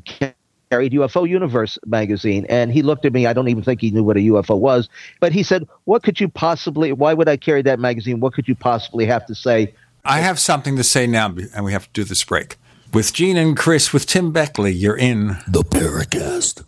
[0.71, 3.27] carried UFO Universe magazine, and he looked at me.
[3.27, 4.89] I don't even think he knew what a UFO was,
[5.21, 6.93] but he said, "What could you possibly?
[6.93, 8.21] Why would I carry that magazine?
[8.21, 11.73] What could you possibly have to say?" I have something to say now, and we
[11.73, 12.57] have to do this break.
[12.93, 16.65] With Gene and Chris, with Tim Beckley, you're in the Paracast.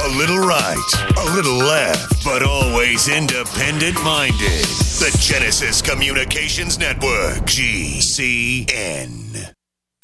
[0.00, 4.66] A little right, a little left, but always independent minded.
[5.00, 9.16] The Genesis Communications Network, GCN.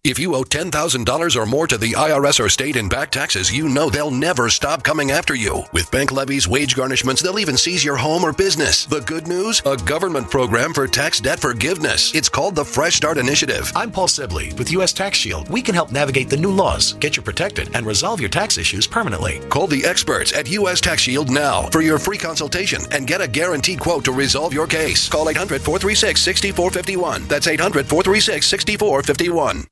[0.05, 3.69] If you owe $10,000 or more to the IRS or state in back taxes, you
[3.69, 5.63] know they'll never stop coming after you.
[5.73, 8.85] With bank levies, wage garnishments, they'll even seize your home or business.
[8.85, 9.63] The good news?
[9.65, 12.13] A government program for tax debt forgiveness.
[12.17, 13.71] It's called the Fresh Start Initiative.
[13.77, 14.93] I'm Paul Sibley with U.S.
[14.93, 15.49] Tax Shield.
[15.49, 18.89] We can help navigate the new laws, get you protected, and resolve your tax issues
[18.89, 19.39] permanently.
[19.51, 20.81] Call the experts at U.S.
[20.81, 24.67] Tax Shield now for your free consultation and get a guaranteed quote to resolve your
[24.67, 25.09] case.
[25.09, 27.29] Call 800 436 6451.
[27.29, 29.65] That's 800 436 6451.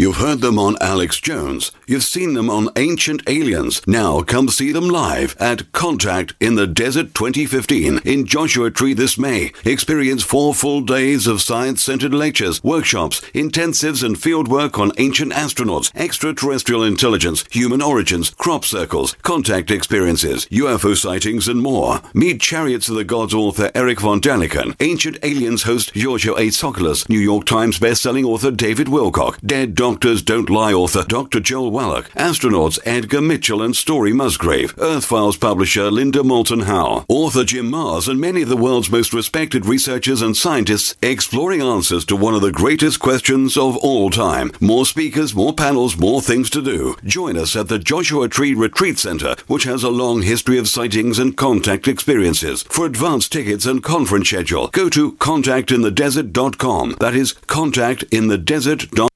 [0.00, 1.72] You've heard them on Alex Jones.
[1.86, 3.82] You've seen them on Ancient Aliens.
[3.86, 9.18] Now come see them live at Contact in the Desert 2015 in Joshua Tree this
[9.18, 9.52] May.
[9.62, 15.94] Experience four full days of science centered lectures, workshops, intensives, and fieldwork on ancient astronauts,
[15.94, 22.00] extraterrestrial intelligence, human origins, crop circles, contact experiences, UFO sightings, and more.
[22.14, 26.48] Meet Chariots of the Gods author Erich von Daniken, Ancient Aliens host Giorgio A.
[26.48, 31.40] Tsoukalos, New York Times bestselling author David Wilcock, Dead Doctors Don't Lie author Dr.
[31.40, 37.72] Joel Wallach, astronauts Edgar Mitchell and Story Musgrave, Earthfiles publisher Linda Moulton Howe, author Jim
[37.72, 42.36] Marrs, and many of the world's most respected researchers and scientists exploring answers to one
[42.36, 44.52] of the greatest questions of all time.
[44.60, 46.96] More speakers, more panels, more things to do.
[47.02, 51.18] Join us at the Joshua Tree Retreat Center, which has a long history of sightings
[51.18, 52.62] and contact experiences.
[52.62, 56.96] For advance tickets and conference schedule, go to contactinthedesert.com.
[57.00, 59.09] That is contactinthedesert.com.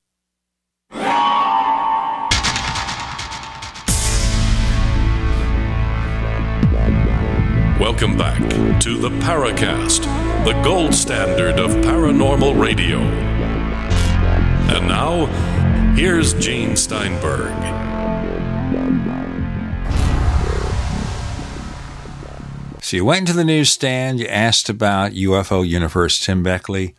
[8.04, 10.04] Welcome back to the Paracast,
[10.44, 12.98] the gold standard of paranormal radio.
[14.68, 15.24] And now,
[15.94, 17.48] here's Gene Steinberg.
[22.82, 26.94] So you went into the newsstand, you asked about UFO Universe Tim Beckley,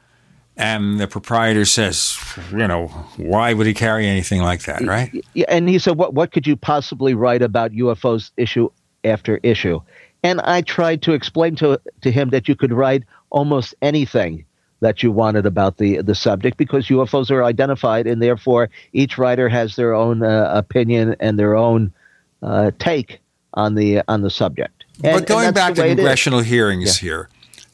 [0.58, 2.18] and the proprietor says,
[2.50, 2.88] you know,
[3.18, 5.24] why would he carry anything like that, right?
[5.36, 8.70] Yeah, and he said, what what could you possibly write about UFOs issue
[9.04, 9.80] after issue?
[10.26, 14.44] And I tried to explain to to him that you could write almost anything
[14.80, 19.48] that you wanted about the the subject because UFOs are identified, and therefore each writer
[19.48, 21.94] has their own uh, opinion and their own
[22.42, 23.20] uh, take
[23.54, 24.86] on the on the subject.
[25.04, 27.08] And, but going back to congressional hearings yeah.
[27.08, 27.30] here,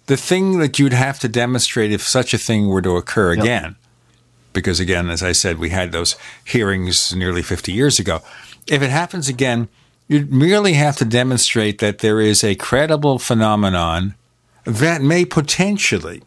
[0.08, 3.44] the thing that you'd have to demonstrate if such a thing were to occur yep.
[3.46, 3.76] again,
[4.52, 8.22] because again, as I said, we had those hearings nearly 50 years ago.
[8.68, 9.70] If it happens again,
[10.12, 14.14] you'd merely have to demonstrate that there is a credible phenomenon
[14.66, 16.22] that may potentially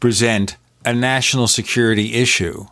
[0.00, 2.66] present a national security issue,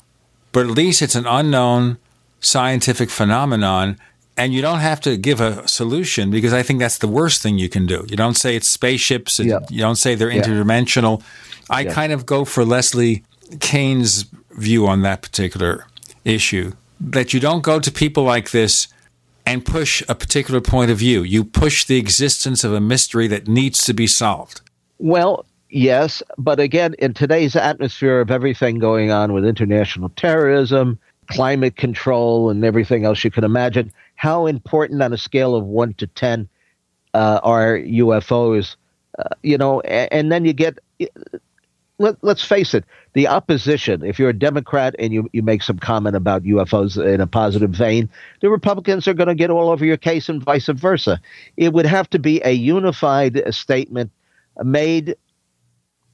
[0.52, 1.96] but at least it's an unknown
[2.40, 3.98] scientific phenomenon
[4.36, 7.58] and you don't have to give a solution because I think that's the worst thing
[7.58, 8.04] you can do.
[8.10, 9.40] You don't say it's spaceships.
[9.40, 9.60] Yeah.
[9.70, 11.22] You don't say they're interdimensional.
[11.70, 11.94] I yeah.
[11.94, 13.24] kind of go for Leslie
[13.60, 15.86] Kean's view on that particular
[16.26, 18.88] issue that you don't go to people like this
[19.50, 21.24] and push a particular point of view.
[21.24, 24.60] You push the existence of a mystery that needs to be solved.
[24.98, 31.74] Well, yes, but again, in today's atmosphere of everything going on with international terrorism, climate
[31.74, 36.06] control, and everything else you can imagine, how important on a scale of one to
[36.06, 36.48] 10
[37.14, 38.76] uh, are UFOs?
[39.18, 40.78] Uh, you know, and, and, then you get,
[42.00, 45.78] let, us face it, the opposition, if you're a Democrat and you, you make some
[45.78, 48.08] comment about UFOs in a positive vein,
[48.40, 51.20] the Republicans are going to get all over your case and vice versa.
[51.58, 54.10] It would have to be a unified statement
[54.64, 55.14] made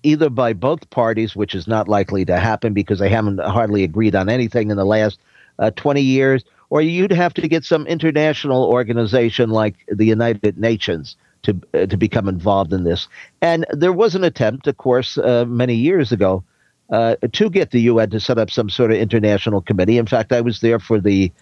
[0.02, 4.16] either by both parties, which is not likely to happen because they haven't hardly agreed
[4.16, 5.20] on anything in the last
[5.60, 11.16] uh, 20 years, or you'd have to get some international organization like the United Nations
[11.46, 13.08] to uh, to become involved in this.
[13.40, 16.44] And there was an attempt, of course, uh, many years ago,
[16.90, 19.98] uh, to get the UN to set up some sort of international committee.
[19.98, 21.32] In fact, I was there for the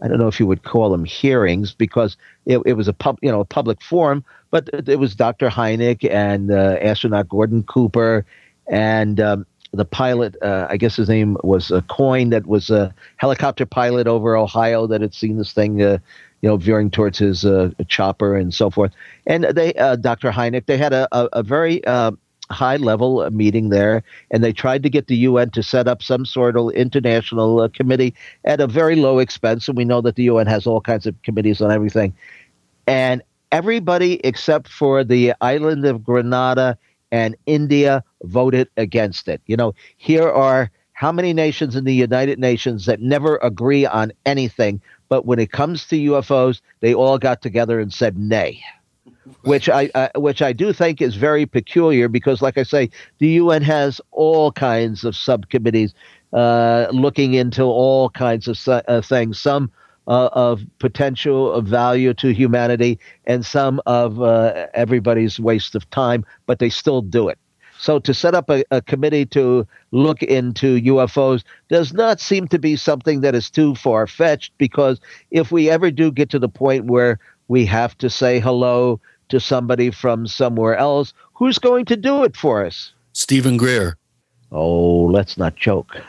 [0.00, 2.16] I don't know if you would call them hearings because
[2.46, 5.48] it, it was a pub, you know, a public forum, but it was Dr.
[5.48, 8.24] Hynek and uh, astronaut Gordon Cooper
[8.68, 12.94] and um, the pilot, uh, I guess his name was a Coyne that was a
[13.16, 15.98] helicopter pilot over Ohio that had seen this thing, uh,
[16.42, 18.92] you know, veering towards his uh, chopper and so forth.
[19.26, 20.30] And they, uh, Dr.
[20.30, 22.12] Hynek, they had a, a, a very uh,
[22.50, 26.24] high level meeting there, and they tried to get the UN to set up some
[26.24, 29.68] sort of international uh, committee at a very low expense.
[29.68, 32.14] And we know that the UN has all kinds of committees on everything.
[32.86, 36.78] And everybody except for the island of Grenada
[37.10, 39.40] and India voted against it.
[39.46, 44.12] You know, here are how many nations in the United Nations that never agree on
[44.26, 48.62] anything, but when it comes to UFOs, they all got together and said nay.
[49.42, 53.62] Which I which I do think is very peculiar because, like I say, the UN
[53.62, 55.94] has all kinds of subcommittees
[56.32, 59.38] uh, looking into all kinds of uh, things.
[59.38, 59.70] Some
[60.08, 66.24] uh, of potential of value to humanity and some of uh, everybody's waste of time,
[66.46, 67.38] but they still do it.
[67.78, 72.58] So to set up a, a, committee to look into UFOs does not seem to
[72.58, 75.00] be something that is too far fetched because
[75.30, 79.38] if we ever do get to the point where we have to say hello to
[79.38, 82.92] somebody from somewhere else, who's going to do it for us?
[83.12, 83.96] Steven Greer.
[84.50, 85.94] Oh, let's not joke.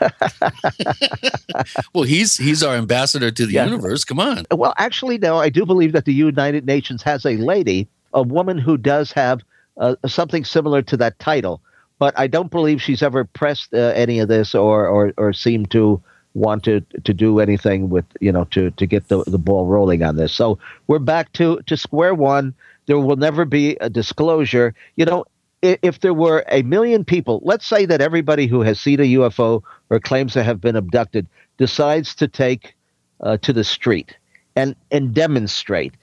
[1.94, 3.66] well, he's he's our ambassador to the yeah.
[3.66, 4.02] universe.
[4.04, 4.46] Come on.
[4.50, 8.56] Well, actually, no, I do believe that the United Nations has a lady, a woman
[8.56, 9.42] who does have
[9.80, 11.60] uh, something similar to that title,
[11.98, 15.70] but I don't believe she's ever pressed uh, any of this or, or or seemed
[15.72, 16.00] to
[16.34, 20.02] want to to do anything with you know to to get the the ball rolling
[20.02, 20.32] on this.
[20.32, 22.54] So we're back to to square one.
[22.86, 24.74] There will never be a disclosure.
[24.96, 25.24] You know,
[25.62, 29.62] if there were a million people, let's say that everybody who has seen a UFO
[29.90, 31.26] or claims to have been abducted
[31.58, 32.74] decides to take
[33.20, 34.16] uh, to the street
[34.56, 35.94] and and demonstrate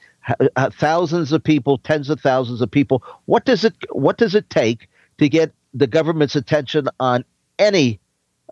[0.56, 3.04] uh, thousands of people, tens of thousands of people.
[3.26, 4.88] What does it What does it take
[5.20, 7.26] to get the government's attention on
[7.60, 8.00] any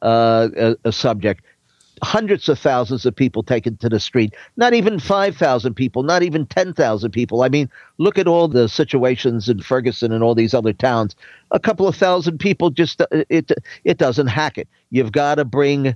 [0.01, 1.43] uh, a, a subject?
[2.03, 6.45] hundreds of thousands of people taken to the street, not even 5,000 people, not even
[6.45, 7.41] 10,000 people.
[7.41, 11.15] I mean, look at all the situations in Ferguson and all these other towns.
[11.51, 13.51] A couple of thousand people just uh, it
[13.83, 14.67] it doesn't hack it.
[14.89, 15.95] You've got to bring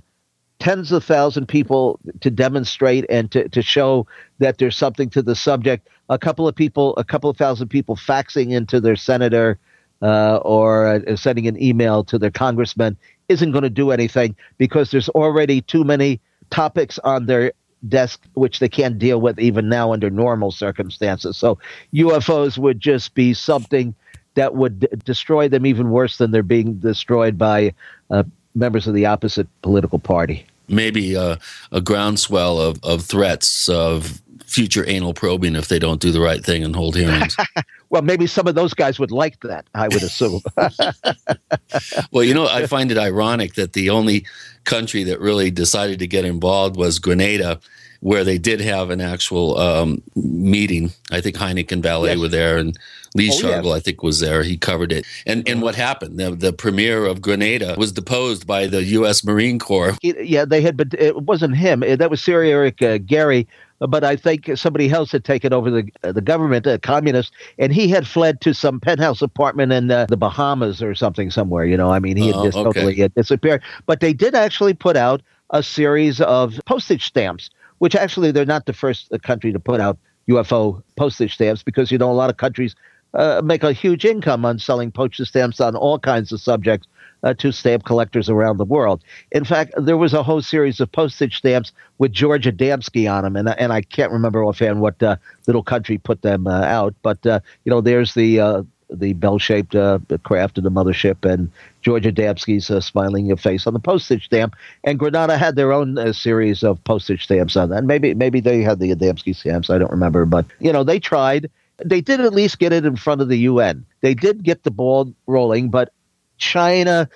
[0.60, 4.06] tens of thousand people to demonstrate and to, to show
[4.38, 5.88] that there's something to the subject.
[6.10, 9.58] A couple of people, a couple of thousand people faxing into their senator
[10.02, 12.96] uh, or uh, sending an email to their congressman
[13.28, 16.20] isn't going to do anything because there's already too many
[16.50, 17.52] topics on their
[17.88, 21.36] desk, which they can't deal with even now under normal circumstances.
[21.36, 21.58] So
[21.94, 23.94] UFOs would just be something
[24.34, 27.74] that would d- destroy them even worse than they're being destroyed by
[28.10, 28.24] uh,
[28.54, 30.46] members of the opposite political party.
[30.70, 31.36] Maybe uh,
[31.72, 36.44] a groundswell of, of threats of future anal probing if they don't do the right
[36.44, 37.36] thing and hold hearings.
[37.90, 40.40] well, maybe some of those guys would like that, I would assume.
[42.10, 44.26] well, you know, I find it ironic that the only
[44.64, 47.60] country that really decided to get involved was Grenada,
[48.00, 50.90] where they did have an actual um, meeting.
[51.10, 52.18] I think Hynek and Vallée yes.
[52.18, 52.78] were there and
[53.14, 53.76] Lee oh, Shargel, yes.
[53.76, 54.42] I think, was there.
[54.42, 55.04] He covered it.
[55.26, 56.18] And and what happened?
[56.18, 59.24] The, the premier of Grenada was deposed by the U.S.
[59.24, 59.96] Marine Corps.
[60.02, 61.80] Yeah, they had, but it wasn't him.
[61.80, 63.48] That was Sir Eric uh, Gairy
[63.88, 67.72] but I think somebody else had taken over the uh, the government, a communist, and
[67.72, 71.64] he had fled to some penthouse apartment in uh, the Bahamas or something somewhere.
[71.64, 72.64] You know, I mean, he had just okay.
[72.64, 73.62] totally had disappeared.
[73.86, 77.50] But they did actually put out a series of postage stamps,
[77.80, 79.98] which actually they're not the first country to put out
[80.28, 82.76] UFO postage stamps because you know a lot of countries
[83.14, 86.86] uh, make a huge income on selling postage stamps on all kinds of subjects
[87.22, 89.02] uh, to stamp collectors around the world.
[89.32, 93.36] In fact, there was a whole series of postage stamps with George Adamski on them,
[93.36, 95.16] and and I can't remember offhand what uh,
[95.46, 98.62] little country put them uh, out, but uh, you know, there's the uh,
[98.92, 101.50] the bell-shaped uh, craft of the mothership, and
[101.82, 104.54] George Adamski's uh, smiling face on the postage stamp.
[104.84, 107.84] And Grenada had their own uh, series of postage stamps on that.
[107.84, 109.70] Maybe maybe they had the Adamski stamps.
[109.70, 111.50] I don't remember, but you know, they tried.
[111.84, 113.86] They did at least get it in front of the UN.
[114.02, 115.92] They did get the ball rolling, but
[116.38, 117.08] China,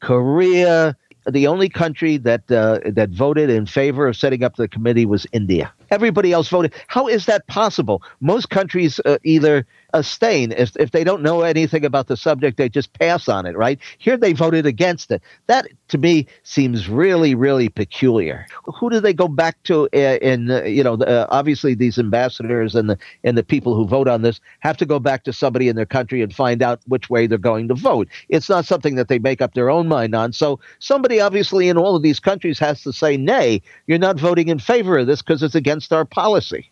[0.00, 0.96] Korea.
[1.24, 5.24] The only country that uh, that voted in favor of setting up the committee was
[5.30, 5.72] India.
[5.90, 6.74] Everybody else voted.
[6.88, 8.02] How is that possible?
[8.20, 12.68] Most countries uh, either abstain if if they don't know anything about the subject, they
[12.68, 13.56] just pass on it.
[13.56, 15.22] Right here, they voted against it.
[15.46, 18.46] That to me seems really really peculiar.
[18.64, 19.88] Who do they go back to?
[19.94, 23.86] Uh, in uh, you know, uh, obviously these ambassadors and the and the people who
[23.86, 26.80] vote on this have to go back to somebody in their country and find out
[26.86, 28.08] which way they're going to vote.
[28.28, 30.32] It's not something that they make up their own mind on.
[30.32, 34.48] So somebody obviously in all of these countries has to say, "Nay, you're not voting
[34.48, 36.70] in favor of this because it's against." against our policy.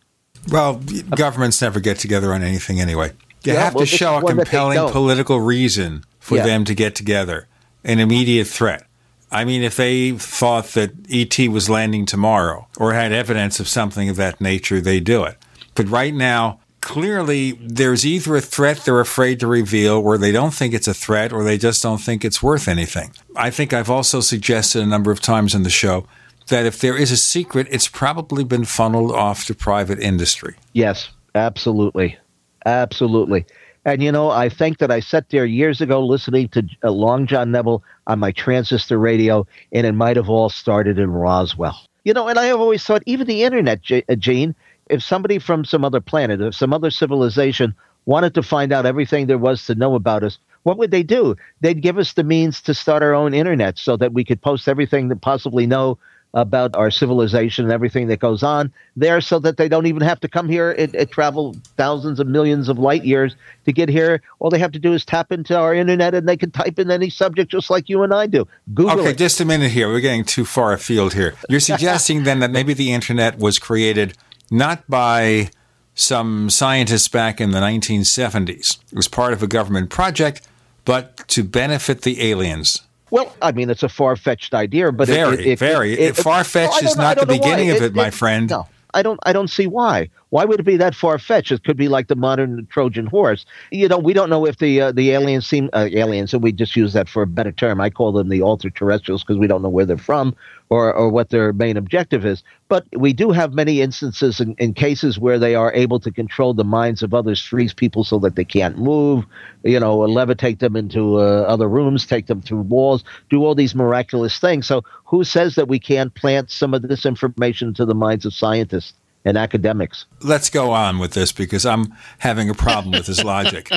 [0.48, 0.80] Well,
[1.14, 3.12] governments never get together on anything anyway.
[3.44, 6.44] You yeah, have well, to show a compelling political reason for yeah.
[6.44, 7.48] them to get together,
[7.84, 8.86] an immediate threat.
[9.30, 14.08] I mean, if they thought that ET was landing tomorrow or had evidence of something
[14.08, 15.36] of that nature, they'd do it.
[15.74, 20.52] But right now, clearly there's either a threat they're afraid to reveal or they don't
[20.52, 23.12] think it's a threat or they just don't think it's worth anything.
[23.36, 26.06] I think I've also suggested a number of times in the show
[26.51, 30.55] that if there is a secret, it's probably been funneled off to private industry.
[30.72, 32.18] Yes, absolutely.
[32.66, 33.47] Absolutely.
[33.85, 37.27] And you know, I think that I sat there years ago listening to uh, Long
[37.27, 41.81] John Nebel on my transistor radio, and it might have all started in Roswell.
[42.05, 44.55] You know, and I have always thought, even the internet, uh, Gene,
[44.90, 47.74] if somebody from some other planet, if some other civilization
[48.05, 51.36] wanted to find out everything there was to know about us, what would they do?
[51.60, 54.68] They'd give us the means to start our own internet so that we could post
[54.68, 55.98] everything that possibly know
[56.35, 60.20] about our civilization and everything that goes on there so that they don't even have
[60.20, 63.35] to come here and, and, travel thousands of millions of light years
[63.65, 64.23] to get here.
[64.39, 66.90] All they have to do is tap into our internet and they can type in
[66.90, 68.47] any subject just like you and I do.
[68.74, 69.19] Google Okay, it.
[69.19, 69.89] just a minute here.
[69.89, 71.35] We're getting too far afield here.
[71.48, 74.16] You're suggesting then that maybe the internet was created
[74.52, 75.51] not by
[75.94, 78.78] some scientists back in the 1970s.
[78.93, 80.47] It was part of a government project,
[80.85, 82.82] but to benefit the aliens.
[83.11, 86.45] Well, I mean, it's a far fetched idea, but very, it, it, very it, far
[86.45, 88.49] fetched is not the beginning of it, my friend.
[88.49, 89.19] No, I don't.
[89.24, 90.09] I don't see why.
[90.31, 91.51] Why would it be that far fetched?
[91.51, 93.45] It could be like the modern Trojan horse.
[93.73, 96.53] You know, we don't know if the uh, the aliens seem uh, aliens, and we
[96.53, 97.81] just use that for a better term.
[97.81, 100.37] I call them the ultra-terrestrials because we don't know where they're from
[100.70, 102.42] or or what their main objective is.
[102.68, 106.55] But we do have many instances in, in cases where they are able to control
[106.55, 109.24] the minds of others, freeze people so that they can't move.
[109.64, 113.74] You know, levitate them into uh, other rooms, take them through walls, do all these
[113.74, 114.66] miraculous things.
[114.66, 118.32] So who says that we can't plant some of this information into the minds of
[118.32, 118.94] scientists?
[119.22, 120.06] and academics.
[120.22, 123.68] Let's go on with this because I'm having a problem with his logic.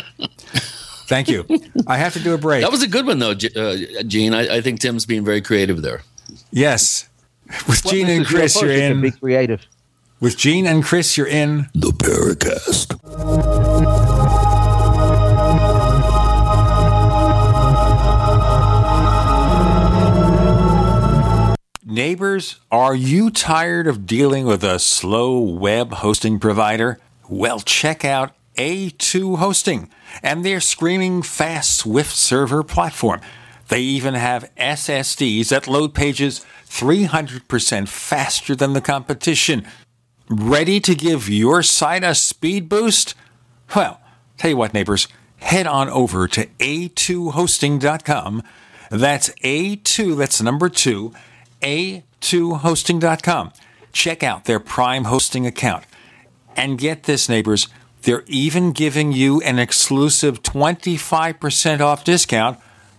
[1.05, 1.45] Thank you.
[1.85, 2.61] I have to do a break.
[2.61, 4.33] That was a good one, though, uh, Gene.
[4.33, 6.01] I, I, think Tim's being very creative there.
[6.55, 7.09] Yes.
[7.67, 9.01] With well, Gene and Chris, you're in.
[9.01, 9.65] Be creative.
[10.19, 11.67] With Gene and Chris, you're in.
[11.73, 12.93] The Paracast.
[21.83, 26.99] Neighbors, are you tired of dealing with a slow web hosting provider?
[27.27, 29.89] Well, check out A2 Hosting
[30.21, 33.21] and their screaming fast Swift server platform.
[33.73, 39.65] They even have SSDs that load pages 300% faster than the competition.
[40.29, 43.15] Ready to give your site a speed boost?
[43.75, 43.99] Well,
[44.37, 48.43] tell you what, neighbors, head on over to a2hosting.com.
[48.91, 51.11] That's A2, that's number two,
[51.63, 53.53] a2hosting.com.
[53.91, 55.85] Check out their Prime hosting account.
[56.55, 57.69] And get this, neighbors,
[58.03, 62.59] they're even giving you an exclusive 25% off discount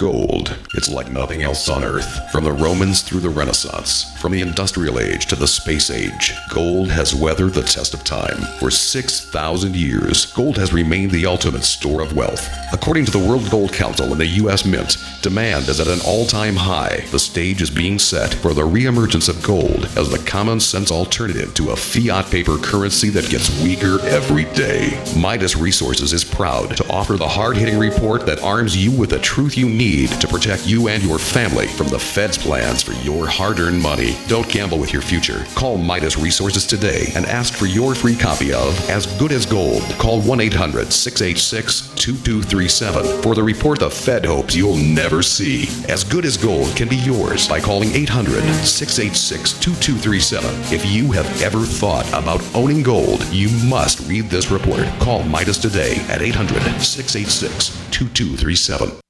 [0.00, 0.56] Gold.
[0.72, 2.32] It's like nothing else on Earth.
[2.32, 6.90] From the Romans through the Renaissance, from the Industrial Age to the Space Age, gold
[6.90, 8.38] has weathered the test of time.
[8.60, 12.48] For 6,000 years, gold has remained the ultimate store of wealth.
[12.72, 14.64] According to the World Gold Council and the U.S.
[14.64, 17.04] Mint, demand is at an all time high.
[17.10, 21.52] The stage is being set for the reemergence of gold as the common sense alternative
[21.56, 24.98] to a fiat paper currency that gets weaker every day.
[25.14, 29.18] Midas Resources is proud to offer the hard hitting report that arms you with the
[29.18, 33.26] truth you need to protect you and your family from the Fed's plans for your
[33.26, 34.16] hard earned money.
[34.28, 35.44] Don't gamble with your future.
[35.54, 39.82] Call Midas Resources today and ask for your free copy of As Good as Gold.
[39.98, 45.64] Call 1 800 686 2237 for the report the Fed hopes you'll never see.
[45.88, 50.72] As Good as Gold can be yours by calling 800 686 2237.
[50.72, 54.86] If you have ever thought about owning gold, you must read this report.
[55.00, 59.09] Call Midas today at 800 686 2237.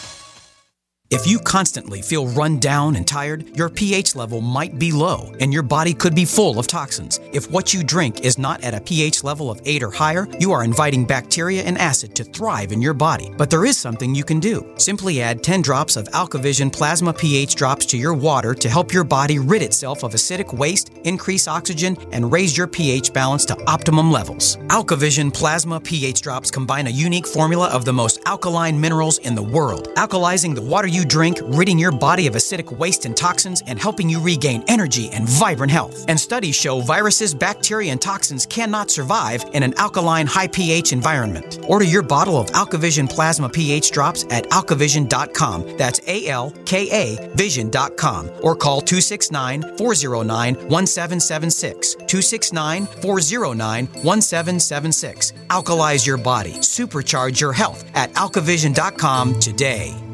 [1.11, 5.51] If you constantly feel run down and tired, your pH level might be low and
[5.51, 7.19] your body could be full of toxins.
[7.33, 10.53] If what you drink is not at a pH level of 8 or higher, you
[10.53, 13.29] are inviting bacteria and acid to thrive in your body.
[13.37, 14.73] But there is something you can do.
[14.77, 19.03] Simply add 10 drops of AlkaVision plasma pH drops to your water to help your
[19.03, 24.13] body rid itself of acidic waste, increase oxygen, and raise your pH balance to optimum
[24.13, 24.55] levels.
[24.67, 29.43] AlkaVision plasma pH drops combine a unique formula of the most alkaline minerals in the
[29.43, 33.79] world, alkalizing the water you drink, ridding your body of acidic waste and toxins, and
[33.79, 36.05] helping you regain energy and vibrant health.
[36.07, 41.59] And studies show viruses, bacteria, and toxins cannot survive in an alkaline, high pH environment.
[41.67, 45.77] Order your bottle of AlkaVision Plasma pH drops at alkavision.com.
[45.77, 48.29] That's A L K A vision.com.
[48.41, 51.95] Or call 269 409 1776.
[51.95, 55.33] 269 409 1776.
[55.49, 56.53] Alkalize your body.
[56.53, 60.10] Supercharge your health at alkavision.com today.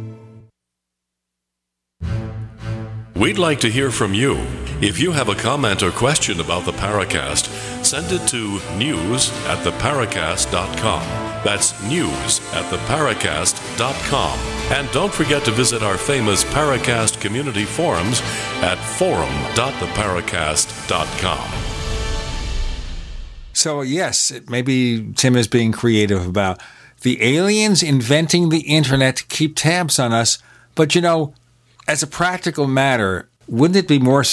[3.17, 4.35] We'd like to hear from you.
[4.79, 7.47] If you have a comment or question about the Paracast,
[7.83, 11.01] send it to news at theparacast.com.
[11.43, 14.39] That's news at theparacast.com.
[14.71, 18.21] And don't forget to visit our famous Paracast community forums
[18.61, 21.51] at forum.theparacast.com.
[23.53, 26.61] So, yes, maybe Tim is being creative about
[27.01, 30.37] the aliens inventing the internet to keep tabs on us.
[30.75, 31.33] But, you know,
[31.87, 34.23] as a practical matter, wouldn't it be more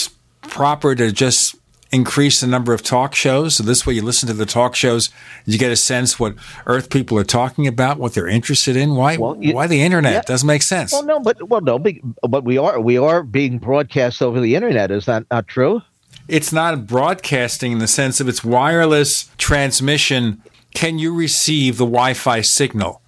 [0.42, 1.56] proper to just
[1.92, 3.56] increase the number of talk shows?
[3.56, 5.10] So this way you listen to the talk shows,
[5.46, 6.34] you get a sense what
[6.66, 8.96] Earth people are talking about, what they're interested in.
[8.96, 9.16] Why?
[9.16, 10.12] Well, you, why the internet?
[10.12, 10.22] Yeah.
[10.22, 10.92] Doesn't make sense.
[10.92, 14.90] Well, no, but well, no, but we are we are being broadcast over the internet.
[14.90, 15.82] Is that not true?
[16.26, 20.42] It's not broadcasting in the sense of its wireless transmission.
[20.72, 23.02] Can you receive the Wi-Fi signal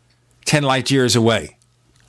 [0.45, 1.56] ten light years away?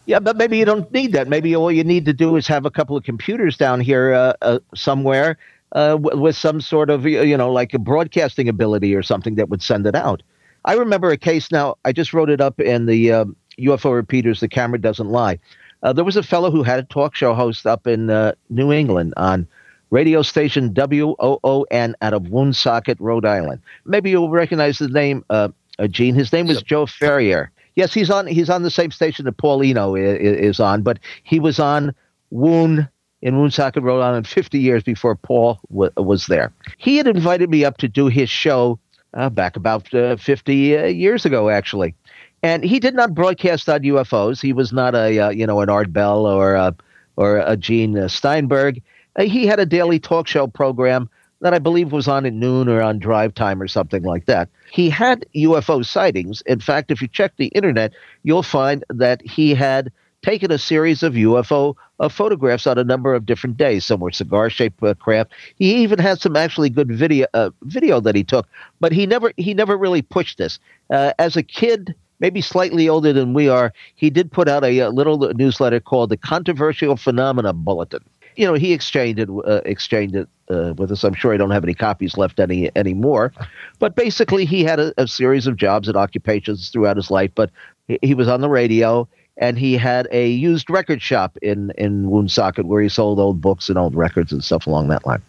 [0.07, 1.27] Yeah, but maybe you don't need that.
[1.27, 4.33] Maybe all you need to do is have a couple of computers down here uh,
[4.41, 5.37] uh, somewhere
[5.73, 9.49] uh, w- with some sort of, you know, like a broadcasting ability or something that
[9.49, 10.23] would send it out.
[10.63, 13.25] I remember a case now, I just wrote it up in the uh,
[13.59, 15.39] UFO Repeaters, The Camera Doesn't Lie.
[15.83, 18.71] Uh, there was a fellow who had a talk show host up in uh, New
[18.71, 19.45] England on
[19.89, 23.61] radio station WOON out of Woonsocket, Rhode Island.
[23.85, 26.15] Maybe you'll recognize the name, uh, uh, Gene.
[26.15, 27.49] His name was Joe Ferriere.
[27.77, 28.25] Yes, he's on.
[28.25, 31.93] He's on the same station that Paul Eno is, on, but he was on
[32.31, 32.89] Woon
[33.21, 36.51] in Woonsocket, Rhode Island, 50 years before Paul w- was there.
[36.79, 38.79] He had invited me up to do his show
[39.13, 41.93] uh, back about uh, 50 uh, years ago, actually.
[42.41, 44.41] And he did not broadcast on UFOs.
[44.41, 46.75] He was not a uh, you know an Art Bell or a,
[47.15, 48.81] or a Gene Steinberg.
[49.17, 51.11] Uh, he had a daily talk show program
[51.41, 54.49] that I believe was on at noon or on drive time or something like that.
[54.71, 56.41] He had UFO sightings.
[56.45, 57.93] In fact, if you check the internet,
[58.23, 59.91] you'll find that he had
[60.23, 63.85] taken a series of UFO uh, photographs on a number of different days.
[63.85, 65.31] Some were cigar-shaped uh, craft.
[65.55, 68.47] He even had some actually good video uh, video that he took,
[68.79, 70.59] but he never he never really pushed this.
[70.89, 74.79] Uh, as a kid, maybe slightly older than we are, he did put out a,
[74.79, 78.03] a little newsletter called the Controversial Phenomena Bulletin
[78.37, 81.03] you know, he exchanged it, uh, exchanged it uh, with us.
[81.03, 83.33] I'm sure I don't have any copies left any anymore.
[83.79, 87.31] But basically, he had a, a series of jobs and occupations throughout his life.
[87.33, 87.49] But
[87.87, 89.07] he, he, was on the radio,
[89.37, 93.69] and he had a used record shop in in Woonsocket where he sold old books
[93.69, 95.21] and old records and stuff along that line.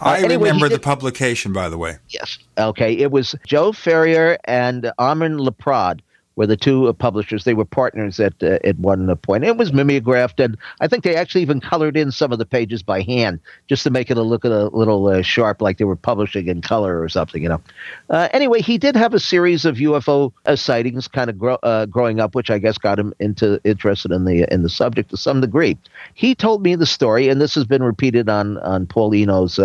[0.00, 1.96] Uh, I anyway, remember did, the publication, by the way.
[2.10, 2.38] Yes.
[2.58, 2.92] Okay.
[2.92, 6.00] It was Joe Ferriere and Armand Laprade
[6.40, 7.44] were the two uh, publishers.
[7.44, 9.44] They were partners at uh, at one point.
[9.44, 12.82] It was mimeographed, and I think they actually even colored in some of the pages
[12.82, 15.96] by hand just to make it a look a little uh, sharp, like they were
[15.96, 17.42] publishing in color or something.
[17.42, 17.60] You know.
[18.08, 21.84] Uh, anyway, he did have a series of UFO uh, sightings, kind of grow, uh,
[21.84, 25.18] growing up, which I guess got him into interested in the in the subject to
[25.18, 25.76] some degree.
[26.14, 29.60] He told me the story, and this has been repeated on on Paul Eno's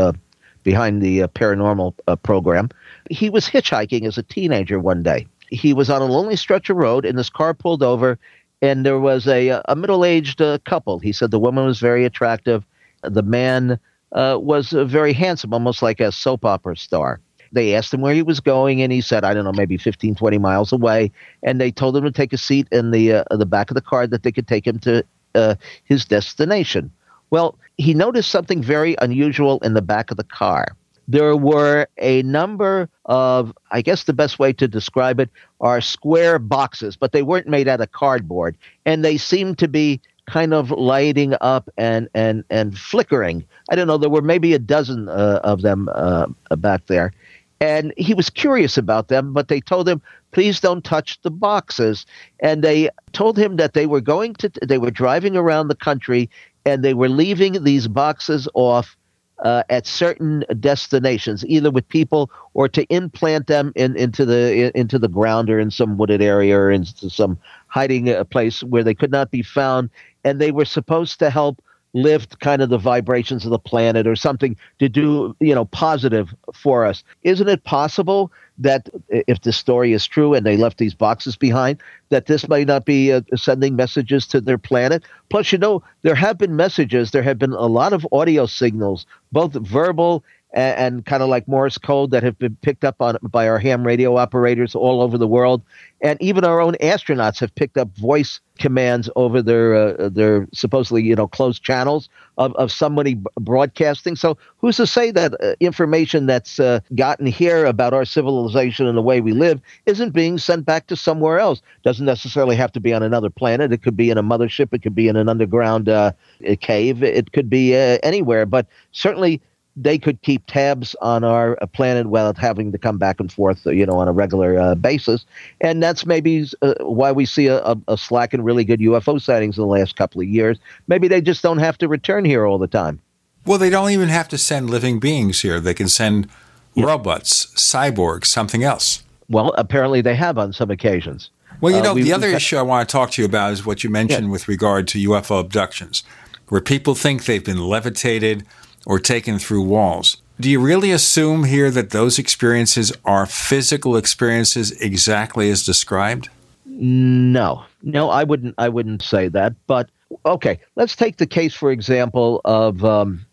[0.64, 1.94] behind the paranormal
[2.24, 2.68] program.
[3.10, 6.78] He was hitchhiking as a teenager one day he was on a lonely stretch of
[6.78, 8.18] road, and this car pulled over,
[8.62, 11.00] and there was a a middle aged uh, couple.
[11.00, 12.66] He said the woman was very attractive,
[13.02, 13.80] the man
[14.12, 17.20] uh, was uh, very handsome, almost like a soap opera star.
[17.52, 20.16] They asked him where he was going, and he said, I don't know, maybe 15,
[20.16, 21.12] 20 miles away.
[21.44, 23.82] And they told him to take a seat in the uh, the back of the
[23.82, 25.04] car that they could take him to
[25.36, 26.92] uh, his destination.
[27.30, 30.68] Well, he noticed something very unusual in the back of the car
[31.08, 35.30] there were a number of, I guess the best way to describe it
[35.62, 38.58] are square boxes, but they weren't made out of cardboard.
[38.86, 43.46] And they seemed to be kind of lighting up and, and, and flickering.
[43.70, 46.28] I don't know, there were maybe a dozen uh, of them uh,
[46.58, 47.14] back there.
[47.62, 50.02] And he was curious about them, but they told him,
[50.32, 52.06] please don't touch the boxes.
[52.40, 56.30] And they told him that they were going to, they were driving around the country
[56.66, 58.98] and they were leaving these boxes off
[59.44, 64.98] uh, at certain destinations, either with people or to implant them in, into the into
[64.98, 67.38] the ground or in some wooded area or into some
[67.68, 69.90] hiding uh, place where they could not be found,
[70.24, 71.62] and they were supposed to help
[71.96, 76.36] lift kind of the vibrations of the planet or something to do you know positive
[76.54, 77.04] for us.
[77.24, 81.82] Isn't it possible that if the story is true and they left these boxes behind,
[82.10, 85.04] that this may not be uh, sending messages to their planet.
[85.30, 89.06] Plus, you know, there have been messages, there have been a lot of audio signals,
[89.32, 90.24] both verbal
[90.56, 93.60] and, and kind of like Morse code that have been picked up on by our
[93.60, 95.62] ham radio operators all over the world,
[96.02, 101.04] and even our own astronauts have picked up voice commands over their uh, their supposedly
[101.04, 102.08] you know closed channels
[102.38, 104.16] of, of somebody broadcasting.
[104.16, 108.98] So who's to say that uh, information that's uh, gotten here about our civilization and
[108.98, 111.62] the way we live isn't being sent back to somewhere else?
[111.84, 113.74] Doesn't necessarily have to be on another planet.
[113.74, 114.74] It could be in a mothership.
[114.74, 116.14] It could be in an underground uh,
[116.62, 117.04] cave.
[117.04, 118.46] It could be uh, anywhere.
[118.46, 119.42] But certainly
[119.76, 123.66] they could keep tabs on our uh, planet without having to come back and forth,
[123.68, 125.26] uh, you know, on a regular uh, basis.
[125.62, 129.22] And that's maybe uh, why we see a, a, a, slack in really good UFO
[129.22, 130.58] sightings in the last couple of years.
[130.88, 133.02] Maybe they just don't have to return here all the time.
[133.46, 135.60] Well, they don't even have to send living beings here.
[135.60, 136.30] They can send
[136.74, 136.86] yeah.
[136.86, 139.04] robots, cyborgs, something else.
[139.30, 141.30] Well, apparently they have on some occasions.
[141.62, 143.52] Well, you uh, know, we, the other issue I want to talk to you about
[143.52, 144.32] is what you mentioned yeah.
[144.32, 146.04] with regard to UFO abductions,
[146.48, 148.46] where people think they've been levitated
[148.86, 150.18] or taken through walls.
[150.40, 156.30] Do you really assume here that those experiences are physical experiences exactly as described?
[156.66, 158.56] No, no, I wouldn't.
[158.58, 159.54] I wouldn't say that.
[159.66, 159.90] But
[160.26, 163.26] okay, let's take the case, for example, of um,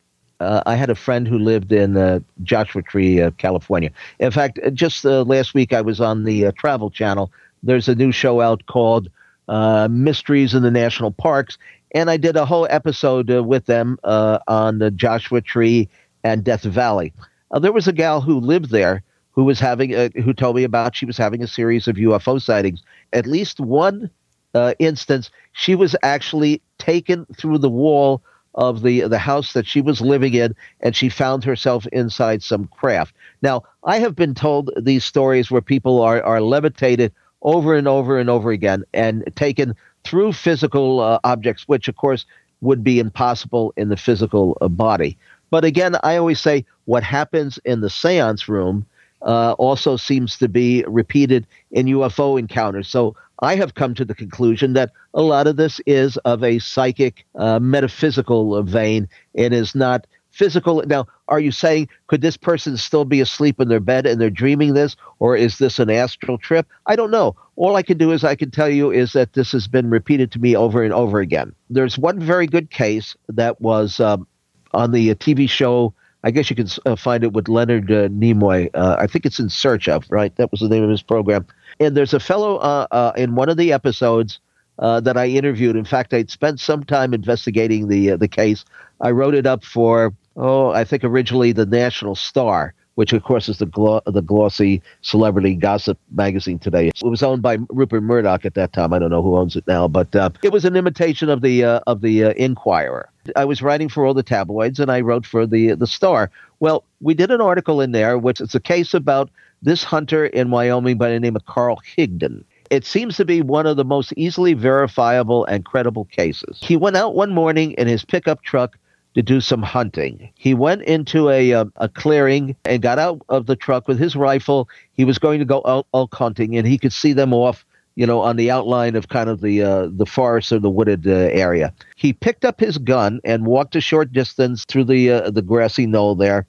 [0.42, 3.90] uh, I had a friend who lived in uh, Joshua Tree, uh, California.
[4.18, 7.30] In fact, uh, just uh, last week I was on the uh, Travel Channel.
[7.62, 9.08] There's a new show out called
[9.48, 11.58] Mysteries in the National Parks,
[11.92, 15.88] and I did a whole episode uh, with them uh, on the Joshua Tree
[16.24, 17.12] and Death Valley.
[17.50, 19.02] Uh, there was a gal who lived there
[19.32, 22.40] who was having a, who told me about she was having a series of UFO
[22.40, 22.82] sightings.
[23.12, 24.10] At least one
[24.54, 28.22] uh, instance, she was actually taken through the wall
[28.54, 32.68] of the the house that she was living in, and she found herself inside some
[32.68, 33.14] craft.
[33.40, 38.18] Now, I have been told these stories where people are are levitated over and over
[38.18, 39.74] and over again and taken
[40.04, 42.26] through physical uh, objects, which of course
[42.60, 45.18] would be impossible in the physical uh, body.
[45.50, 48.86] But again, I always say what happens in the seance room
[49.22, 52.88] uh, also seems to be repeated in UFO encounters.
[52.88, 56.58] So I have come to the conclusion that a lot of this is of a
[56.60, 60.82] psychic, uh, metaphysical vein and is not physical.
[60.86, 64.30] Now, are you saying could this person still be asleep in their bed and they're
[64.30, 66.66] dreaming this, or is this an astral trip?
[66.86, 67.36] I don't know.
[67.56, 70.32] All I can do is I can tell you is that this has been repeated
[70.32, 71.54] to me over and over again.
[71.70, 74.26] There's one very good case that was um,
[74.72, 75.94] on the uh, TV show.
[76.24, 78.70] I guess you can uh, find it with Leonard uh, Nimoy.
[78.74, 80.34] Uh, I think it's in Search of, right?
[80.36, 81.46] That was the name of his program.
[81.80, 84.40] And there's a fellow uh, uh, in one of the episodes
[84.78, 85.76] that I interviewed.
[85.76, 88.64] In fact, I'd spent some time investigating the the case.
[89.00, 93.48] I wrote it up for oh, I think originally the National Star, which of course
[93.48, 96.88] is the glo- the glossy celebrity gossip magazine today.
[96.88, 98.92] It was owned by Rupert Murdoch at that time.
[98.92, 101.64] I don't know who owns it now, but uh, it was an imitation of the
[101.64, 103.08] uh, of the uh, Inquirer.
[103.36, 106.30] I was writing for all the tabloids, and I wrote for the the Star.
[106.60, 109.30] Well, we did an article in there, which is a case about
[109.62, 112.44] this hunter in Wyoming by the name of Carl Higdon.
[112.70, 116.58] It seems to be one of the most easily verifiable and credible cases.
[116.62, 118.78] He went out one morning in his pickup truck
[119.14, 120.30] to do some hunting.
[120.34, 124.16] He went into a, uh, a clearing and got out of the truck with his
[124.16, 124.68] rifle.
[124.94, 127.64] He was going to go elk, elk hunting, and he could see them off,
[127.94, 131.06] you know, on the outline of kind of the uh, the forest or the wooded
[131.06, 131.72] uh, area.
[131.96, 135.86] He picked up his gun and walked a short distance through the uh, the grassy
[135.86, 136.46] knoll there,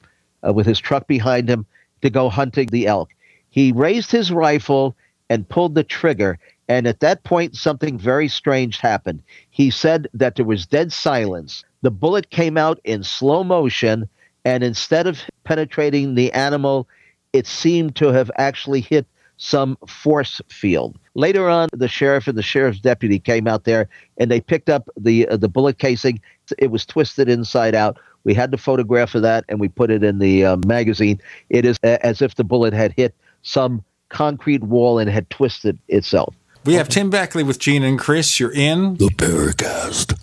[0.47, 1.65] uh, with his truck behind him
[2.01, 3.09] to go hunting the elk.
[3.49, 4.95] He raised his rifle
[5.29, 6.39] and pulled the trigger.
[6.69, 9.21] And at that point, something very strange happened.
[9.51, 14.09] He said that there was dead silence the bullet came out in slow motion,
[14.45, 16.87] and instead of penetrating the animal,
[17.33, 19.05] it seemed to have actually hit
[19.37, 20.97] some force field.
[21.15, 24.89] Later on, the sheriff and the sheriff's deputy came out there, and they picked up
[24.97, 26.21] the uh, the bullet casing.
[26.57, 27.99] It was twisted inside out.
[28.23, 31.19] We had the photograph of that, and we put it in the uh, magazine.
[31.49, 36.33] It is as if the bullet had hit some concrete wall and had twisted itself.
[36.65, 38.39] We have Tim Beckley with Gene and Chris.
[38.39, 40.17] You're in the Paracast.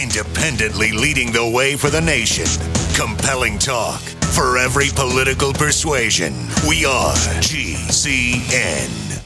[0.00, 2.46] Independently leading the way for the nation.
[2.94, 4.00] Compelling talk
[4.36, 6.32] for every political persuasion.
[6.68, 9.25] We are GCN.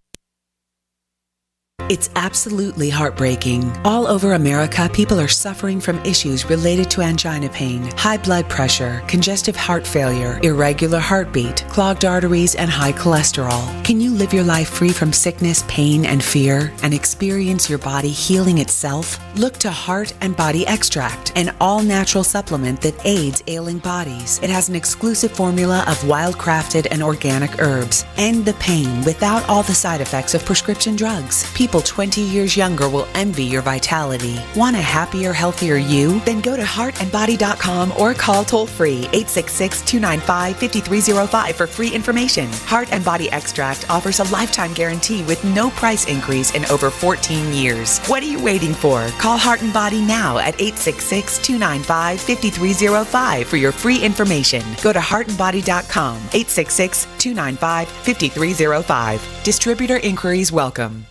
[1.89, 3.69] It's absolutely heartbreaking.
[3.83, 9.03] All over America, people are suffering from issues related to angina pain, high blood pressure,
[9.07, 13.83] congestive heart failure, irregular heartbeat, clogged arteries, and high cholesterol.
[13.83, 18.09] Can you live your life free from sickness, pain, and fear and experience your body
[18.09, 19.19] healing itself?
[19.37, 24.39] Look to Heart and Body Extract, an all natural supplement that aids ailing bodies.
[24.41, 28.05] It has an exclusive formula of wild crafted and organic herbs.
[28.17, 31.51] End the pain without all the side effects of prescription drugs.
[31.53, 34.41] People 20 years younger will envy your vitality.
[34.55, 36.19] Want a happier, healthier you?
[36.21, 42.49] Then go to heartandbody.com or call toll free 866 295 5305 for free information.
[42.65, 47.53] Heart and Body Extract offers a lifetime guarantee with no price increase in over 14
[47.53, 47.99] years.
[48.07, 49.07] What are you waiting for?
[49.19, 54.63] Call Heart and Body now at 866 295 5305 for your free information.
[54.81, 59.43] Go to heartandbody.com 866 295 5305.
[59.43, 61.05] Distributor inquiries welcome.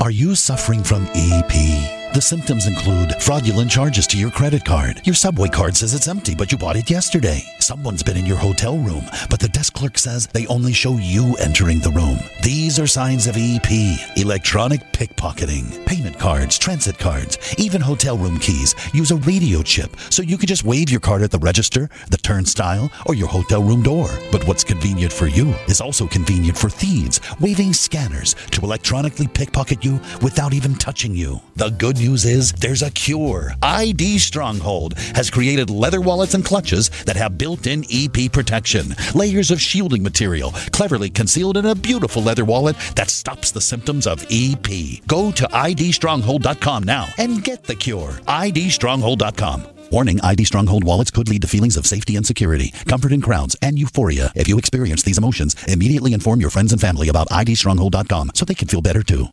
[0.00, 2.03] Are you suffering from EP?
[2.14, 5.00] The symptoms include fraudulent charges to your credit card.
[5.04, 7.42] Your subway card says it's empty, but you bought it yesterday.
[7.58, 11.34] Someone's been in your hotel room, but the desk clerk says they only show you
[11.40, 12.20] entering the room.
[12.40, 13.68] These are signs of EP,
[14.16, 15.84] electronic pickpocketing.
[15.86, 20.46] Payment cards, transit cards, even hotel room keys use a radio chip, so you can
[20.46, 24.08] just wave your card at the register, the turnstile, or your hotel room door.
[24.30, 29.84] But what's convenient for you is also convenient for thieves, waving scanners to electronically pickpocket
[29.84, 31.40] you without even touching you.
[31.56, 33.54] The good news is there's a cure.
[33.62, 39.60] ID Stronghold has created leather wallets and clutches that have built-in EP protection, layers of
[39.60, 44.68] shielding material, cleverly concealed in a beautiful leather wallet that stops the symptoms of EP.
[45.06, 48.12] Go to idstronghold.com now and get the cure.
[48.28, 49.66] idstronghold.com.
[49.90, 53.56] Warning ID Stronghold wallets could lead to feelings of safety and security, comfort in crowds,
[53.62, 54.32] and euphoria.
[54.34, 58.54] If you experience these emotions, immediately inform your friends and family about idstronghold.com so they
[58.54, 59.28] can feel better too.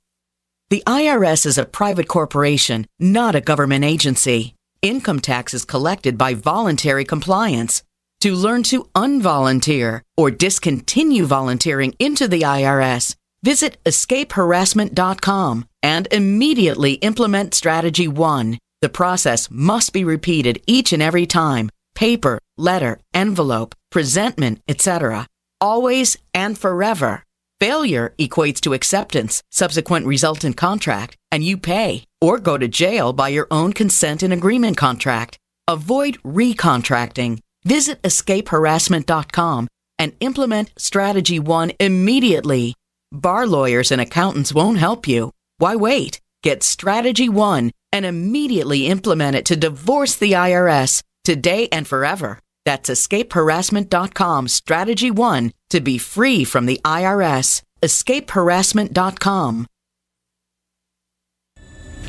[0.71, 4.55] The IRS is a private corporation, not a government agency.
[4.81, 7.83] Income tax is collected by voluntary compliance.
[8.21, 17.53] To learn to unvolunteer or discontinue volunteering into the IRS, visit escapeharassment.com and immediately implement
[17.53, 18.57] Strategy 1.
[18.79, 25.27] The process must be repeated each and every time paper, letter, envelope, presentment, etc.
[25.59, 27.23] Always and forever.
[27.61, 33.29] Failure equates to acceptance, subsequent resultant contract, and you pay or go to jail by
[33.29, 35.37] your own consent and agreement contract.
[35.67, 37.37] Avoid recontracting.
[37.63, 39.67] Visit escapeharassment.com
[39.99, 42.73] and implement Strategy 1 immediately.
[43.11, 45.29] Bar lawyers and accountants won't help you.
[45.59, 46.19] Why wait?
[46.41, 52.39] Get Strategy 1 and immediately implement it to divorce the IRS today and forever.
[52.65, 57.61] That's escapeharassment.com strategy 1 to be free from the IRS.
[57.81, 59.67] escapeharassment.com.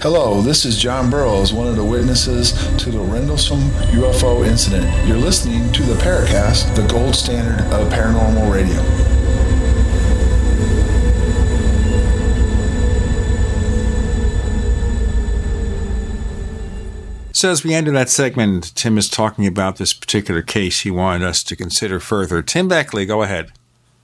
[0.03, 3.61] Hello, this is John Burroughs, one of the witnesses to the Rendlesham
[3.93, 4.85] UFO incident.
[5.07, 9.12] You're listening to the Paracast, the gold standard of paranormal radio.
[17.35, 21.27] So, as we enter that segment, Tim is talking about this particular case he wanted
[21.27, 22.43] us to consider further.
[22.43, 23.53] Tim Beckley, go ahead.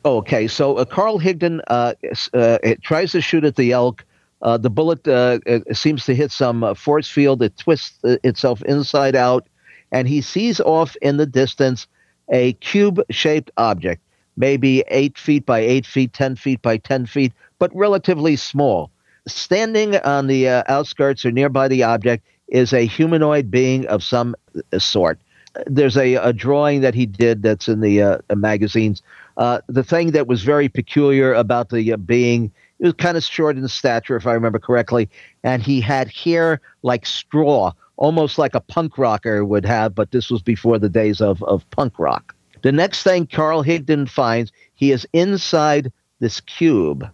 [0.04, 1.92] Okay, so uh, Carl Higdon uh,
[2.32, 4.04] uh, tries to shoot at the elk.
[4.40, 5.40] Uh, the bullet uh,
[5.74, 7.42] seems to hit some uh, force field.
[7.42, 9.46] It twists itself inside out,
[9.92, 11.86] and he sees off in the distance
[12.30, 14.00] a cube shaped object,
[14.38, 18.90] maybe eight feet by eight feet, 10 feet by 10 feet, but relatively small.
[19.26, 24.34] Standing on the outskirts or nearby the object is a humanoid being of some
[24.78, 25.20] sort.
[25.66, 29.02] There's a, a drawing that he did that's in the uh, magazines.
[29.36, 33.24] Uh, the thing that was very peculiar about the uh, being, it was kind of
[33.24, 35.08] short in stature, if I remember correctly,
[35.42, 40.30] and he had hair like straw, almost like a punk rocker would have, but this
[40.30, 42.34] was before the days of, of punk rock.
[42.62, 47.08] The next thing Carl Higdon finds, he is inside this cube,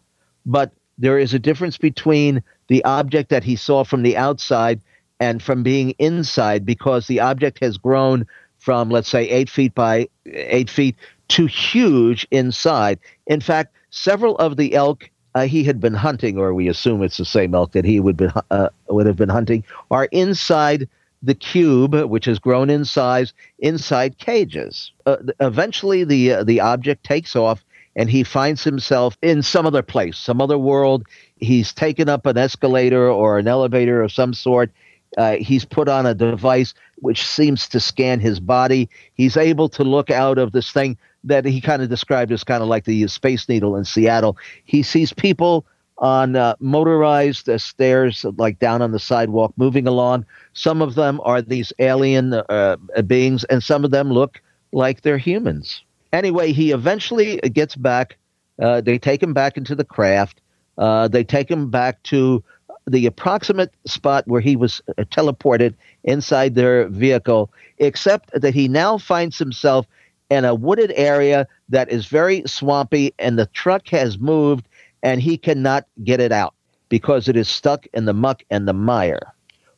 [0.46, 4.80] but there is a difference between the object that he saw from the outside
[5.20, 8.26] and from being inside because the object has grown
[8.58, 10.96] from, let's say, eight feet by eight feet
[11.28, 12.98] to huge inside.
[13.26, 17.16] In fact, several of the elk uh, he had been hunting, or we assume it's
[17.16, 20.88] the same elk that he would been uh, would have been hunting, are inside
[21.22, 24.92] the cube, which has grown in size, inside cages.
[25.06, 27.64] Uh, eventually, the uh, the object takes off,
[27.96, 31.04] and he finds himself in some other place, some other world.
[31.36, 34.70] He's taken up an escalator or an elevator of some sort,
[35.16, 38.88] uh, he's put on a device which seems to scan his body.
[39.14, 42.62] He's able to look out of this thing that he kind of described as kind
[42.62, 44.36] of like the Space Needle in Seattle.
[44.64, 45.66] He sees people
[45.98, 50.26] on uh, motorized uh, stairs, like down on the sidewalk, moving along.
[50.52, 52.76] Some of them are these alien uh,
[53.06, 55.82] beings, and some of them look like they're humans.
[56.12, 58.16] Anyway, he eventually gets back.
[58.60, 60.40] Uh, they take him back into the craft.
[60.78, 62.42] Uh, they take him back to
[62.86, 68.98] the approximate spot where he was uh, teleported inside their vehicle, except that he now
[68.98, 69.86] finds himself
[70.30, 74.66] in a wooded area that is very swampy, and the truck has moved,
[75.02, 76.54] and he cannot get it out
[76.88, 79.32] because it is stuck in the muck and the mire.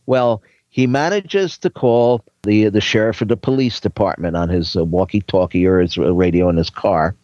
[0.07, 4.85] Well, he manages to call the the sheriff or the police department on his uh,
[4.85, 7.17] walkie-talkie or his radio in his car.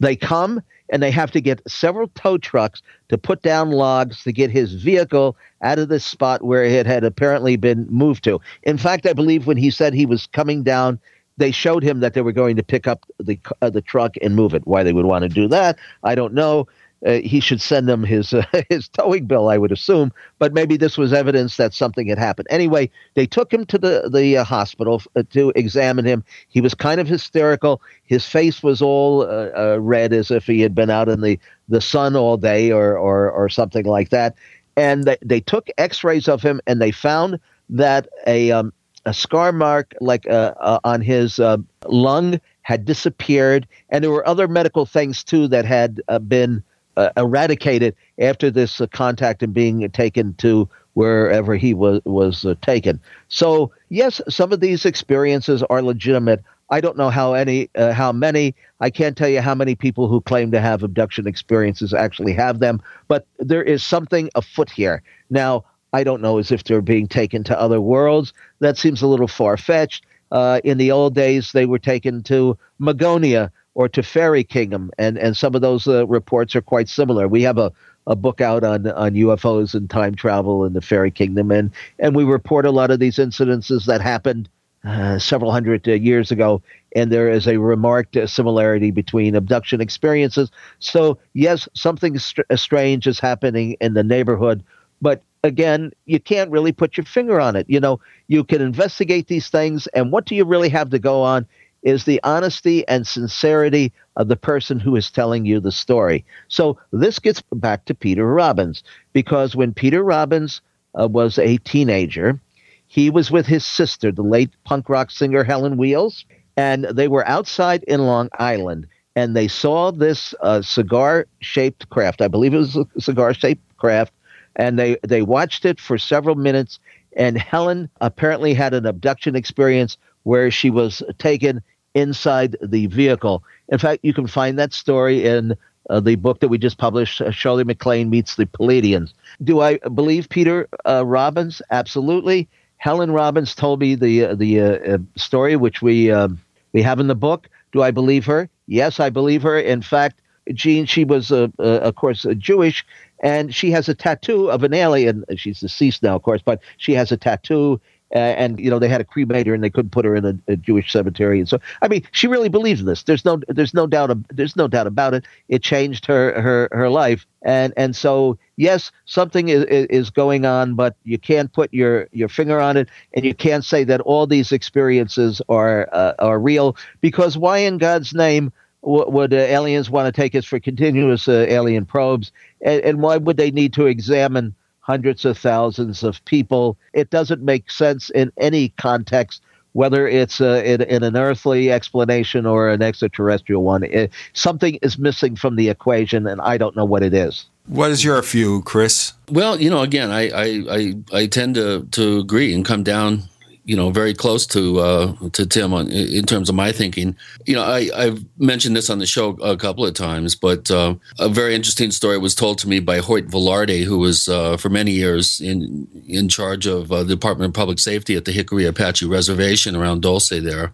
[0.00, 4.32] They come and they have to get several tow trucks to put down logs to
[4.32, 8.40] get his vehicle out of the spot where it had apparently been moved to.
[8.62, 10.98] In fact, I believe when he said he was coming down,
[11.36, 14.34] they showed him that they were going to pick up the uh, the truck and
[14.34, 14.66] move it.
[14.66, 16.66] Why they would want to do that, I don't know.
[17.06, 20.12] Uh, he should send them his uh, his towing bill, I would assume.
[20.38, 22.48] But maybe this was evidence that something had happened.
[22.50, 26.24] Anyway, they took him to the the uh, hospital uh, to examine him.
[26.48, 27.80] He was kind of hysterical.
[28.04, 31.38] His face was all uh, uh, red, as if he had been out in the
[31.68, 34.34] the sun all day, or or or something like that.
[34.76, 38.72] And they, they took X-rays of him, and they found that a um,
[39.04, 41.40] a scar mark like on his
[41.86, 46.62] lung had disappeared, and there were other medical things too that had been
[46.98, 52.54] uh, eradicated after this uh, contact and being taken to wherever he was was uh,
[52.60, 53.00] taken.
[53.28, 56.42] So yes, some of these experiences are legitimate.
[56.70, 58.54] I don't know how any uh, how many.
[58.80, 62.58] I can't tell you how many people who claim to have abduction experiences actually have
[62.58, 65.02] them, but there is something afoot here.
[65.30, 68.32] Now, I don't know as if they're being taken to other worlds.
[68.58, 70.04] That seems a little far fetched.
[70.30, 75.16] Uh, in the old days, they were taken to Magonia, or to Fairy Kingdom, and
[75.16, 77.28] and some of those uh, reports are quite similar.
[77.28, 77.72] We have a
[78.08, 82.16] a book out on on UFOs and time travel in the Fairy Kingdom, and and
[82.16, 84.48] we report a lot of these incidences that happened
[84.84, 86.60] uh, several hundred uh, years ago,
[86.96, 90.50] and there is a remarked uh, similarity between abduction experiences.
[90.80, 94.64] So yes, something str- uh, strange is happening in the neighborhood,
[95.00, 97.66] but again, you can't really put your finger on it.
[97.68, 101.22] You know, you can investigate these things, and what do you really have to go
[101.22, 101.46] on?
[101.88, 106.24] Is the honesty and sincerity of the person who is telling you the story.
[106.48, 110.60] So this gets back to Peter Robbins because when Peter Robbins
[110.98, 112.40] uh, was a teenager,
[112.86, 116.24] he was with his sister, the late punk rock singer Helen Wheels,
[116.56, 118.86] and they were outside in Long Island
[119.18, 122.22] and they saw this uh, cigar shaped craft.
[122.22, 124.12] I believe it was a cigar shaped craft.
[124.54, 126.78] And they, they watched it for several minutes.
[127.16, 131.62] And Helen apparently had an abduction experience where she was taken
[131.98, 133.42] inside the vehicle.
[133.68, 135.56] In fact, you can find that story in
[135.90, 139.12] uh, the book that we just published, uh, Shirley MacLaine Meets the Pleiadians.
[139.42, 141.62] Do I believe Peter uh, Robbins?
[141.70, 142.48] Absolutely.
[142.76, 146.38] Helen Robbins told me the uh, the uh, uh, story, which we um,
[146.72, 147.48] we have in the book.
[147.72, 148.48] Do I believe her?
[148.66, 149.58] Yes, I believe her.
[149.58, 150.20] In fact,
[150.52, 152.84] Gene, she was, of course, Jewish,
[153.22, 155.24] and she has a tattoo of an alien.
[155.36, 157.80] She's deceased now, of course, but she has a tattoo
[158.10, 160.52] and you know they had to cremate her and they couldn't put her in a,
[160.52, 161.38] a, Jewish cemetery.
[161.38, 163.02] And so, I mean, she really believes in this.
[163.02, 165.24] There's no, there's no doubt, there's no doubt about it.
[165.48, 170.74] It changed her her her life, and and so yes, something is is going on,
[170.74, 174.26] but you can't put your your finger on it, and you can't say that all
[174.26, 178.52] these experiences are uh, are real because why in God's name?
[178.80, 182.30] would uh, aliens want to take us for continuous uh, alien probes?
[182.60, 184.54] And, and, why would they need to examine
[184.88, 186.78] hundreds of thousands of people.
[186.94, 189.42] It doesn't make sense in any context,
[189.72, 193.84] whether it's uh, in, in, an earthly explanation or an extraterrestrial one.
[193.84, 197.44] It, something is missing from the equation, and I don't know what it is.
[197.66, 199.12] What is your view, Chris?
[199.30, 203.24] Well, you know, again, I I, I, I tend to, to agree and come down
[203.68, 207.14] you know very close to uh, to Tim on, in terms of my thinking.
[207.44, 210.94] You know, I, I've mentioned this on the show a couple of times, but uh,
[211.18, 214.70] a very interesting story was told to me by Hoyt Velarde, who was uh, for
[214.70, 218.68] many years in in charge of uh, the Department of Public Safety at the Jicarilla
[218.70, 220.72] Apache Reservation around Dulce there,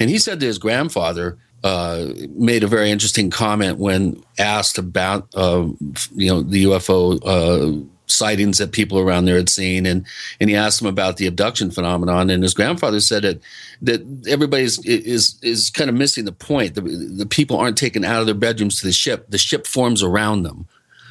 [0.00, 1.36] and he said to his grandfather.
[1.64, 5.66] Uh, made a very interesting comment when asked about, uh,
[6.14, 10.06] you know, the UFO uh, sightings that people around there had seen, and
[10.40, 13.40] and he asked him about the abduction phenomenon, and his grandfather said that
[13.82, 16.74] that everybody is is is kind of missing the point.
[16.74, 20.02] The, the people aren't taken out of their bedrooms to the ship; the ship forms
[20.02, 20.66] around them,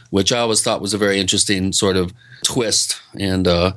[0.09, 3.73] which I always thought was a very interesting sort of twist and uh,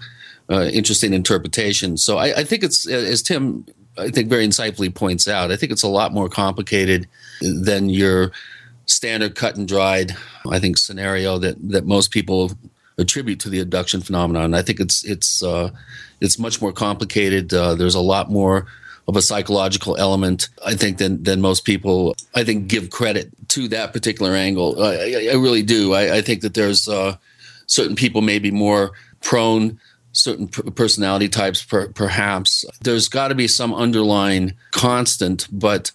[0.50, 1.96] uh, interesting interpretation.
[1.96, 3.66] So I, I think it's as Tim
[3.98, 5.50] I think very insightfully points out.
[5.50, 7.08] I think it's a lot more complicated
[7.40, 8.32] than your
[8.86, 10.16] standard cut and dried
[10.48, 12.52] I think scenario that that most people
[12.98, 14.54] attribute to the abduction phenomenon.
[14.54, 15.70] I think it's it's uh,
[16.20, 17.52] it's much more complicated.
[17.54, 18.66] Uh, there's a lot more
[19.06, 23.68] of a psychological element, I think, than than most people I think give credit to
[23.68, 24.82] that particular angle.
[24.82, 25.94] I, I really do.
[25.94, 27.16] I, I, think that there's uh,
[27.66, 29.80] certain people may be more prone.
[30.12, 32.64] Certain personality types, per, perhaps.
[32.80, 35.92] There's got to be some underlying constant, but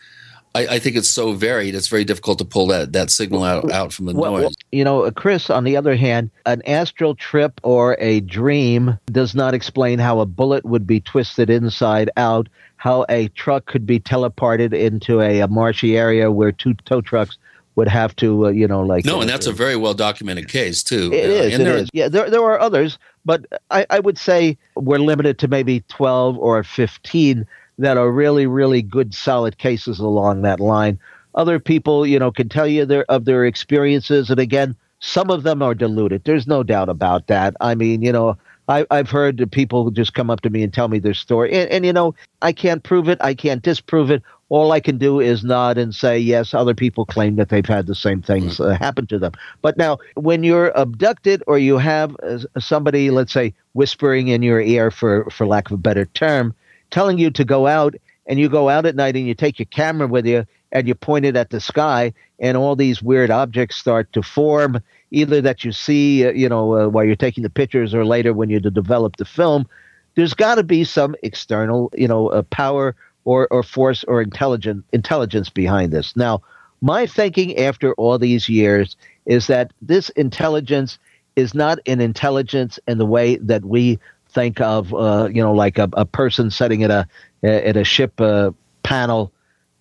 [0.55, 1.73] I, I, think it's so varied.
[1.73, 4.41] It's very difficult to pull that, that signal out, out from the well, noise.
[4.43, 9.33] Well, you know, Chris, on the other hand, an astral trip or a dream does
[9.33, 13.99] not explain how a bullet would be twisted inside out, how a truck could be
[13.99, 17.37] teleported into a, a marshy area where two tow trucks
[17.75, 19.05] would have to, uh, you know, like.
[19.05, 21.11] No, uh, and that's a very well documented case, too.
[21.11, 21.53] It uh, is.
[21.53, 21.89] It there, is.
[21.93, 26.37] Yeah, there, there are others, but I, I would say we're limited to maybe 12
[26.37, 27.47] or 15
[27.79, 30.99] that are really, really good, solid cases along that line.
[31.35, 35.43] other people, you know, can tell you their of their experiences, and again, some of
[35.43, 36.23] them are diluted.
[36.23, 37.55] There's no doubt about that.
[37.59, 38.37] I mean, you know,
[38.67, 41.69] I, have heard people just come up to me and tell me their story, and,
[41.69, 44.23] and, you know, I can't prove it, I can't disprove it.
[44.49, 47.87] All I can do is nod and say, yes, other people claim that they've had
[47.87, 49.31] the same things uh, happen to them.
[49.63, 54.61] But now, when you're abducted or you have uh, somebody, let's say, whispering in your
[54.61, 56.53] ear, for for lack of a better term,
[56.93, 57.95] telling you to go out,
[58.27, 60.95] and you go out at night and you take your camera with you and you
[60.95, 64.81] point it at the sky, and all these weird objects start to form,
[65.11, 68.33] either that you see, uh, you know, uh, while you're taking the pictures, or later
[68.33, 69.67] when you develop the film.
[70.15, 74.85] There's got to be some external, you know, uh, power or, or force or intelligent
[74.93, 76.15] intelligence behind this.
[76.15, 76.41] Now,
[76.81, 80.99] my thinking after all these years is that this intelligence
[81.35, 83.99] is not an intelligence in the way that we
[84.33, 87.07] think of, uh, you know, like a, a person sitting at a
[87.43, 88.51] at a ship uh,
[88.83, 89.31] panel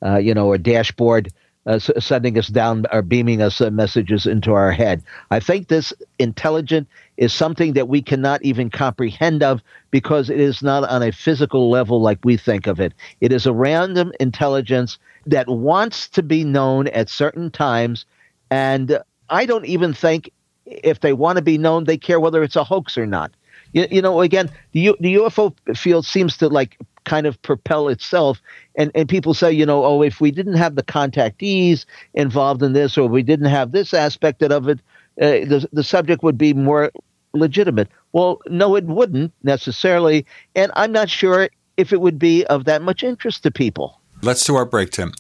[0.05, 1.33] uh, you know, or dashboard
[1.65, 5.03] uh, sending us down or beaming us uh, messages into our head.
[5.31, 10.61] I think this intelligent is something that we cannot even comprehend of because it is
[10.61, 12.93] not on a physical level like we think of it.
[13.21, 18.05] It is a random intelligence that wants to be known at certain times,
[18.51, 18.99] and
[19.31, 20.33] I don't even think
[20.67, 23.31] if they want to be known, they care whether it's a hoax or not.
[23.73, 27.89] You, you know, again, the, U, the UFO field seems to like kind of propel
[27.89, 28.41] itself.
[28.76, 31.84] And, and people say, you know, oh, if we didn't have the contactees
[32.15, 34.78] involved in this, or we didn't have this aspect of it,
[35.20, 36.91] uh, the, the subject would be more
[37.34, 37.89] legitimate.
[38.12, 40.26] Well, no, it wouldn't necessarily.
[40.55, 44.01] And I'm not sure if it would be of that much interest to people.
[44.23, 45.12] Let's do our break, Tim.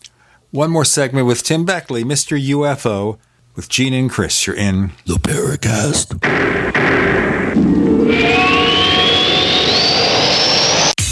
[0.50, 2.38] One more segment with Tim Beckley, Mr.
[2.38, 3.18] UFO,
[3.54, 4.46] with Gene and Chris.
[4.46, 6.20] You're in the Paracast.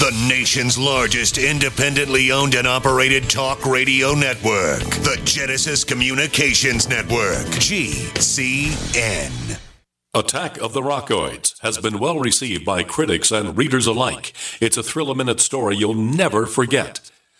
[0.00, 9.58] The nation's largest independently owned and operated talk radio network, the Genesis Communications Network, GCN.
[10.12, 14.32] Attack of the Rockoids has been well received by critics and readers alike.
[14.60, 17.09] It's a thrill a minute story you'll never forget.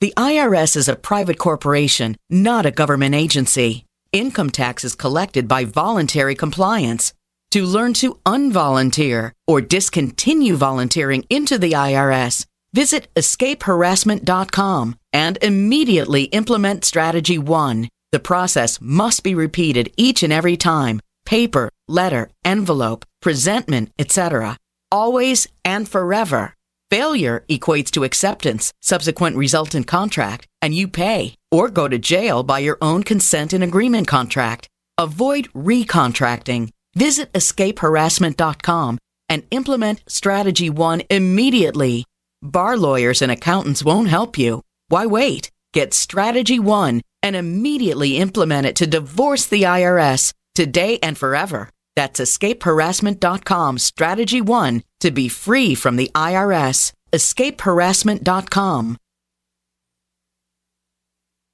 [0.00, 3.84] The IRS is a private corporation, not a government agency.
[4.12, 7.12] Income tax is collected by voluntary compliance.
[7.52, 16.84] To learn to unvolunteer or discontinue volunteering into the IRS, Visit escapeharassment.com and immediately implement
[16.84, 17.88] Strategy 1.
[18.12, 24.58] The process must be repeated each and every time paper, letter, envelope, presentment, etc.
[24.92, 26.52] Always and forever.
[26.90, 32.60] Failure equates to acceptance, subsequent resultant contract, and you pay or go to jail by
[32.60, 34.68] your own consent and agreement contract.
[34.96, 36.70] Avoid recontracting.
[36.94, 38.98] Visit escapeharassment.com
[39.28, 42.04] and implement Strategy 1 immediately.
[42.40, 44.62] Bar lawyers and accountants won't help you.
[44.88, 45.50] Why wait?
[45.74, 51.68] Get Strategy 1 and immediately implement it to divorce the IRS today and forever.
[51.96, 56.92] That's escapeharassment.com strategy 1 to be free from the IRS.
[57.12, 58.98] escapeharassment.com.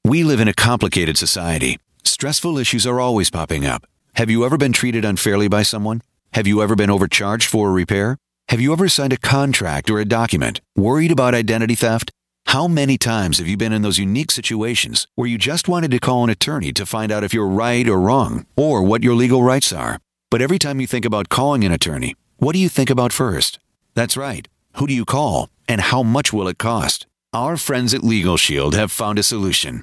[0.04, 1.78] We live in a complicated society.
[2.02, 3.86] Stressful issues are always popping up.
[4.14, 6.02] Have you ever been treated unfairly by someone?
[6.32, 8.18] Have you ever been overcharged for a repair?
[8.48, 12.10] Have you ever signed a contract or a document worried about identity theft?
[12.46, 16.00] How many times have you been in those unique situations where you just wanted to
[16.00, 19.42] call an attorney to find out if you're right or wrong or what your legal
[19.42, 19.98] rights are?
[20.32, 23.58] But every time you think about calling an attorney, what do you think about first?
[23.92, 24.48] That's right.
[24.76, 27.06] Who do you call and how much will it cost?
[27.34, 29.82] Our friends at Legal Shield have found a solution.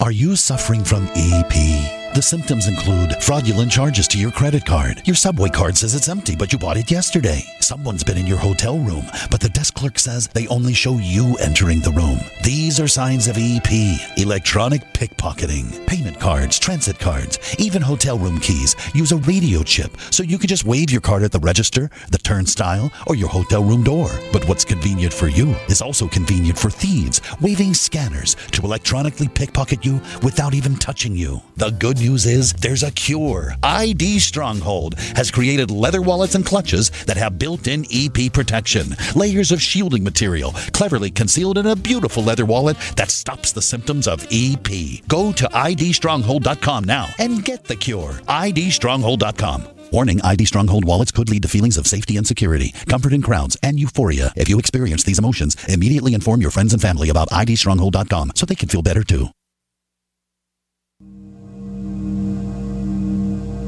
[0.00, 2.03] Are you suffering from EP?
[2.14, 5.02] The symptoms include fraudulent charges to your credit card.
[5.04, 7.42] Your subway card says it's empty, but you bought it yesterday.
[7.58, 11.36] Someone's been in your hotel room, but the desk clerk says they only show you
[11.38, 12.20] entering the room.
[12.44, 13.68] These are signs of EP,
[14.16, 15.84] electronic pickpocketing.
[15.88, 20.46] Payment cards, transit cards, even hotel room keys use a radio chip, so you can
[20.46, 24.08] just wave your card at the register, the turnstile, or your hotel room door.
[24.32, 29.84] But what's convenient for you is also convenient for thieves, waving scanners to electronically pickpocket
[29.84, 31.42] you without even touching you.
[31.56, 33.54] The good news is there's a cure.
[33.62, 39.50] ID Stronghold has created leather wallets and clutches that have built in EP protection, layers
[39.52, 44.26] of shielding material cleverly concealed in a beautiful leather wallet that stops the symptoms of
[44.30, 44.68] EP.
[45.08, 48.12] Go to idstronghold.com now and get the cure.
[48.28, 49.68] idstronghold.com.
[49.92, 53.56] Warning ID Stronghold wallets could lead to feelings of safety and security, comfort in crowds,
[53.62, 54.32] and euphoria.
[54.36, 58.56] If you experience these emotions, immediately inform your friends and family about idstronghold.com so they
[58.56, 59.28] can feel better too.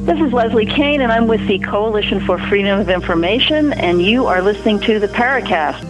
[0.07, 4.26] This is Leslie Kean, and I'm with the Coalition for Freedom of Information, and you
[4.26, 5.81] are listening to the Paracast.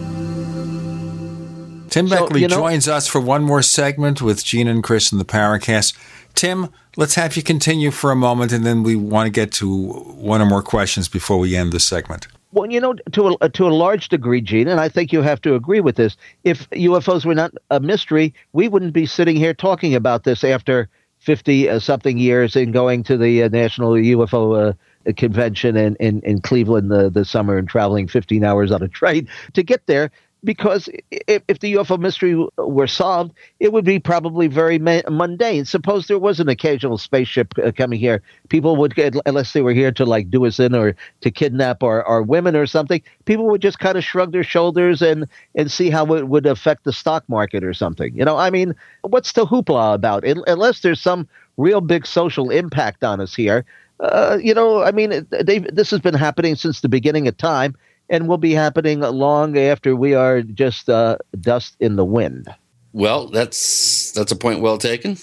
[1.91, 5.19] Tim Beckley you know, joins us for one more segment with Gene and Chris in
[5.19, 5.95] the Paracast.
[6.33, 9.83] Tim, let's have you continue for a moment, and then we want to get to
[9.83, 12.27] one or more questions before we end the segment.
[12.53, 15.41] Well, you know, to a, to a large degree, Gene, and I think you have
[15.41, 16.17] to agree with this.
[16.43, 20.89] If UFOs were not a mystery, we wouldn't be sitting here talking about this after
[21.27, 26.21] 50 uh, something years and going to the uh, National UFO uh, Convention in, in,
[26.21, 30.09] in Cleveland the, the summer and traveling 15 hours on a train to get there
[30.43, 35.65] because if, if the UFO mystery were solved, it would be probably very mundane.
[35.65, 39.73] Suppose there was an occasional spaceship uh, coming here, people would get, unless they were
[39.73, 43.47] here to like do us in or to kidnap our, our women or something, people
[43.47, 46.93] would just kind of shrug their shoulders and and see how it would affect the
[46.93, 48.15] stock market or something.
[48.15, 50.23] You know, I mean, what's the hoopla about?
[50.23, 53.65] Unless there's some real big social impact on us here.
[53.99, 57.75] Uh, you know, I mean, this has been happening since the beginning of time
[58.09, 62.47] and will be happening long after we are just uh, dust in the wind.
[62.93, 65.17] Well, that's that's a point well taken.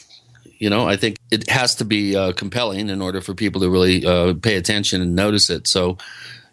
[0.58, 3.68] You know, I think it has to be uh, compelling in order for people to
[3.68, 5.66] really uh, pay attention and notice it.
[5.66, 5.98] So,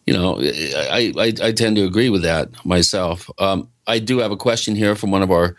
[0.05, 3.29] you know, I, I, I tend to agree with that myself.
[3.37, 5.55] Um, I do have a question here from one of our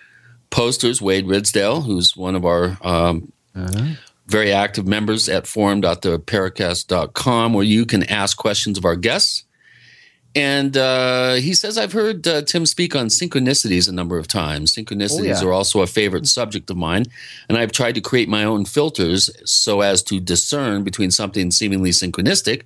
[0.51, 3.93] posters, Wade Ridsdale, who's one of our um, uh-huh.
[4.27, 9.45] very active members at forum.theparacast.com, where you can ask questions of our guests.
[10.35, 14.75] And uh, he says, I've heard uh, Tim speak on synchronicities a number of times.
[14.75, 15.45] Synchronicities oh, yeah.
[15.45, 17.05] are also a favorite subject of mine.
[17.49, 21.91] And I've tried to create my own filters so as to discern between something seemingly
[21.91, 22.63] synchronistic,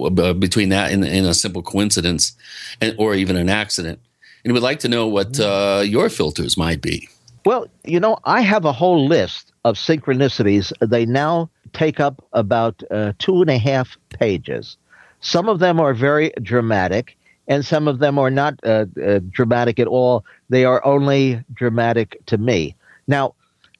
[0.00, 2.32] uh, between that and, and, a simple coincidence,
[2.80, 3.98] and, or even an accident.
[4.44, 7.08] And he would like to know what uh, your filters might be.
[7.44, 10.72] Well, you know, I have a whole list of synchronicities.
[10.80, 14.76] They now take up about uh, two and a half pages.
[15.20, 17.16] Some of them are very dramatic,
[17.48, 20.24] and some of them are not uh, uh, dramatic at all.
[20.48, 22.74] They are only dramatic to me.
[23.06, 23.34] Now,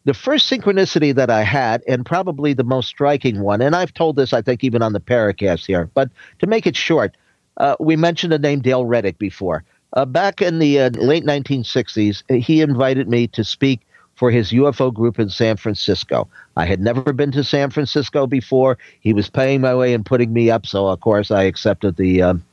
[0.05, 4.17] the first synchronicity that I had, and probably the most striking one, and I've told
[4.17, 7.17] this, I think, even on the Paracast here, but to make it short,
[7.59, 9.65] uh, we mentioned the name Dale Reddick before.
[9.93, 13.81] Uh, back in the uh, late 1960s, he invited me to speak
[14.20, 16.28] for his UFO group in San Francisco.
[16.55, 18.76] I had never been to San Francisco before.
[19.00, 22.20] He was paying my way and putting me up, so of course I accepted the
[22.20, 22.44] um,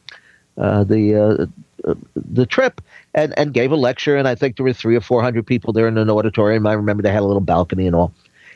[0.58, 1.50] uh, the
[1.84, 2.80] uh, the trip
[3.14, 4.16] and and gave a lecture.
[4.16, 6.66] And I think there were three or four hundred people there in an auditorium.
[6.66, 8.14] I remember they had a little balcony and all.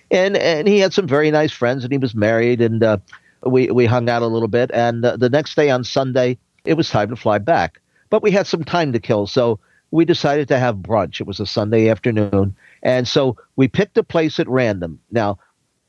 [0.09, 2.97] And and he had some very nice friends, and he was married, and uh,
[3.43, 4.71] we we hung out a little bit.
[4.73, 8.31] And uh, the next day on Sunday, it was time to fly back, but we
[8.31, 9.59] had some time to kill, so
[9.91, 11.19] we decided to have brunch.
[11.19, 14.99] It was a Sunday afternoon, and so we picked a place at random.
[15.11, 15.39] Now,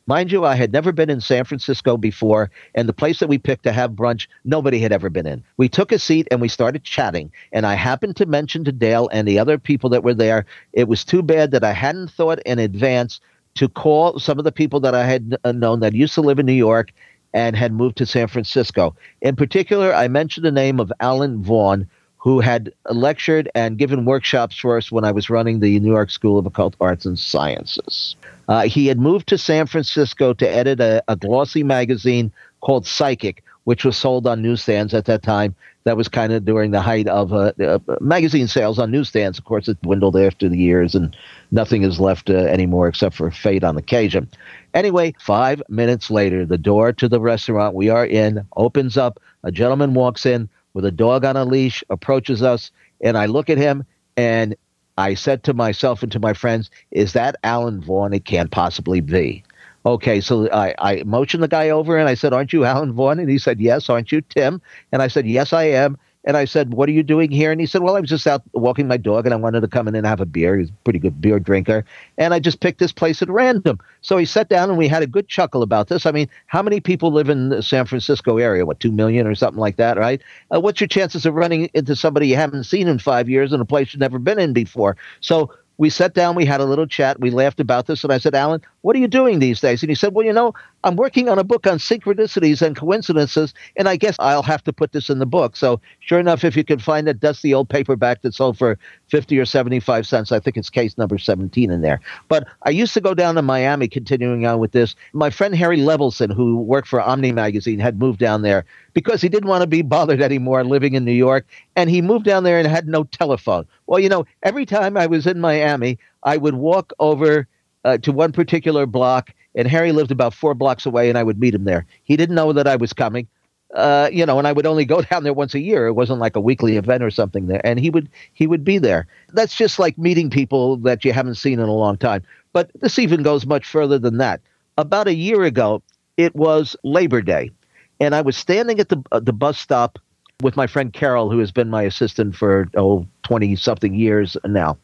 [0.07, 3.39] mind you, I had never been in San Francisco before, and the place that we
[3.39, 5.43] picked to have brunch, nobody had ever been in.
[5.57, 9.09] We took a seat and we started chatting, and I happened to mention to Dale
[9.12, 12.41] and the other people that were there, it was too bad that I hadn't thought
[12.45, 13.21] in advance
[13.55, 16.47] to call some of the people that I had known that used to live in
[16.47, 16.93] New York
[17.35, 18.95] and had moved to San Francisco.
[19.21, 21.89] In particular, I mentioned the name of Alan Vaughan,
[22.23, 26.09] who had lectured and given workshops for us when I was running the New York
[26.09, 28.15] School of Occult Arts and Sciences.
[28.47, 33.42] Uh, he had moved to San Francisco to edit a, a glossy magazine called Psychic,
[33.65, 35.57] which was sold on newsstands at that time.
[35.83, 39.36] That was kind of during the height of uh, uh, magazine sales on newsstands.
[39.36, 41.17] Of course, it dwindled after the years, and
[41.51, 44.28] nothing is left uh, anymore except for fate on occasion.
[44.75, 49.18] Anyway, five minutes later, the door to the restaurant we are in opens up.
[49.42, 52.70] A gentleman walks in with a dog on a leash, approaches us,
[53.01, 53.84] and I look at him
[54.17, 54.57] and
[54.99, 58.12] I said to myself and to my friends, Is that Alan Vaughan?
[58.12, 59.42] It can't possibly be.
[59.84, 63.18] Okay, so I, I motioned the guy over and I said, Aren't you Alan Vaughan?
[63.18, 63.89] And he said, Yes.
[63.89, 64.60] Aren't you Tim?
[64.92, 65.97] And I said, Yes, I am.
[66.25, 67.51] And I said, What are you doing here?
[67.51, 69.68] And he said, Well, I was just out walking my dog and I wanted to
[69.68, 70.59] come in and have a beer.
[70.59, 71.84] He's a pretty good beer drinker.
[72.18, 73.81] And I just picked this place at random.
[74.02, 76.07] So he sat down and we had a good chuckle about this.
[76.07, 78.65] I mean, how many people live in the San Francisco area?
[78.65, 80.23] What, two million or something like that, right?
[80.55, 83.60] Uh, what's your chances of running into somebody you haven't seen in five years in
[83.60, 84.97] a place you've never been in before?
[85.20, 88.18] So we sat down, we had a little chat, we laughed about this, and I
[88.18, 89.83] said, Alan, what are you doing these days?
[89.83, 90.52] And he said, Well, you know,
[90.85, 94.73] I'm working on a book on synchronicities and coincidences, and I guess I'll have to
[94.73, 95.57] put this in the book.
[95.57, 98.78] So, sure enough, if you can find it, that's the old paperback that sold for
[99.09, 100.33] 50 or 75 cents.
[100.33, 102.01] I think it's case number 17 in there.
[102.28, 104.94] But I used to go down to Miami, continuing on with this.
[105.12, 109.28] My friend Harry Lebelson, who worked for Omni Magazine, had moved down there because he
[109.28, 111.47] didn't want to be bothered anymore living in New York.
[111.77, 113.67] And he moved down there and had no telephone.
[113.86, 117.47] Well, you know, every time I was in Miami, I would walk over
[117.85, 121.41] uh, to one particular block, and Harry lived about four blocks away, and I would
[121.41, 121.86] meet him there.
[122.05, 123.27] He didn't know that I was coming.
[123.75, 125.86] Uh, you know, and I would only go down there once a year.
[125.86, 127.65] It wasn't like a weekly event or something there.
[127.65, 129.07] And he would he would be there.
[129.33, 132.23] That's just like meeting people that you haven't seen in a long time.
[132.52, 134.41] But this even goes much further than that.
[134.77, 135.83] About a year ago,
[136.19, 137.51] it was Labor Day,
[137.99, 139.99] and I was standing at the uh, the bus stop
[140.43, 144.77] with my friend Carol, who has been my assistant for oh 20 something years now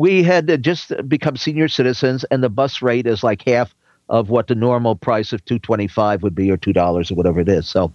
[0.00, 3.74] we had just become senior citizens, and the bus rate is like half
[4.08, 7.16] of what the normal price of two twenty five would be, or two dollars, or
[7.16, 7.68] whatever it is.
[7.68, 7.92] So,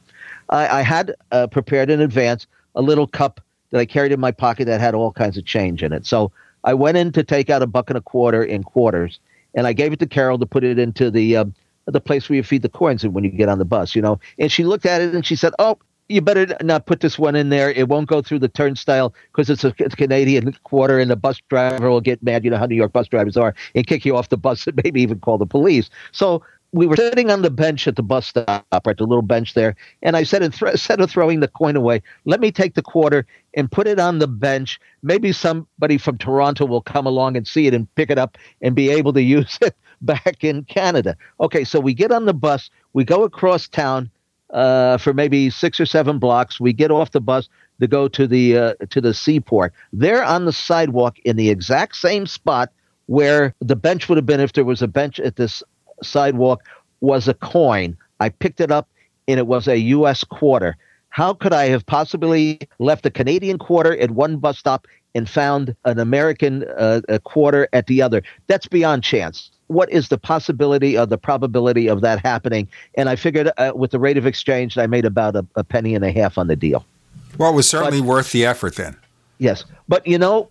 [0.51, 4.31] I, I had uh, prepared in advance a little cup that I carried in my
[4.31, 6.05] pocket that had all kinds of change in it.
[6.05, 6.31] So
[6.63, 9.19] I went in to take out a buck and a quarter in quarters,
[9.55, 11.45] and I gave it to Carol to put it into the uh,
[11.87, 14.19] the place where you feed the coins when you get on the bus, you know.
[14.37, 17.35] And she looked at it and she said, "Oh, you better not put this one
[17.35, 17.71] in there.
[17.71, 21.89] It won't go through the turnstile because it's a Canadian quarter, and the bus driver
[21.89, 22.43] will get mad.
[22.43, 24.75] You know how New York bus drivers are, and kick you off the bus, and
[24.83, 25.89] maybe even call the police.
[26.11, 29.53] So we were sitting on the bench at the bus stop, right, the little bench
[29.53, 33.25] there, and I said, instead of throwing the coin away, let me take the quarter
[33.53, 34.79] and put it on the bench.
[35.01, 38.75] Maybe somebody from Toronto will come along and see it and pick it up and
[38.75, 41.15] be able to use it back in Canada.
[41.39, 44.11] Okay, so we get on the bus, we go across town
[44.51, 46.59] uh, for maybe six or seven blocks.
[46.59, 47.49] We get off the bus
[47.79, 49.73] to go to the uh, to the seaport.
[49.91, 52.71] There on the sidewalk in the exact same spot
[53.07, 55.61] where the bench would have been if there was a bench at this
[56.03, 56.63] sidewalk
[57.01, 57.97] was a coin.
[58.19, 58.89] I picked it up
[59.27, 60.23] and it was a U.S.
[60.23, 60.77] quarter.
[61.09, 65.75] How could I have possibly left a Canadian quarter at one bus stop and found
[65.85, 68.21] an American uh, quarter at the other?
[68.47, 72.67] That's beyond chance what is the possibility or the probability of that happening?
[72.95, 75.95] And I figured uh, with the rate of exchange, I made about a, a, penny
[75.95, 76.85] and a half on the deal.
[77.37, 78.97] Well, it was certainly but, worth the effort then.
[79.37, 79.65] Yes.
[79.87, 80.49] But, you know,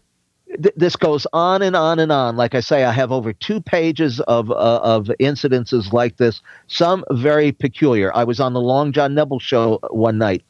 [0.48, 2.36] th- this goes on and on and on.
[2.36, 7.04] Like I say, I have over two pages of, uh, of incidences like this, some
[7.10, 8.14] very peculiar.
[8.14, 10.44] I was on the Long John Nebel show one night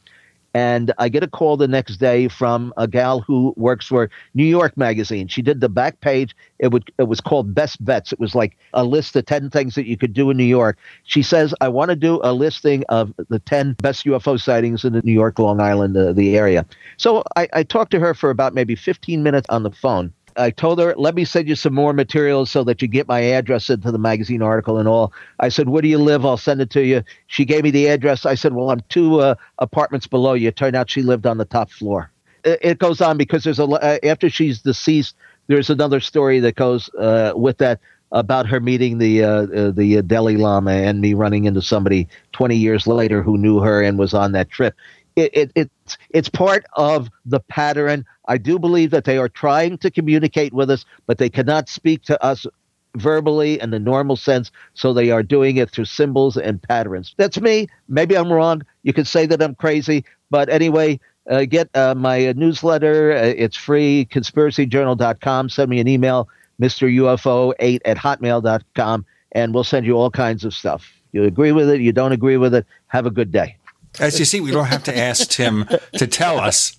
[0.55, 4.45] and I get a call the next day from a gal who works for New
[4.45, 5.27] York Magazine.
[5.27, 6.35] She did the back page.
[6.61, 8.13] It would it was called Best Bets.
[8.13, 10.79] It was like a list of ten things that you could do in New York.
[11.03, 14.93] She says, "I want to do a listing of the ten best UFO sightings in
[14.93, 16.65] the New York, Long Island, uh, the area."
[16.97, 20.51] So I, I talked to her for about maybe fifteen minutes on the phone I
[20.51, 23.71] told her, let me send you some more materials so that you get my address
[23.71, 25.13] into the magazine article and all.
[25.41, 26.27] I said, where do you live?
[26.27, 27.03] I'll send it to you.
[27.29, 28.27] She gave me the address.
[28.27, 30.49] I said, well, I'm two uh, apartments below you.
[30.49, 32.11] It turned out she lived on the top floor.
[32.45, 35.15] It, it goes on because there's a, uh, after she's deceased,
[35.47, 37.81] there's another story that goes uh, with that
[38.13, 42.57] about her meeting the uh, uh, the Dalai Lama and me running into somebody 20
[42.57, 44.75] years later who knew her and was on that trip.
[45.17, 49.79] It, it, it's it's part of the pattern I do believe that they are trying
[49.79, 52.47] to communicate with us, but they cannot speak to us
[52.97, 57.15] verbally in the normal sense, so they are doing it through symbols and patterns.
[57.17, 57.67] That's me.
[57.89, 58.63] Maybe I'm wrong.
[58.83, 63.13] You could say that I'm crazy, but anyway, uh, get uh, my newsletter.
[63.13, 65.49] Uh, it's free, conspiracyjournal.com.
[65.49, 66.29] Send me an email,
[66.61, 70.93] MrUFO8 at hotmail.com, and we'll send you all kinds of stuff.
[71.13, 73.57] You agree with it, you don't agree with it, have a good day.
[74.01, 76.77] As you see, we don't have to ask Tim to tell us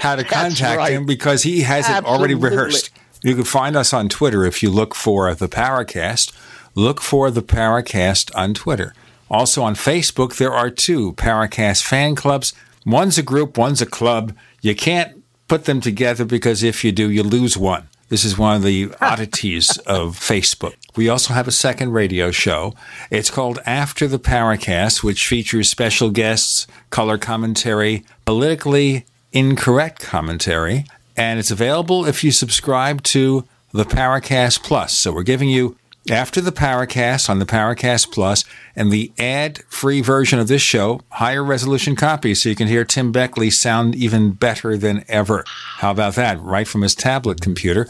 [0.00, 0.92] how to contact right.
[0.92, 2.90] him because he has it already rehearsed.
[3.22, 6.32] You can find us on Twitter if you look for the Paracast.
[6.74, 8.94] Look for the Paracast on Twitter.
[9.30, 12.52] Also on Facebook, there are two Paracast fan clubs.
[12.84, 14.36] One's a group, one's a club.
[14.60, 17.88] You can't put them together because if you do, you lose one.
[18.10, 20.74] This is one of the oddities of Facebook.
[20.94, 22.74] We also have a second radio show.
[23.10, 30.84] It's called After the Paracast, which features special guests, color commentary, politically incorrect commentary,
[31.16, 34.92] and it's available if you subscribe to the Paracast Plus.
[34.92, 35.76] So we're giving you
[36.10, 38.44] after the Paracast on the Paracast Plus
[38.76, 43.10] and the ad-free version of this show, higher resolution copies so you can hear Tim
[43.10, 45.44] Beckley sound even better than ever.
[45.78, 46.38] How about that?
[46.42, 47.86] Right from his tablet computer.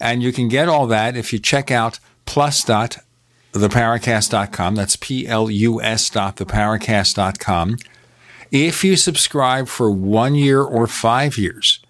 [0.00, 4.74] And you can get all that if you check out plus.theparacast.com.
[4.74, 7.76] That's P-L-U-S dot theparacast.com.
[8.50, 11.80] If you subscribe for one year or five years,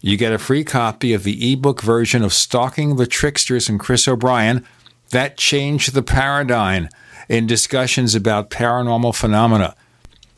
[0.00, 4.06] you get a free copy of the ebook version of Stalking the Tricksters and Chris
[4.06, 4.64] O'Brien.
[5.10, 6.88] That changed the paradigm
[7.28, 9.74] in discussions about paranormal phenomena.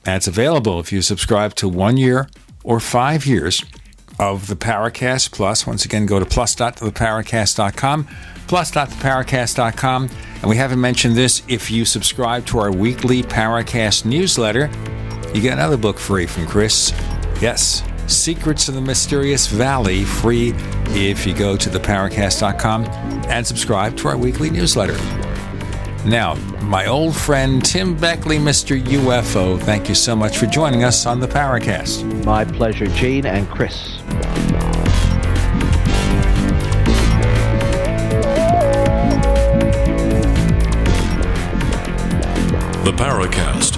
[0.04, 2.28] That's available if you subscribe to one year
[2.64, 3.64] or five years
[4.18, 5.66] of the Paracast Plus.
[5.66, 8.08] Once again, go to plus.theparacast.com,
[8.46, 10.10] plus.theparacast.com.
[10.40, 14.70] And we haven't mentioned this if you subscribe to our weekly Paracast newsletter,
[15.34, 16.92] you get another book free from Chris.
[17.40, 20.54] Yes, Secrets of the Mysterious Valley, free
[20.88, 22.84] if you go to theparacast.com
[23.28, 24.96] and subscribe to our weekly newsletter.
[26.06, 28.80] Now, my old friend Tim Beckley, Mr.
[28.82, 32.24] UFO, thank you so much for joining us on the Paracast.
[32.24, 33.98] My pleasure, Gene and Chris.
[42.84, 43.77] The Paracast,